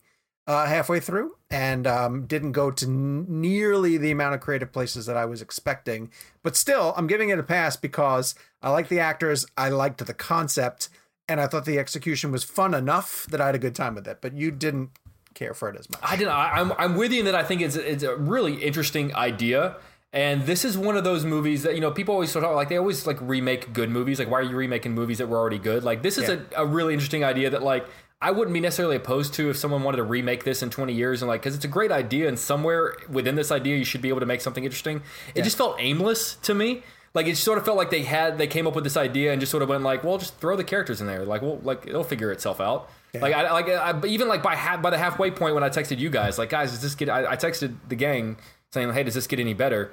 [0.48, 5.06] uh, halfway through and um, didn't go to n- nearly the amount of creative places
[5.06, 6.10] that I was expecting.
[6.42, 10.14] But still, I'm giving it a pass because I like the actors, I liked the
[10.14, 10.90] concept,
[11.30, 14.08] and I thought the execution was fun enough that I had a good time with
[14.08, 14.20] it.
[14.22, 14.92] But you didn't
[15.34, 16.00] care for it as much.
[16.04, 16.34] I didn't.
[16.34, 17.36] I, I'm I'm with you in that.
[17.36, 19.78] I think it's it's a really interesting idea.
[20.14, 22.70] And this is one of those movies that you know people always sort of like
[22.70, 24.20] they always like remake good movies.
[24.20, 25.84] Like why are you remaking movies that were already good?
[25.84, 26.38] Like this is Yeah.
[26.56, 27.86] a, a really interesting idea that like
[28.20, 31.22] I wouldn't be necessarily opposed to if someone wanted to remake this in 20 years
[31.22, 34.10] and like because it's a great idea and somewhere within this idea you should be
[34.10, 35.04] able to make something interesting.
[35.36, 36.82] It just felt aimless to me.
[37.18, 39.40] Like it sort of felt like they had they came up with this idea and
[39.40, 41.26] just sort of went like, well, just throw the characters in there.
[41.26, 42.92] Like, well, like it'll figure itself out.
[43.16, 45.98] Like I like I, even like by half, by the halfway point when I texted
[45.98, 47.10] you guys, like guys, does this get?
[47.10, 48.38] I, I texted the gang
[48.72, 49.92] saying, hey, does this get any better?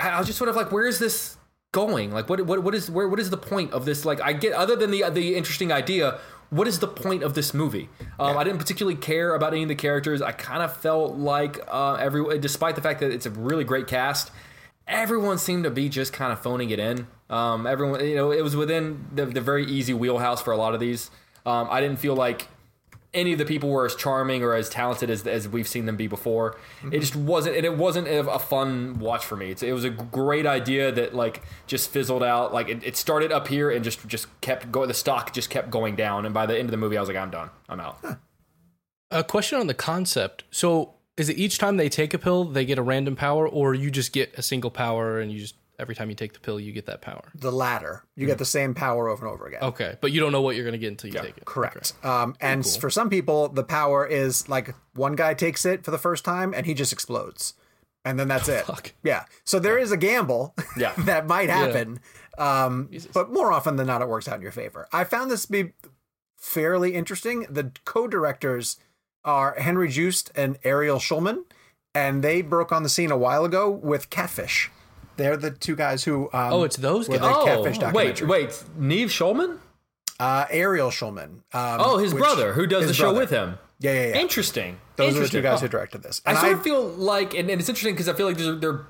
[0.00, 1.36] I I was just sort of like, where is this
[1.70, 2.10] going?
[2.10, 4.04] Like, what what what is where what is the point of this?
[4.04, 6.18] Like, I get other than the the interesting idea.
[6.50, 7.88] What is the point of this movie?
[8.18, 10.20] Um, I didn't particularly care about any of the characters.
[10.20, 13.86] I kind of felt like uh, every, despite the fact that it's a really great
[13.86, 14.32] cast,
[14.88, 17.06] everyone seemed to be just kind of phoning it in.
[17.30, 20.74] Um, everyone, you know, it was within the, the very easy wheelhouse for a lot
[20.74, 21.10] of these.
[21.44, 22.48] Um, I didn't feel like
[23.14, 25.96] any of the people were as charming or as talented as, as we've seen them
[25.96, 26.56] be before.
[26.92, 29.50] It just wasn't, and it wasn't a, fun watch for me.
[29.50, 32.52] It's, it was a great idea that like just fizzled out.
[32.52, 34.88] Like it, it started up here and just just kept going.
[34.88, 37.08] The stock just kept going down, and by the end of the movie, I was
[37.08, 37.50] like, I'm done.
[37.68, 37.98] I'm out.
[39.10, 40.44] A question on the concept.
[40.50, 43.74] So, is it each time they take a pill, they get a random power, or
[43.74, 46.58] you just get a single power and you just every time you take the pill,
[46.58, 47.22] you get that power?
[47.34, 48.02] the latter.
[48.16, 49.60] You get the same power over and over again.
[49.62, 51.44] Okay, but you don't know what you're gonna get until you take it.
[51.44, 51.92] Correct.
[52.02, 55.98] Um, and for some people, the power is like one guy takes it for the
[55.98, 57.54] first time and he just explodes.
[58.04, 58.64] And then that's it.
[58.64, 58.92] Fuck.
[59.02, 59.24] Yeah.
[59.44, 60.94] So there is a gamble Yeah.
[60.98, 62.00] that might happen.
[62.38, 64.88] Um, but more often than not, it works out in your favor.
[64.92, 65.72] I found this to be
[66.36, 67.46] fairly interesting.
[67.50, 68.76] The co directors
[69.28, 71.44] are Henry Joost and Ariel Schulman,
[71.94, 74.70] and they broke on the scene a while ago with Catfish.
[75.18, 76.24] They're the two guys who.
[76.32, 77.18] Um, Oh, it's those guys.
[77.22, 79.58] Oh, wait, wait, Nev Schulman?
[80.20, 81.42] Uh, Ariel Schulman.
[81.52, 83.20] Um, Oh, his which- brother who does the show brother.
[83.20, 83.58] with him.
[83.80, 84.16] Yeah, yeah, yeah.
[84.16, 84.78] Interesting.
[84.96, 85.62] Those are the two guys Oh.
[85.62, 86.20] who directed this.
[86.26, 88.56] I And sort of feel like, and, and it's interesting because I feel like they're,
[88.56, 88.80] they're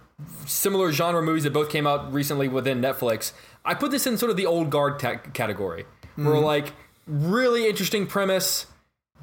[0.46, 3.32] similar genre movies that both came out recently within Netflix.
[3.66, 4.98] I put this in sort of the old guard
[5.34, 5.84] category,
[6.16, 6.44] where Mm-hmm.
[6.44, 6.72] like
[7.06, 8.66] really interesting premise,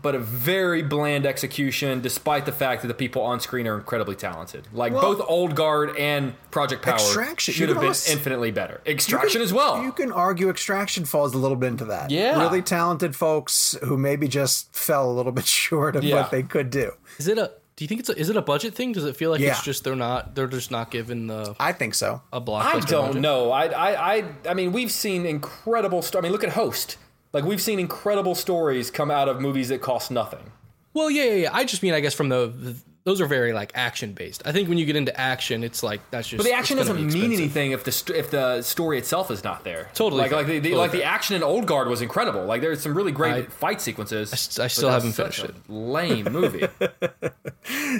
[0.05, 4.15] but a very bland execution, despite the fact that the people on screen are incredibly
[4.15, 4.67] talented.
[4.71, 8.81] Like Well- both Old Guard and Project Power Extraction, should have been almost- infinitely better.
[8.85, 9.81] Extraction can- as well.
[9.81, 12.11] You can argue Extraction falls a little bit into that.
[12.11, 12.39] Yeah.
[12.39, 16.17] Really talented folks who maybe just fell a little bit short of Yeah.
[16.17, 16.91] what they could do.
[17.17, 17.51] Is it a?
[17.77, 18.17] Do you think it's a?
[18.17, 18.93] Is it a budget thing?
[18.93, 19.49] Does it feel like Yeah.
[19.51, 20.33] it's just they're not?
[20.35, 22.21] They're just not given the I think so.
[22.31, 22.63] a block.
[22.65, 23.21] I don't budget?
[23.21, 23.51] know.
[23.51, 26.01] I, I, I, I mean, we've seen incredible.
[26.01, 26.95] Sto- I mean, look at Host.
[27.35, 30.51] Like we've seen incredible stories come out of movies that cost nothing.
[30.93, 31.49] Well, yeah, yeah, yeah.
[31.53, 34.41] I just mean, I guess from the, the those are very like action based.
[34.45, 36.37] I think when you get into action, it's like that's just.
[36.37, 39.65] But the action doesn't mean anything if the st- if the story itself is not
[39.65, 39.89] there.
[39.93, 40.37] Totally Like fair.
[40.39, 42.45] like the, the Totally like the action in Old Guard was incredible.
[42.45, 44.29] Like there's some really great I- fight sequences.
[44.31, 46.67] I, but still that's haven't such finished a Lame movie.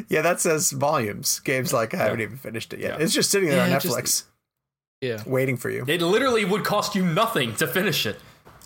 [0.10, 1.40] Yeah, that says volumes.
[1.40, 2.98] Games like, I haven't even finished it yet.
[2.99, 3.03] Yeah.
[3.03, 4.24] It's just sitting there Yeah, on it just- Netflix
[5.02, 5.84] Yeah, waiting for you.
[5.88, 8.20] it literally would cost you nothing to finish it.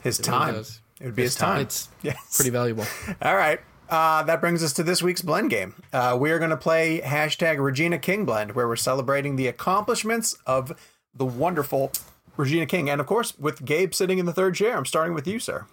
[0.04, 0.56] His really time.
[1.02, 1.62] It would be his time.
[1.62, 2.36] it's Yes.
[2.36, 2.86] pretty valuable.
[3.22, 3.60] All right.
[3.90, 5.74] Uh, that brings us to this week's blend game.
[5.92, 10.38] Uh, we are going to play hashtag Regina King blend, where we're celebrating the accomplishments
[10.46, 10.78] of
[11.16, 11.92] the wonderful
[12.38, 12.90] Regina King.
[12.90, 15.66] And of course, with Gabe sitting in the third chair, I'm starting with you, sir.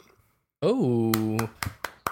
[0.62, 1.39] Oh,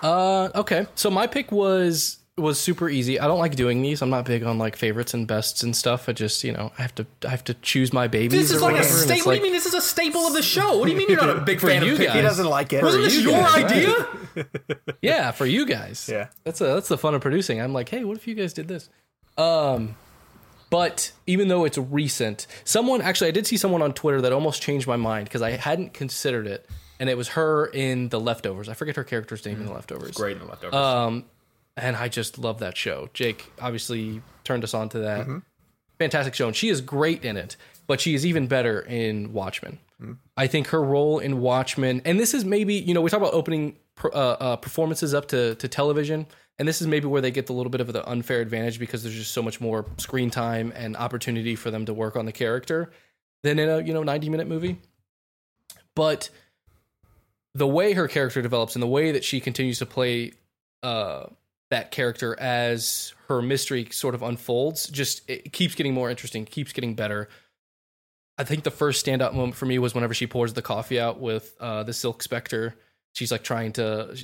[0.02, 0.86] uh, okay.
[0.94, 3.20] So my pick was was super easy.
[3.20, 4.02] I don't like doing these.
[4.02, 6.08] I'm not big on like favorites and bests and stuff.
[6.08, 8.40] I just you know I have to I have to choose my babies.
[8.40, 9.16] This is or like a whatever, and staple.
[9.16, 10.78] it's What like- do you mean this is a staple of the show?
[10.78, 12.06] What do you mean you're not a big fan you of picking?
[12.12, 12.16] guys.
[12.16, 12.82] He doesn't like it.
[12.82, 14.06] Wasn't this you your guys, idea?
[15.02, 16.08] Yeah, for you guys.
[16.10, 16.28] Yeah.
[16.42, 17.60] That's a that's the fun of producing.
[17.60, 18.88] I'm like, hey, what if you guys did this?
[19.38, 19.94] Um
[20.70, 24.60] but even though it's recent, someone actually I did see someone on Twitter that almost
[24.60, 26.68] changed my mind because I hadn't considered it.
[26.98, 28.68] And it was her in The Leftovers.
[28.68, 30.12] I forget her character's name in The Leftovers.
[30.16, 30.74] Great in the leftovers.
[30.74, 31.24] Um,
[31.76, 33.08] and I just love that show.
[33.14, 35.26] Jake obviously turned us on to that.
[35.98, 37.56] Fantastic show, and she is great in it.
[37.86, 39.78] But she is even better in Watchmen.
[40.36, 43.34] I think her role in Watchmen, and this is maybe you know we talk about
[43.34, 46.26] opening uh, uh, performances up to to television,
[46.58, 49.02] and this is maybe where they get the little bit of the unfair advantage because
[49.02, 52.32] there's just so much more screen time and opportunity for them to work on the
[52.32, 52.90] character
[53.42, 54.78] than in a you know 90 minute movie.
[55.94, 56.30] But
[57.54, 60.32] the way her character develops and the way that she continues to play
[60.82, 61.26] uh,
[61.70, 64.88] that character as her mystery sort of unfolds.
[64.88, 67.28] Just it keeps getting more interesting keeps getting better.
[68.36, 71.20] I think the first standout moment for me was whenever she pours the coffee out
[71.20, 72.74] with uh, the silk spectre.
[73.14, 74.16] She's like trying to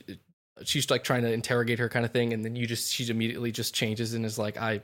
[0.65, 3.51] she's like trying to interrogate her kind of thing and then you just she immediately
[3.51, 4.83] just changes and is like i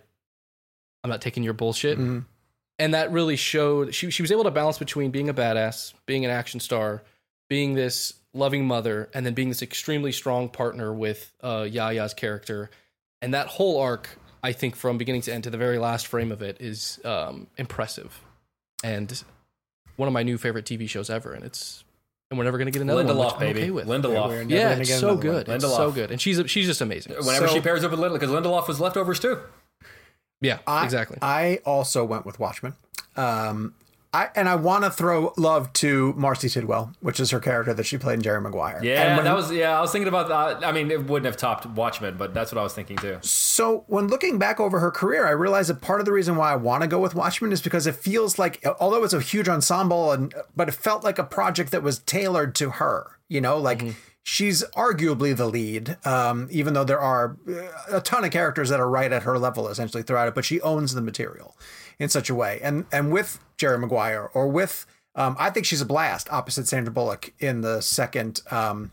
[1.05, 1.99] i'm not taking your bullshit.
[1.99, 2.25] Mhm.
[2.79, 6.25] and that really showed she, she was able to balance between being a badass being
[6.25, 7.03] an action star
[7.51, 12.71] being this loving mother, and then being this extremely strong partner with uh, Yahya's character,
[13.23, 16.31] and that whole arc, I think, from beginning to end to the very last frame
[16.31, 18.21] of it, is um, impressive,
[18.85, 19.23] and
[19.97, 21.33] one of my new favorite TV shows ever.
[21.33, 21.83] And it's
[22.31, 23.61] and we're never going to get another Lindelof, one, which baby.
[23.63, 23.87] okay with.
[23.87, 24.29] Lindelof.
[24.29, 25.21] We're yeah, it's so another one.
[25.21, 25.49] good.
[25.49, 27.15] It's so good, and she's she's just amazing.
[27.25, 29.39] Whenever So- she pairs up with Lindelof, because Lindelof was leftovers too.
[30.43, 31.17] Yeah, I, exactly.
[31.23, 32.75] I also went with Watchmen.
[33.17, 33.73] Um,
[34.17, 37.85] I and I want to throw love to Marcee Tidwell, which is her character that
[37.85, 38.81] she played in Jerry Maguire.
[38.83, 39.53] Yeah, when- that was.
[39.53, 40.67] Yeah, I was thinking about that.
[40.67, 43.19] I mean, it wouldn't have topped Watchmen, but that's what I was thinking too.
[43.21, 46.51] So when looking back over her career, I realized that part of the reason why
[46.53, 49.49] I want to go with Watchmen is because it feels like, although it's a huge
[49.49, 53.19] ensemble, and but it felt like a project that was tailored to her.
[53.29, 53.83] You know, like
[54.23, 58.81] she's arguably the lead, um, even though there are uh, a ton of characters that
[58.81, 60.35] are right at her level essentially throughout it.
[60.35, 61.55] But she owns the material
[61.99, 65.81] in such a way, and and with Jerry Maguire or with, um, I think she's
[65.81, 68.43] a blast opposite Sandra Bullock in the second.
[68.51, 68.93] Um,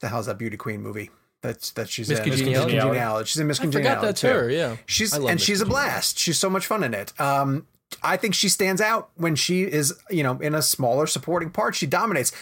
[0.00, 1.10] the hell's that beauty queen movie?
[1.42, 2.24] That's that she's Miss in.
[2.24, 2.78] Congeniality?
[2.78, 3.26] Congeniality.
[3.28, 4.06] She's in Miss I forgot Congeniality.
[4.06, 4.28] that's too.
[4.28, 4.50] her.
[4.50, 6.18] Yeah, She's I love and Miss she's a blast.
[6.18, 7.18] She's so much fun in it.
[7.20, 7.66] Um,
[8.02, 11.74] I think she stands out when she is, you know, in a smaller supporting part.
[11.74, 12.32] She dominates.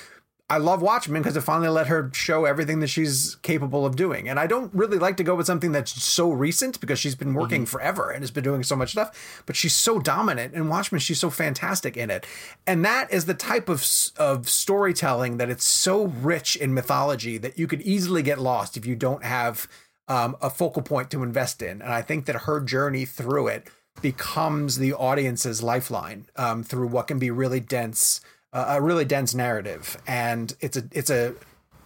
[0.52, 4.28] I love Watchmen because it finally let her show everything that she's capable of doing.
[4.28, 7.32] And I don't really like to go with something that's so recent because she's been
[7.32, 9.42] working forever and has been doing so much stuff.
[9.46, 10.98] But she's so dominant in Watchmen.
[10.98, 12.26] She's so fantastic in it.
[12.66, 13.82] And that is the type of
[14.18, 18.84] of storytelling that it's so rich in mythology that you could easily get lost if
[18.84, 19.66] you don't have
[20.06, 21.80] um, a focal point to invest in.
[21.80, 23.68] And I think that her journey through it
[24.02, 28.20] becomes the audience's lifeline um, through what can be really dense,
[28.52, 29.96] a really dense narrative.
[30.06, 31.34] And it's a it's a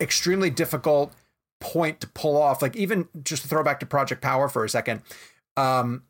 [0.01, 1.13] extremely difficult
[1.61, 2.63] point to pull off.
[2.63, 5.03] Like even just to throw back to Project Power for a second.
[5.57, 6.03] Um,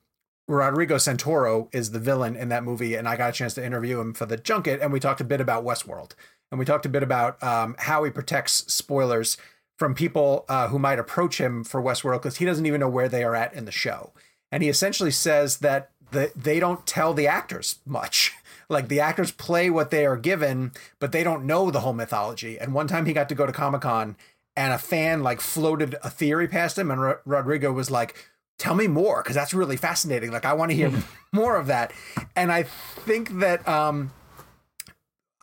[0.49, 4.01] Rodrigo Santoro is the villain in that movie, and I got a chance to interview
[4.01, 6.13] him for the junket, and we talked a bit about Westworld,
[6.51, 9.37] and we talked a bit about um, how he protects spoilers
[9.77, 13.09] from people uh, who might approach him for Westworld because he doesn't even know where
[13.09, 14.13] they are at in the show,
[14.53, 18.36] and he essentially says that the, they don't tell the actors much.
[18.69, 22.59] Like the actors play what they are given, but they don't know the whole mythology.
[22.59, 24.17] And one time he got to go to Comic Con,
[24.57, 28.75] and a fan like floated a theory past him, and Ro- Rodrigo was like, tell
[28.75, 30.31] me more because that's really fascinating.
[30.31, 30.91] Like i want to hear
[31.33, 31.93] more of that.
[32.35, 34.13] And i think that um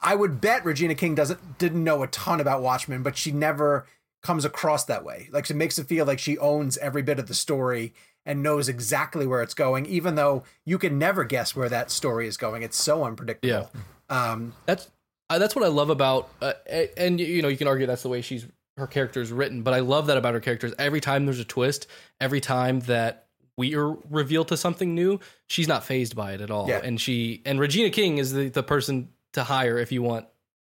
[0.02, 3.86] i would bet regina king doesn't didn't know a ton about watchmen but she never
[4.22, 5.28] comes across that way.
[5.32, 7.94] Like she makes it feel like she owns every bit of the story
[8.26, 12.28] and knows exactly where it's going even though you can never guess where that story
[12.28, 13.70] is going it's so unpredictable
[14.10, 14.90] um That's
[15.30, 16.54] uh, that's what I love about, uh,
[16.98, 18.45] and you know, you can argue that's the way she's
[18.78, 20.74] her character is written, but I love that about her characters.
[20.78, 21.88] Every time there's a twist,
[22.20, 23.28] every time that
[23.58, 26.68] we are revealed to something new, she's not phased by it at all.
[26.68, 26.82] Yeah.
[26.84, 30.28] And she and Regina King is the the person to hire if you want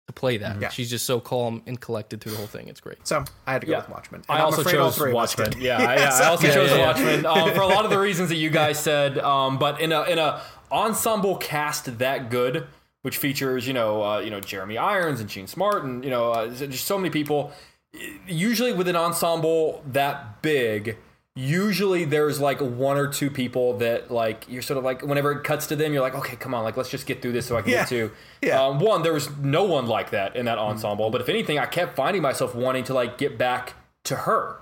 [0.10, 0.60] to play that.
[0.60, 0.70] Yeah.
[0.70, 2.68] She's just so calm and collected through the whole thing.
[2.68, 2.98] It's great.
[3.08, 3.78] so i had to go Yeah.
[3.82, 5.62] with watchmen I And I'm also chose three of us Watchmen.
[5.62, 6.86] Yeah, I, yeah, I also chose yeah, yeah.
[6.88, 9.18] Watchmen um, for a lot of the reasons that you guys said.
[9.20, 10.42] Um, but in a in a
[10.72, 12.66] ensemble cast that good,
[13.04, 16.32] which features you know uh, you know Jeremy Irons and Jean Smart and you know
[16.32, 17.52] uh, just so many people.
[18.28, 20.98] Usually with an ensemble that big,
[21.40, 25.44] usually there's like one or two people that like you're sort of like whenever it
[25.44, 27.58] cuts to them, you're like, okay, come on, like let's just get through this so
[27.58, 27.80] I can Yeah.
[27.82, 28.12] get to.
[28.42, 28.62] Yeah.
[28.64, 31.66] Um, one, there was no one like that in that ensemble, but if anything, I
[31.66, 33.74] kept finding myself wanting to like get back
[34.06, 34.58] to her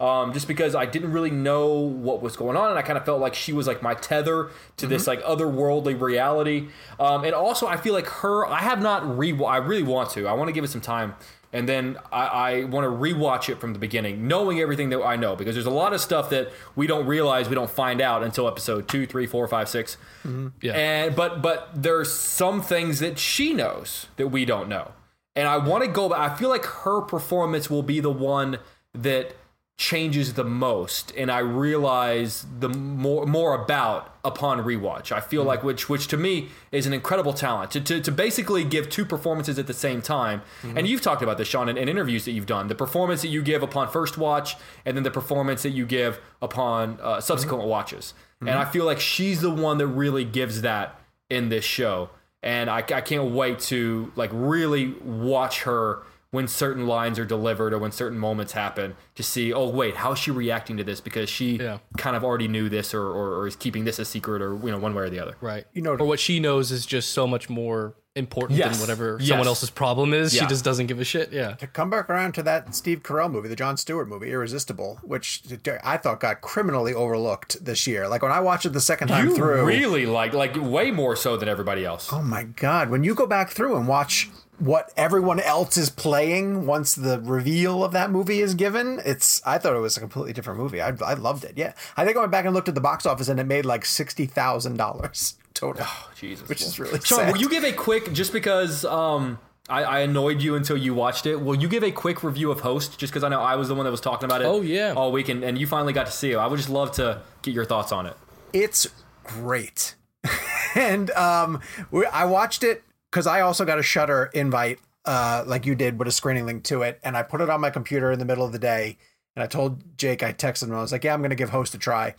[0.00, 3.04] um, just because I didn't really know what was going on, and I kind of
[3.04, 6.68] felt like she was like my tether to this like otherworldly reality.
[7.00, 8.46] Um, and also, I feel like her.
[8.46, 9.36] I have not re.
[9.44, 10.28] I really want to.
[10.28, 11.16] I want to give it some time,
[11.52, 15.16] and then I, I want to rewatch it from the beginning, knowing everything that I
[15.16, 18.22] know, because there's a lot of stuff that we don't realize, we don't find out
[18.22, 19.96] until episode two, three, four, five, six.
[20.24, 20.48] Mm-hmm.
[20.60, 20.72] Yeah.
[20.72, 24.92] And but but there's some things that she knows that we don't know.
[25.34, 28.58] And I want to go I feel like her performance will be the one
[28.92, 29.34] that
[29.78, 35.10] changes the most and I realize the more more about upon rewatch.
[35.10, 35.48] I feel hmm.
[35.48, 39.04] like which which to me is an incredible talent to, to, to basically give two
[39.04, 40.42] performances at the same time.
[40.62, 40.78] Hmm.
[40.78, 42.68] And you've talked about this, Sean, in, in interviews that you've done.
[42.68, 46.20] The performance that you give upon first watch and then the performance that you give
[46.40, 47.68] upon uh, subsequent hmm.
[47.68, 48.14] watches.
[48.40, 52.10] And I feel like she's the one that really gives that in this show.
[52.40, 57.72] And I, I can't wait to like really watch her when certain lines are delivered
[57.72, 61.00] or when certain moments happen to see, oh wait, how is she reacting to this?
[61.00, 61.78] Because she Yeah.
[61.96, 64.70] kind of already knew this or, or, or is keeping this a secret or you
[64.70, 65.36] know one way or the other.
[65.40, 65.64] Right.
[65.72, 68.72] You know- or what she knows is just so much more important Yes.
[68.72, 69.28] than whatever Yes.
[69.28, 70.34] someone else's problem is.
[70.34, 70.42] Yeah.
[70.42, 71.32] She just doesn't give a shit.
[71.32, 71.52] Yeah.
[71.52, 75.42] to come back around to that Steve Carell movie, the Jon Stewart movie, Irresistible, which
[75.84, 78.06] I thought got criminally overlooked this year.
[78.08, 81.16] Like when I watched it the second time You through, really like like way more
[81.16, 82.08] so than everybody else.
[82.12, 84.28] oh my god, when you go back through and watch
[84.58, 89.00] what everyone else is playing once the reveal of that movie is given.
[89.04, 90.80] It's I thought it was a completely different movie.
[90.80, 91.54] I, I loved it.
[91.56, 93.64] Yeah, I think I went back and looked at the box office and it made
[93.64, 95.84] like sixty thousand dollars total.
[95.86, 97.18] Oh, Jesus, which is really Sean.
[97.18, 97.32] sad.
[97.32, 101.26] Will you give a quick just because um I, I annoyed you until you watched
[101.26, 101.36] it?
[101.36, 103.74] Will you give a quick review of Host just because I know I was the
[103.74, 104.46] one that was talking about it?
[104.46, 104.94] Oh, yeah.
[104.96, 106.36] all week and, and you finally got to see it.
[106.36, 108.16] I would just love to get your thoughts on it.
[108.54, 108.86] It's
[109.24, 109.94] great,
[110.74, 111.60] and um,
[111.90, 115.98] we, I watched it because I also got a Shudder invite, uh, like you did,
[115.98, 118.24] with a screening link to it, and I put it on my computer in the
[118.24, 118.96] middle of the day,
[119.36, 121.74] and I told Jake, I texted him, I was like, yeah, I'm gonna give Host
[121.74, 122.14] a try.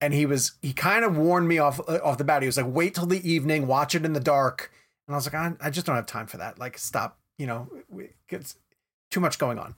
[0.00, 2.42] And he was, he kind of warned me off uh, off the bat.
[2.42, 4.70] He was like, "Wait till the evening, watch it in the dark."
[5.08, 6.56] And I was like, "I, I just don't have time for that.
[6.56, 7.18] Like, stop.
[7.36, 7.68] You know,
[8.28, 8.54] it's
[9.10, 9.74] too much going on."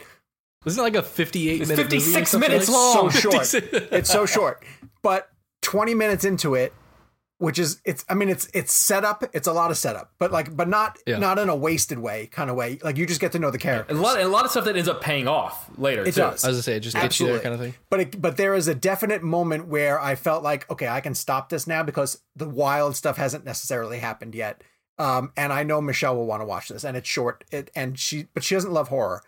[0.63, 3.11] Wasn't it like a 58 It's minute movie or 56 minutes like- long.
[3.11, 3.55] so short.
[3.93, 4.63] it's so short.
[5.01, 5.31] But
[5.63, 6.75] 20 minutes into it,
[7.41, 10.55] which is it's I mean it's it's setup, it's a lot of setup, but like
[10.55, 11.19] but not Yeah.
[11.19, 12.79] not in a wasted way kind of way.
[12.83, 13.95] Like you just get to know the character.
[13.95, 16.03] A lot, a lot of stuff that ends up paying off later.
[16.03, 16.21] It too.
[16.21, 16.45] does.
[16.45, 17.75] I was gonna say, it just gets you there kind of thing.
[17.89, 21.15] But it, but there is a definite moment where I felt like, okay, I can
[21.15, 24.62] stop this now because the wild stuff hasn't necessarily happened yet.
[24.99, 27.43] Um, and I know Michelle will want to watch this, and it's short.
[27.51, 29.23] It and she, but she doesn't love horror.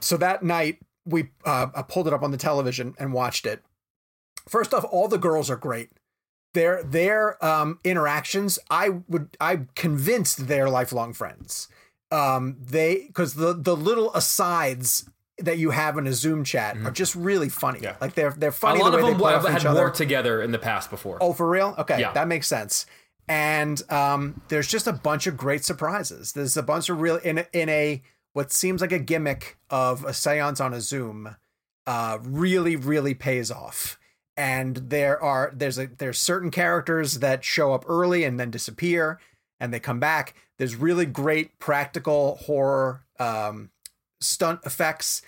[0.00, 3.62] So that night we, uh, I pulled it up on the television and watched it.
[4.46, 5.88] First off, all the girls are great.
[6.54, 11.68] Their their um, interactions, I would, I'm convinced they're lifelong friends.
[12.10, 15.08] Um, they because the the little asides
[15.38, 17.80] that you have in a Zoom chat are just really funny.
[17.82, 17.96] Yeah.
[18.00, 18.80] Like they're they're funny.
[18.80, 19.80] A lot the of them have had other.
[19.80, 21.18] worked together in the past before.
[21.20, 21.74] Oh, for real?
[21.78, 22.12] Okay, Yeah.
[22.12, 22.86] that makes sense.
[23.28, 26.32] And um, there's just a bunch of great surprises.
[26.32, 28.02] There's a bunch of real in a, in a
[28.32, 31.36] what seems like a gimmick of a séance on a Zoom.
[31.86, 33.97] Uh, really, really pays off.
[34.38, 39.18] And there are there's a there's certain characters that show up early and then disappear,
[39.60, 40.34] and they come back.
[40.56, 43.70] There's really great practical horror um,
[44.20, 45.22] stunt effects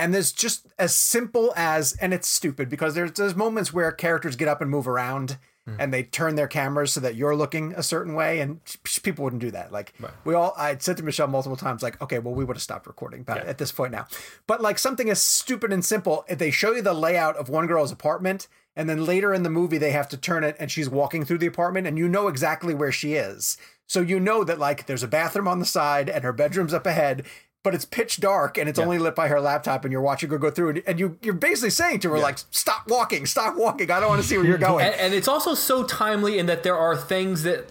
[0.00, 4.34] and there's just as simple as and it's stupid because there's there's moments where characters
[4.34, 5.36] get up and move around
[5.78, 8.60] and they turn their cameras so that you're looking a certain way and
[9.02, 9.72] people wouldn't do that.
[9.72, 9.94] Like
[10.24, 12.86] we all i said to michelle multiple times like okay well we would have stopped
[12.86, 14.06] recording but at this point now.
[14.46, 17.66] But like something as stupid and simple if they show you the layout of one
[17.66, 20.88] girl's apartment and then later in the movie they have to turn it and she's
[20.88, 23.56] walking through the apartment and you know exactly where she is.
[23.88, 26.86] So you know that like there's a bathroom on the side and her bedroom's up
[26.86, 27.24] ahead
[27.62, 30.38] but it's pitch dark and it's only lit by her laptop and you're watching her
[30.38, 33.90] go through it and you you're basically saying to her like stop walking stop walking
[33.90, 36.46] i don't want to see where you're going and, and it's also so timely in
[36.46, 37.68] that there are things that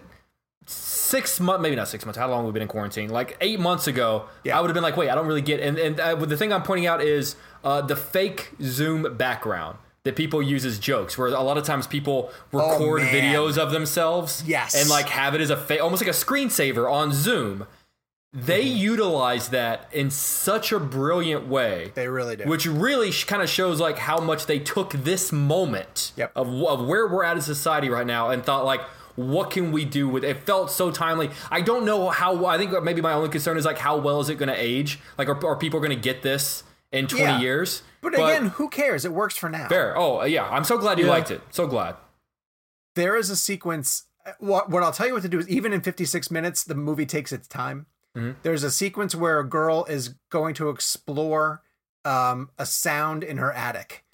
[0.66, 2.18] six months, maybe not six months.
[2.18, 3.10] How long we've been in quarantine?
[3.10, 4.58] Like eight months ago, Yeah.
[4.58, 5.60] I would have been like, wait, I don't really get.
[5.60, 10.16] And and uh, the thing I'm pointing out is uh, the fake Zoom background that
[10.16, 14.44] people use as jokes, where a lot of times people record Oh, videos of themselves,
[14.46, 14.76] Yes.
[14.80, 17.66] and like have it as a fa- almost like a screensaver on Zoom.
[18.32, 18.78] They Mm-hmm.
[18.78, 21.92] utilize that in such a brilliant way.
[21.96, 25.32] they really do Which really sh- kind of shows like how much they took this
[25.32, 26.34] moment Yep.
[26.36, 28.82] of, of where we're at as a society right now and thought like,
[29.16, 30.30] what can we do with it?
[30.30, 31.32] It felt so timely.
[31.52, 32.46] I don't know how.
[32.46, 35.00] I think maybe my only concern is like how well is it going to age?
[35.18, 37.40] Like, are, are people going to get this in twenty Yeah.
[37.40, 37.82] years?
[38.02, 39.98] but again who cares it works for now fair.
[39.98, 41.12] Oh yeah, I'm so glad you Yeah.
[41.12, 41.42] liked it.
[41.50, 41.96] So glad.
[42.96, 44.04] there is a sequence
[44.40, 47.06] what what I'll tell you what to do is even in 56 minutes the movie
[47.06, 47.88] takes its time.
[48.44, 51.62] There's a sequence where a girl is going to explore
[52.06, 54.06] um, a sound in her attic.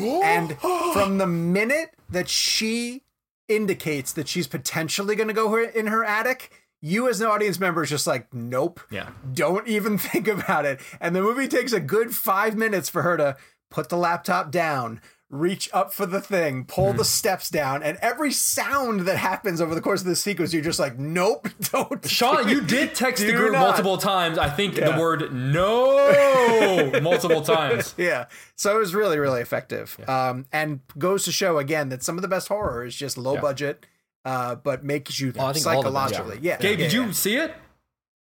[0.00, 0.58] and
[0.92, 3.02] from the minute that she
[3.48, 6.50] indicates that she's potentially going to go in her attic,
[6.82, 8.80] you as an audience member is just like, nope.
[8.90, 9.10] Yeah.
[9.32, 10.80] Don't even think about it.
[11.00, 13.36] And the movie takes a good five minutes for her to
[13.70, 16.98] put the laptop down, reach up for the thing, pull Hmm.
[16.98, 20.62] the steps down, and every sound that happens over the course of this sequence, you're
[20.62, 22.08] just like, nope, don't.
[22.08, 23.58] Sean, you did text the group not.
[23.60, 24.38] multiple times.
[24.38, 24.92] I think Yeah.
[24.92, 27.94] the word no multiple times.
[27.96, 28.26] Yeah.
[28.54, 29.98] So it was really, really effective.
[30.08, 33.34] Um, and goes to show again that some of the best horror is just low
[33.34, 33.40] Yeah.
[33.40, 33.86] budget,
[34.24, 36.38] uh, but makes you I think all the best, psychologically.
[36.40, 36.58] Yeah.
[36.58, 37.04] Gabe, yeah, did yeah.
[37.06, 37.54] you see it?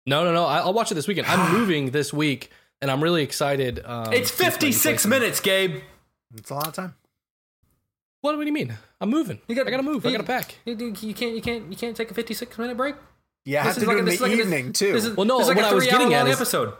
[0.06, 0.44] No, no, no.
[0.44, 1.26] I- I'll watch it this weekend.
[1.28, 2.50] I'm moving this week,
[2.82, 3.80] and I'm really excited.
[3.84, 5.80] Um, It's to find a 56 minutes, Gabe.
[6.36, 6.94] It's a lot of time.
[8.20, 8.74] What, what do you mean?
[9.00, 9.40] I'm moving.
[9.48, 10.06] I gotta move.
[10.06, 10.54] I gotta pack.
[10.64, 11.34] You, you can't.
[11.34, 11.68] You can't.
[11.70, 12.94] You can't take a 56 minute break.
[13.44, 14.92] Yeah, I have to do it in this the is like a- evening too.
[14.92, 16.36] This is, Well, no, this is like what a I was getting at long is-
[16.36, 16.74] episode.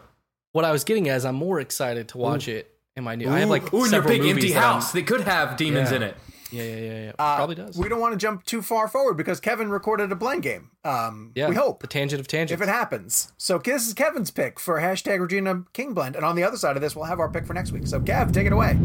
[0.53, 3.29] What I was getting at is I'm more excited to watch it in my new.
[3.29, 5.97] I have like Ooh, in your several big empty house that could have demons Yeah.
[5.97, 6.17] in it.
[6.53, 7.13] Yeah, yeah, yeah, yeah.
[7.19, 7.79] Uh, Probably does.
[7.79, 10.71] We don't want to jump too far forward because Kevin recorded a blend game.
[10.85, 13.33] Um, yeah, we hope the tangent of tangent if it happens.
[13.39, 16.77] So this is Kevin's pick for hashtag Regina King Blend, and on the other side
[16.77, 17.87] of this, we'll have our pick for next week.
[17.87, 18.79] So Kev, take it away.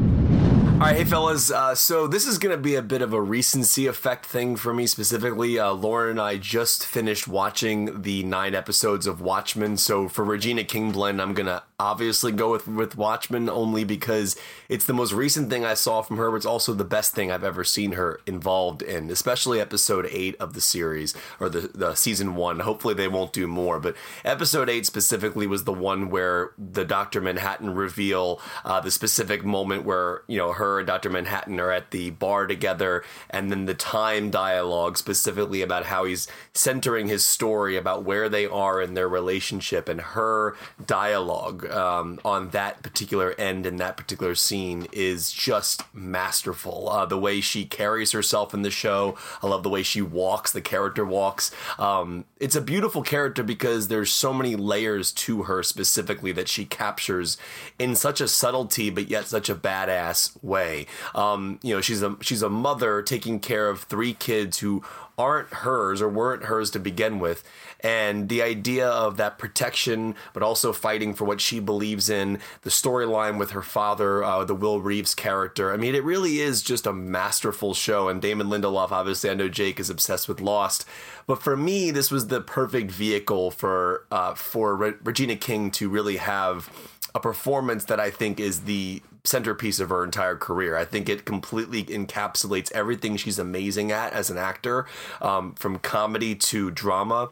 [0.78, 1.50] All right, hey fellas.
[1.50, 4.76] Uh, so this is going to be a bit of a recency effect thing for
[4.76, 5.58] me specifically.
[5.58, 9.78] Uh, Lauren and I just finished watching the nine episodes of Watchmen.
[9.78, 14.36] So for Regina King blend, I'm going to obviously go with with Watchmen only because
[14.68, 16.32] it's the most recent thing I saw from her.
[16.32, 20.36] But it's also the best thing I've ever seen her involved in, especially episode eight
[20.40, 22.62] of the series or the, the season one.
[22.62, 23.96] Hopefully they won't do more, but
[24.26, 29.86] episode eight specifically was the one where the Doctor Manhattan reveal, uh, the specific moment
[29.86, 31.12] where you know her and Dr.
[31.12, 36.28] Manhattan are at the bar together, and then the time dialogue specifically about how he's
[36.54, 42.50] centering his story about where they are in their relationship, and her dialogue um, on
[42.50, 46.90] that particular end in that particular scene is just masterful.
[46.90, 50.52] Uh, the way she carries herself in the show, I love the way she walks,
[50.52, 51.52] the character walks.
[51.78, 56.66] Um, it's a beautiful character because there's so many layers to her specifically that she
[56.66, 57.38] captures
[57.80, 60.88] in such a subtlety, but yet such a badass way.
[61.16, 64.84] Um, you know, she's a she's a mother taking care of three kids who
[65.18, 67.44] aren't hers or weren't hers to begin with.
[67.82, 72.70] And the idea of that protection, but also fighting for what she believes in, the
[72.70, 75.72] storyline with her father, uh, the Will Reeves character.
[75.72, 78.10] I mean, it really is just a masterful show.
[78.10, 80.86] And Damon Lindelof, obviously, I know Jake is obsessed with Lost.
[81.28, 85.90] But for me, this was the perfect vehicle for uh, for Re- Regina King to
[85.90, 86.70] really have
[87.14, 90.78] a performance that I think is the centerpiece of her entire career.
[90.78, 94.86] I think it completely encapsulates everything she's amazing at as an actor,
[95.22, 97.30] um, from comedy to drama.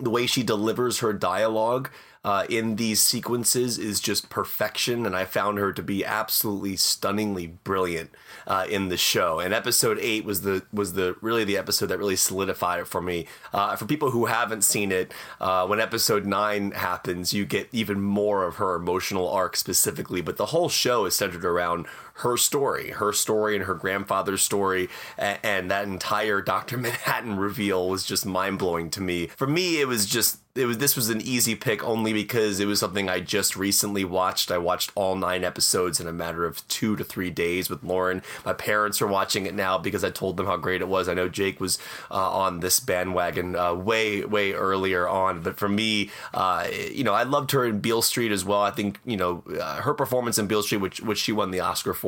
[0.00, 1.90] The way she delivers her dialogue
[2.26, 7.46] uh, in these sequences is just perfection, and I found her to be absolutely stunningly
[7.46, 8.10] brilliant
[8.48, 9.38] uh, in the show.
[9.38, 13.00] And episode eight was the was the really the episode that really solidified it for
[13.00, 13.28] me.
[13.52, 18.00] Uh, for people who haven't seen it, uh, when episode nine happens, you get even
[18.00, 20.20] more of her emotional arc specifically.
[20.20, 21.86] But the whole show is centered around
[22.18, 24.88] her story, her story and her grandfather's story,
[25.18, 29.26] and, and that entire Doctor Manhattan reveal was just mind blowing to me.
[29.28, 32.66] For me, it was just it was this was an easy pick only because it
[32.66, 34.50] was something I just recently watched.
[34.50, 38.22] I watched all nine episodes in a matter of two to three days with Lauren.
[38.44, 41.08] My parents are watching it now because I told them how great it was.
[41.08, 41.78] I know Jake was
[42.10, 47.14] uh, on this bandwagon uh, way way earlier on, but for me, uh, you know,
[47.14, 48.62] I loved her in Beale Street as well.
[48.62, 51.60] I think you know uh, her performance in Beale Street, which which she won the
[51.60, 52.05] Oscar for,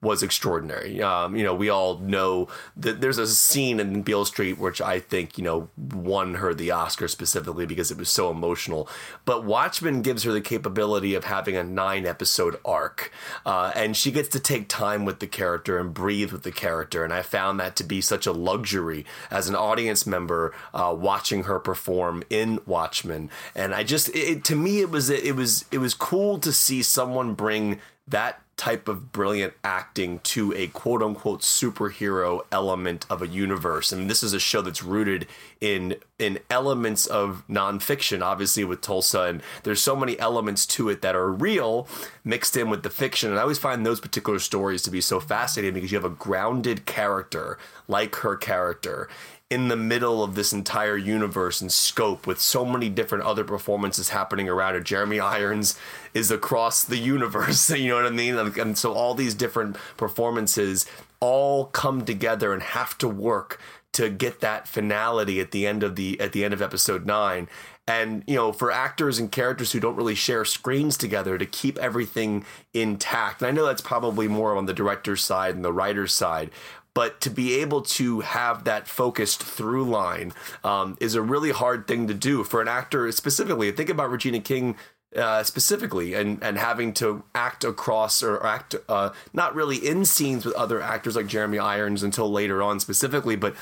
[0.00, 1.02] was extraordinary.
[1.02, 5.00] Um, you know, we all know that there's a scene in Beale Street which I
[5.00, 8.88] think you know won her the Oscar specifically because because it was so emotional.
[9.24, 13.12] But Watchmen gives her the capability of having a nine episode arc,
[13.46, 17.04] uh, and she gets to take time with the character and breathe with the character.
[17.04, 21.44] And I found that to be such a luxury as an audience member uh, watching
[21.44, 23.30] her perform in Watchmen.
[23.54, 26.82] And I just, it, to me, it was it was it was cool to see
[26.82, 33.26] someone bring that type of brilliant acting to a quote unquote superhero element of a
[33.28, 33.92] universe.
[33.92, 35.26] And this is a show that's rooted
[35.60, 41.00] in in elements of nonfiction, obviously with Tulsa, and there's so many elements to it
[41.00, 41.88] that are real
[42.24, 43.30] mixed in with the fiction.
[43.30, 46.14] And I always find those particular stories to be so fascinating because you have a
[46.14, 47.56] grounded character
[47.86, 49.08] like her character
[49.50, 54.10] in the middle of this entire universe and scope with so many different other performances
[54.10, 54.84] happening around it.
[54.84, 55.78] Jeremy Irons
[56.12, 58.36] is across the universe, you know what I mean?
[58.36, 60.86] And so all these different performances
[61.20, 63.60] all come together and have to work
[63.92, 67.48] to get that finality at the end of the at the end of episode 9
[67.88, 71.78] and you know for actors and characters who don't really share screens together to keep
[71.78, 72.44] everything
[72.74, 76.50] intact and i know that's probably more on the director's side and the writer's side
[76.98, 80.32] but to be able to have that focused through line
[80.64, 83.70] um, is a really hard thing to do for an actor specifically.
[83.70, 84.74] Think about Regina King
[85.14, 90.44] uh, specifically and and having to act across or act uh, not really in scenes
[90.44, 93.54] with other actors like Jeremy Irons until later on specifically, but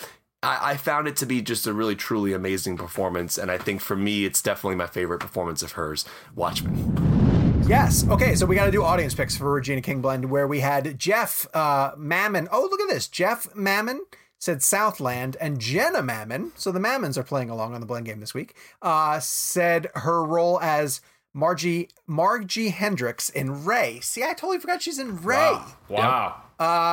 [0.43, 3.83] I, I, found it to be just a really truly amazing performance, and I think
[3.83, 6.07] for me, it's definitely my favorite performance of hers.
[6.35, 7.46] Watchmen.
[7.67, 8.07] Yes.
[8.09, 8.35] Okay.
[8.35, 11.47] So we got to do audience picks for Regina King Blend, where we had Jeff
[11.55, 12.49] uh, Mammon.
[12.53, 13.09] Oh, look at this.
[13.09, 14.01] Jeff Mammon
[14.39, 16.53] said Southland, and Jenna Mammon.
[16.57, 18.55] So the Mammons are playing along on the blend game this week.
[18.83, 21.01] Uh, said her role as
[21.33, 24.01] Margie Margie Hendricks in Ray.
[24.01, 25.37] See, I totally forgot she's in Ray.
[25.37, 25.73] Wow.
[25.89, 26.43] wow.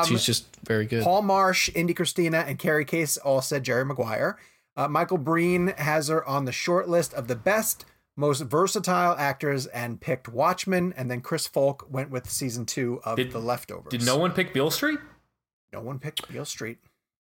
[0.01, 1.03] Um, she's just very good.
[1.03, 4.37] Paul Marsh, Indy Christina, and Carrie Case all said Jerry Maguire.
[4.75, 7.85] Uh, Michael Breen has her on the short list of the best
[8.15, 13.17] most versatile actors and picked Watchmen, and then Chris Folk went with season two of
[13.17, 13.89] did, The Leftovers.
[13.89, 14.99] Did no one pick Beale Street?
[15.71, 16.77] No one picked Beale Street.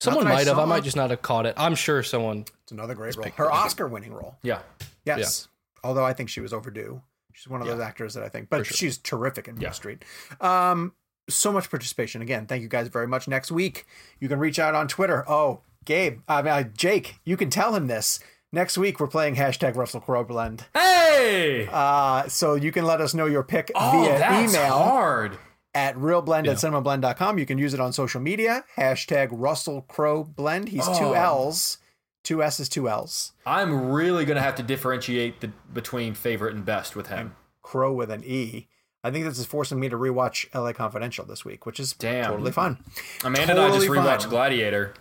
[0.01, 0.59] Someone might I have.
[0.59, 1.55] I might just not have caught it.
[1.57, 2.45] I'm sure someone.
[2.63, 3.27] It's another great role.
[3.37, 4.37] Her Oscar-winning role.
[4.43, 4.61] Yeah.
[5.05, 5.49] Yes.
[5.49, 5.89] Yeah.
[5.89, 7.03] Although I think she was overdue.
[7.33, 7.75] She's one of yeah.
[7.75, 8.77] those actors that I think, but sure.
[8.77, 9.71] she's terrific in Beale yeah.
[9.73, 10.05] Street.
[10.41, 10.93] Um,
[11.29, 12.23] so much participation.
[12.23, 13.27] Again, thank you guys very much.
[13.29, 13.85] Next week,
[14.21, 15.25] you can reach out on Twitter.
[15.29, 18.21] Oh, Gabe, I mean, uh, Jake, you can tell him this.
[18.53, 20.67] Next week, we're playing hashtag Russell Crowe Blend.
[20.73, 21.69] Hey!
[21.71, 25.39] Uh, so you can let us know your pick oh, via that's email hard.
[25.75, 27.39] at reelblend at cinemablend.com.
[27.39, 28.65] You can use it on social media.
[28.77, 30.69] Hashtag Russell Crowe Blend.
[30.69, 31.79] He's two L's.
[32.23, 33.33] Two S's, two L's.
[33.45, 37.37] I'm really gonna have to differentiate the between favorite and best with him.
[37.63, 38.69] Crow with an E.
[39.05, 42.31] I think this is forcing me to rewatch LA Confidential this week, which is Damn.
[42.33, 42.79] totally fun.
[43.23, 44.31] Amanda and I just rewatched fine.
[44.31, 44.95] Gladiator.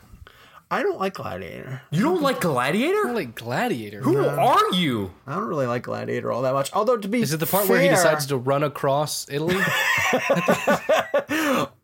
[0.71, 1.83] I don't like Gladiator.
[1.91, 3.07] You don't like Gladiator?
[3.07, 4.01] I like Gladiator.
[4.01, 5.13] Who are you?
[5.27, 6.71] I don't really like Gladiator all that much.
[6.73, 9.55] Although to be Is it the part where he fair- decides to run across Italy?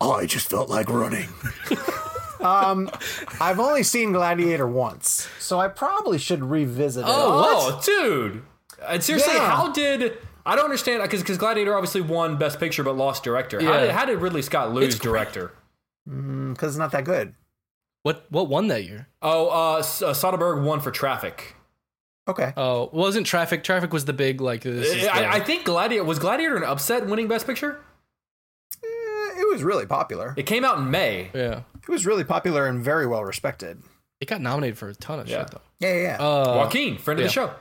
[0.00, 1.28] I just felt like running.
[2.40, 2.90] um,
[3.40, 7.08] I've only seen Gladiator once, so I probably should revisit it.
[7.10, 8.42] Oh, dude.
[8.86, 9.48] And seriously, Yeah.
[9.48, 13.22] how did I don't understand uh, because because Gladiator obviously won Best Picture but lost
[13.22, 13.60] director.
[13.62, 13.80] How, Yeah.
[13.82, 15.12] did, how did Ridley Scott lose It's great.
[15.12, 15.52] director?
[16.08, 17.34] Mm, because it's not that good.
[18.02, 19.08] What what won that year?
[19.22, 21.54] Oh, uh, S- uh, Soderbergh won for Traffic.
[22.28, 22.52] Okay.
[22.56, 23.64] Oh, wasn't Traffic?
[23.64, 24.94] Traffic was the big like this.
[24.94, 27.80] Is the, I, I think Gladiator was Gladiator an upset winning Best Picture.
[28.82, 30.34] Eh, it was really popular.
[30.36, 31.30] It came out in May.
[31.34, 33.82] yeah, It was really popular and very well respected.
[34.20, 35.40] it got nominated for a ton of Yeah.
[35.40, 35.60] shit though.
[35.80, 36.16] Yeah, yeah, yeah.
[36.24, 37.52] Uh, Joaquin, friend of the show.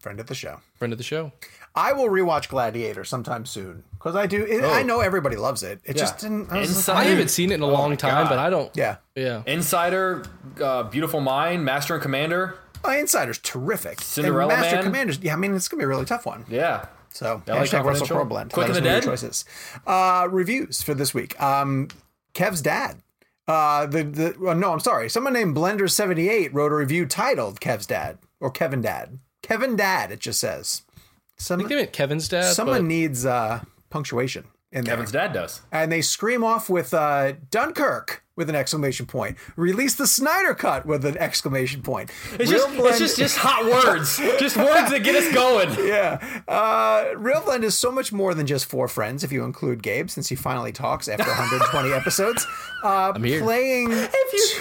[0.00, 0.60] Friend of the show.
[0.76, 1.30] friend of the show.
[1.74, 4.44] I will rewatch Gladiator sometime soon because I do.
[4.44, 5.80] It, I know everybody loves it.
[5.84, 6.02] It Yeah.
[6.02, 6.50] just didn't.
[6.50, 8.28] I was Inside- I haven't seen it in a Oh long time, God.
[8.28, 8.74] but I don't.
[8.76, 8.96] yeah.
[9.14, 10.24] Yeah, Insider,
[10.60, 12.56] uh, Beautiful Mind, Master and Commander.
[12.82, 14.00] My Insider's terrific.
[14.00, 14.84] Cinderella and Master Man.
[14.84, 15.18] Commanders.
[15.22, 16.44] Yeah, I mean it's gonna be a really tough one.
[16.48, 16.86] Yeah.
[17.12, 18.16] So LA hashtag Russell Confidential.
[18.16, 18.52] Crowe blend.
[18.52, 19.06] Quick Let and us the know your Dead?
[19.08, 19.44] choices.
[19.86, 21.40] Uh, reviews for this week.
[21.42, 21.88] Um,
[22.34, 23.02] Kev's dad.
[23.48, 25.08] Uh, the the well, no, I'm sorry.
[25.08, 29.18] Someone named Blender78 wrote a review titled Kev's dad or Kevin dad.
[29.42, 30.10] Kevin dad.
[30.12, 30.82] It just says.
[31.50, 32.52] I think they meant Kevin's dad.
[32.54, 34.94] someone but needs uh, punctuation in there.
[34.94, 35.62] Kevin's dad does.
[35.72, 39.38] and they scream off with uh, Dunkirk with an exclamation point.
[39.54, 42.10] Release the Snyder cut with an exclamation point.
[42.32, 45.68] It's just, Blend- it's just just hot words, just words that get us going.
[45.86, 46.18] yeah.
[46.48, 50.28] Uh, ReelBlend is so much more than just four friends, if you include Gabe, since
[50.28, 52.46] he finally talks after 120 episodes.
[52.82, 53.40] Uh, I'm here.
[53.42, 53.90] Playing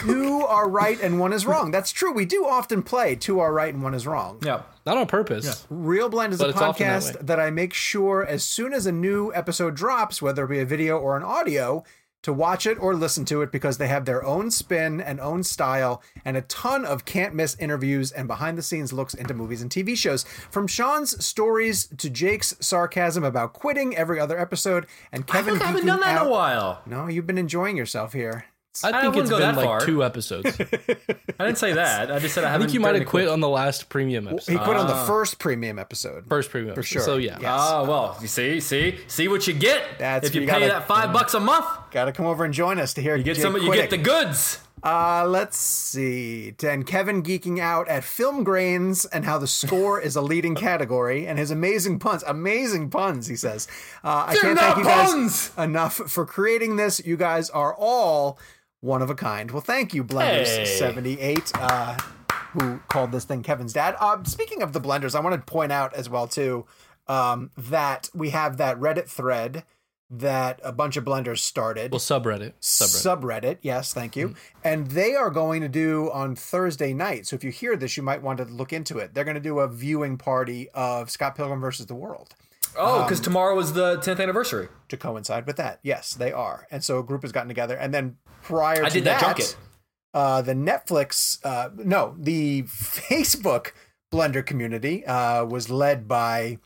[0.01, 1.71] two are right and one is wrong.
[1.71, 2.11] That's true.
[2.11, 4.39] We do often play two are right and one is wrong.
[4.45, 4.63] Yeah.
[4.85, 5.45] not on purpose.
[5.45, 5.75] Yeah.
[5.77, 8.91] ReelBlend is But a often that podcast that, I make sure as soon as a
[8.91, 11.83] new episode drops, whether it be a video or an audio,
[12.21, 15.43] to watch it or listen to it because they have their own spin and own
[15.43, 19.61] style and a ton of can't miss interviews and behind the scenes looks into movies
[19.61, 20.23] and TV shows.
[20.51, 25.85] From Sean's stories to Jake's sarcasm about quitting every other episode and Kevin I haven't
[25.85, 26.21] done that out.
[26.23, 26.81] in a while.
[26.85, 28.45] No, you've been enjoying yourself here.
[28.83, 29.79] I I think wouldn't it's go been like far.
[29.81, 30.45] two episodes.
[31.39, 32.11] I didn't say that.
[32.11, 32.67] I just said I I haven't.
[32.67, 34.51] think you might have quit on the last premium episode.
[34.51, 35.05] He quit on the Ah.
[35.05, 36.27] first premium episode.
[36.29, 36.93] First premium For episode.
[36.93, 37.01] sure.
[37.01, 37.53] So yeah, Yeah.
[37.55, 39.97] Ah, well, you see, see, see what you get.
[39.99, 42.45] That's- if you, you pay gotta- that five bucks a month, Got to come over
[42.45, 43.57] and join us to hear you get Jake some.
[43.57, 44.59] You get the goods.
[44.81, 46.53] Uh, let's see.
[46.63, 51.25] And Kevin geeking out at film grains and how the score is a leading category
[51.27, 52.23] and his amazing puns.
[52.27, 53.67] Amazing puns, he says.
[54.03, 55.51] Uh, I can't not thank you guys puns!
[55.57, 57.01] enough for creating this.
[57.03, 58.37] You guys are all
[58.81, 59.51] one of a kind.
[59.51, 61.97] Well, thank you, Blenders78, uh,
[62.53, 63.95] who called this thing Kevin's dad.
[63.99, 66.65] Uh, speaking of the Blenders, I want to point out as well, too,
[67.07, 69.63] um, that we have that Reddit thread
[70.11, 73.19] that a bunch of Blenders started well, subreddit, subreddit.
[73.43, 73.57] subreddit.
[73.61, 74.33] Yes, thank you.
[74.63, 77.27] And they are going to do on Thursday night.
[77.27, 79.13] So if you hear this, you might want to look into it.
[79.13, 82.33] They're going to do a viewing party of Scott Pilgrim versus the World
[82.75, 84.69] Oh, because tomorrow was the 10th anniversary.
[84.89, 85.79] to coincide with that.
[85.83, 86.65] Yes, they are.
[86.71, 87.75] And so a group has gotten together.
[87.75, 88.17] And then
[88.49, 89.55] prior I to did that junket.
[90.13, 92.63] uh, the Netflix, uh, no, the
[93.09, 93.71] Facebook
[94.11, 96.57] Blender community uh, was led by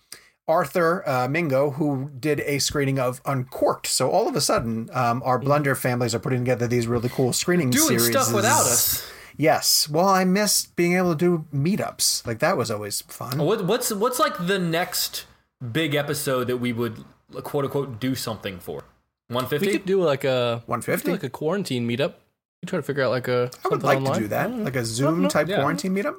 [0.47, 3.87] Arthur uh, Mingo, who did a screening of Uncorked.
[3.87, 7.31] So all of a sudden, um, our Blender families are putting together these really cool
[7.33, 8.11] screening Doing series.
[8.11, 9.09] stuff without us.
[9.37, 9.89] Yes.
[9.89, 12.25] Well, I miss being able to do meetups.
[12.27, 13.39] Like that was always fun.
[13.39, 15.25] What, what's what's like the next
[15.71, 17.03] big episode that we would
[17.43, 18.83] quote unquote do something for?
[19.29, 21.11] One We could do like a 150?
[21.11, 22.13] like a quarantine meetup.
[22.61, 24.13] We try to figure out like a I would like online.
[24.15, 25.57] to do that, like a Zoom type Yeah.
[25.57, 26.15] quarantine meetup.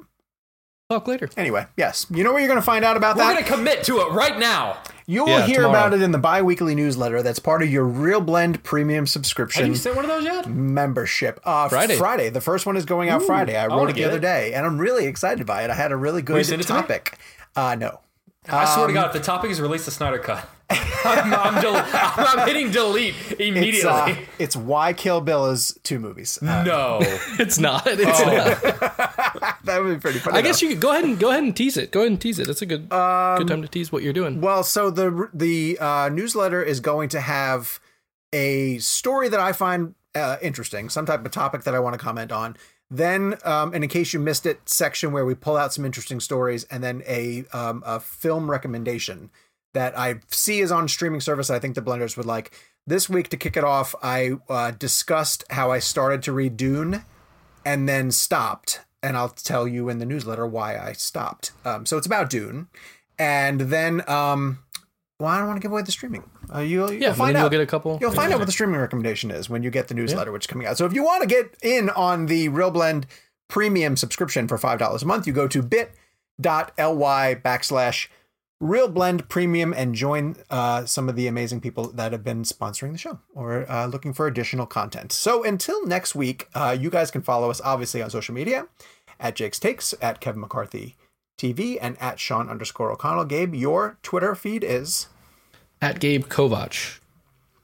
[0.89, 1.27] Talk later.
[1.35, 2.05] Anyway, yes.
[2.11, 3.25] You know where you're going to find out about that?
[3.27, 4.77] We're gonna commit to it right now.
[5.07, 5.71] You'll Yeah, hear tomorrow.
[5.87, 9.63] about it in the bi-weekly newsletter that's part of your ReelBlend premium subscription.
[9.63, 10.47] Have you sent one of those yet?
[10.47, 11.39] membership.
[11.43, 11.95] Uh, Friday.
[11.97, 12.29] Friday.
[12.29, 13.55] The first one is going out Friday.
[13.57, 14.21] I wrote it the other it.
[14.21, 15.71] day, and I'm really excited by it.
[15.71, 17.17] I had a really good send to topic.
[17.55, 18.01] Uh, no.
[18.47, 21.61] I swear to Um, God, if the topic is release the Snyder cut, I'm, I'm,
[21.61, 23.77] del- I'm, I'm hitting delete immediately.
[23.77, 26.41] It's, uh, it's why Kill Bill is two movies.
[26.41, 26.99] Uh, no.
[27.39, 27.83] It's not.
[27.85, 28.25] It's Oh.
[28.25, 29.57] not.
[29.65, 30.37] that would be pretty funny.
[30.37, 31.91] I guess you could go ahead and go ahead and tease it.
[31.91, 32.47] Go ahead and tease it.
[32.47, 34.41] That's a good Um, good time to tease what you're doing.
[34.41, 37.79] Well, so the the uh, newsletter is going to have
[38.33, 41.99] a story that I find uh, interesting, some type of topic that I want to
[41.99, 42.57] comment on.
[42.89, 46.19] Then, um, and in case you missed it, section where we pull out some interesting
[46.19, 49.29] stories, and then a um, a film recommendation
[49.75, 51.51] that I see is on streaming service.
[51.51, 52.51] I think the blenders would like.
[52.87, 57.03] This week to kick it off, I uh, discussed how I started to read Dune,
[57.65, 61.51] and then stopped, and I'll tell you in the newsletter why I stopped.
[61.63, 62.67] Um, so it's about Dune,
[63.19, 64.59] and then um,
[65.19, 66.29] well, I don't want to give away the streaming.
[66.53, 67.41] Uh, you'll, Yeah, you'll find out.
[67.41, 67.97] you'll get a couple.
[68.01, 68.35] You'll find Yeah.
[68.35, 70.77] out what the streaming recommendation is when you get the newsletter, which is coming out.
[70.77, 73.05] So if you want to get in on the ReelBlend
[73.47, 78.07] premium subscription for five dollars a month, you go to bit.ly backslash
[78.65, 82.97] ReelBlend Premium and join uh, some of the amazing people that have been sponsoring the
[82.97, 85.11] show or uh, looking for additional content.
[85.11, 88.67] So until next week, uh, you guys can follow us obviously on social media
[89.19, 90.95] at Jake's Takes, at Kevin McCarthy
[91.37, 93.25] TV, and at Sean underscore O'Connell.
[93.25, 95.07] Gabe, your Twitter feed is
[95.79, 96.99] At Gabe Kovac.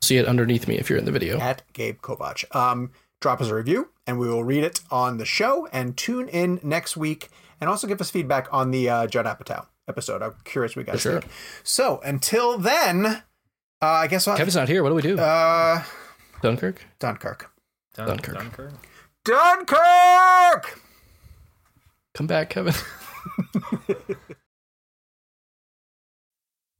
[0.02, 1.40] See it underneath me if you're in the video.
[1.40, 2.56] at Gabe Kovac.
[2.56, 2.92] Um,
[3.22, 6.60] drop us a review and we will read it on the show and tune in
[6.62, 7.30] next week
[7.60, 10.22] and also give us feedback on the uh, Judd Apatow episode.
[10.22, 11.20] I'm curious what you guys sure.
[11.22, 11.32] think.
[11.64, 13.22] So until then, uh,
[13.82, 14.82] I guess I'll, Kevin's not here.
[14.84, 15.20] What do we do?
[15.20, 15.84] uh,
[16.42, 16.82] Dunkirk?
[17.00, 17.52] Dunkirk.
[17.94, 18.36] Dun- Dunkirk.
[18.36, 18.74] Dunkirk.
[19.26, 20.80] Dunkirk!
[22.14, 22.74] Come back, Kevin.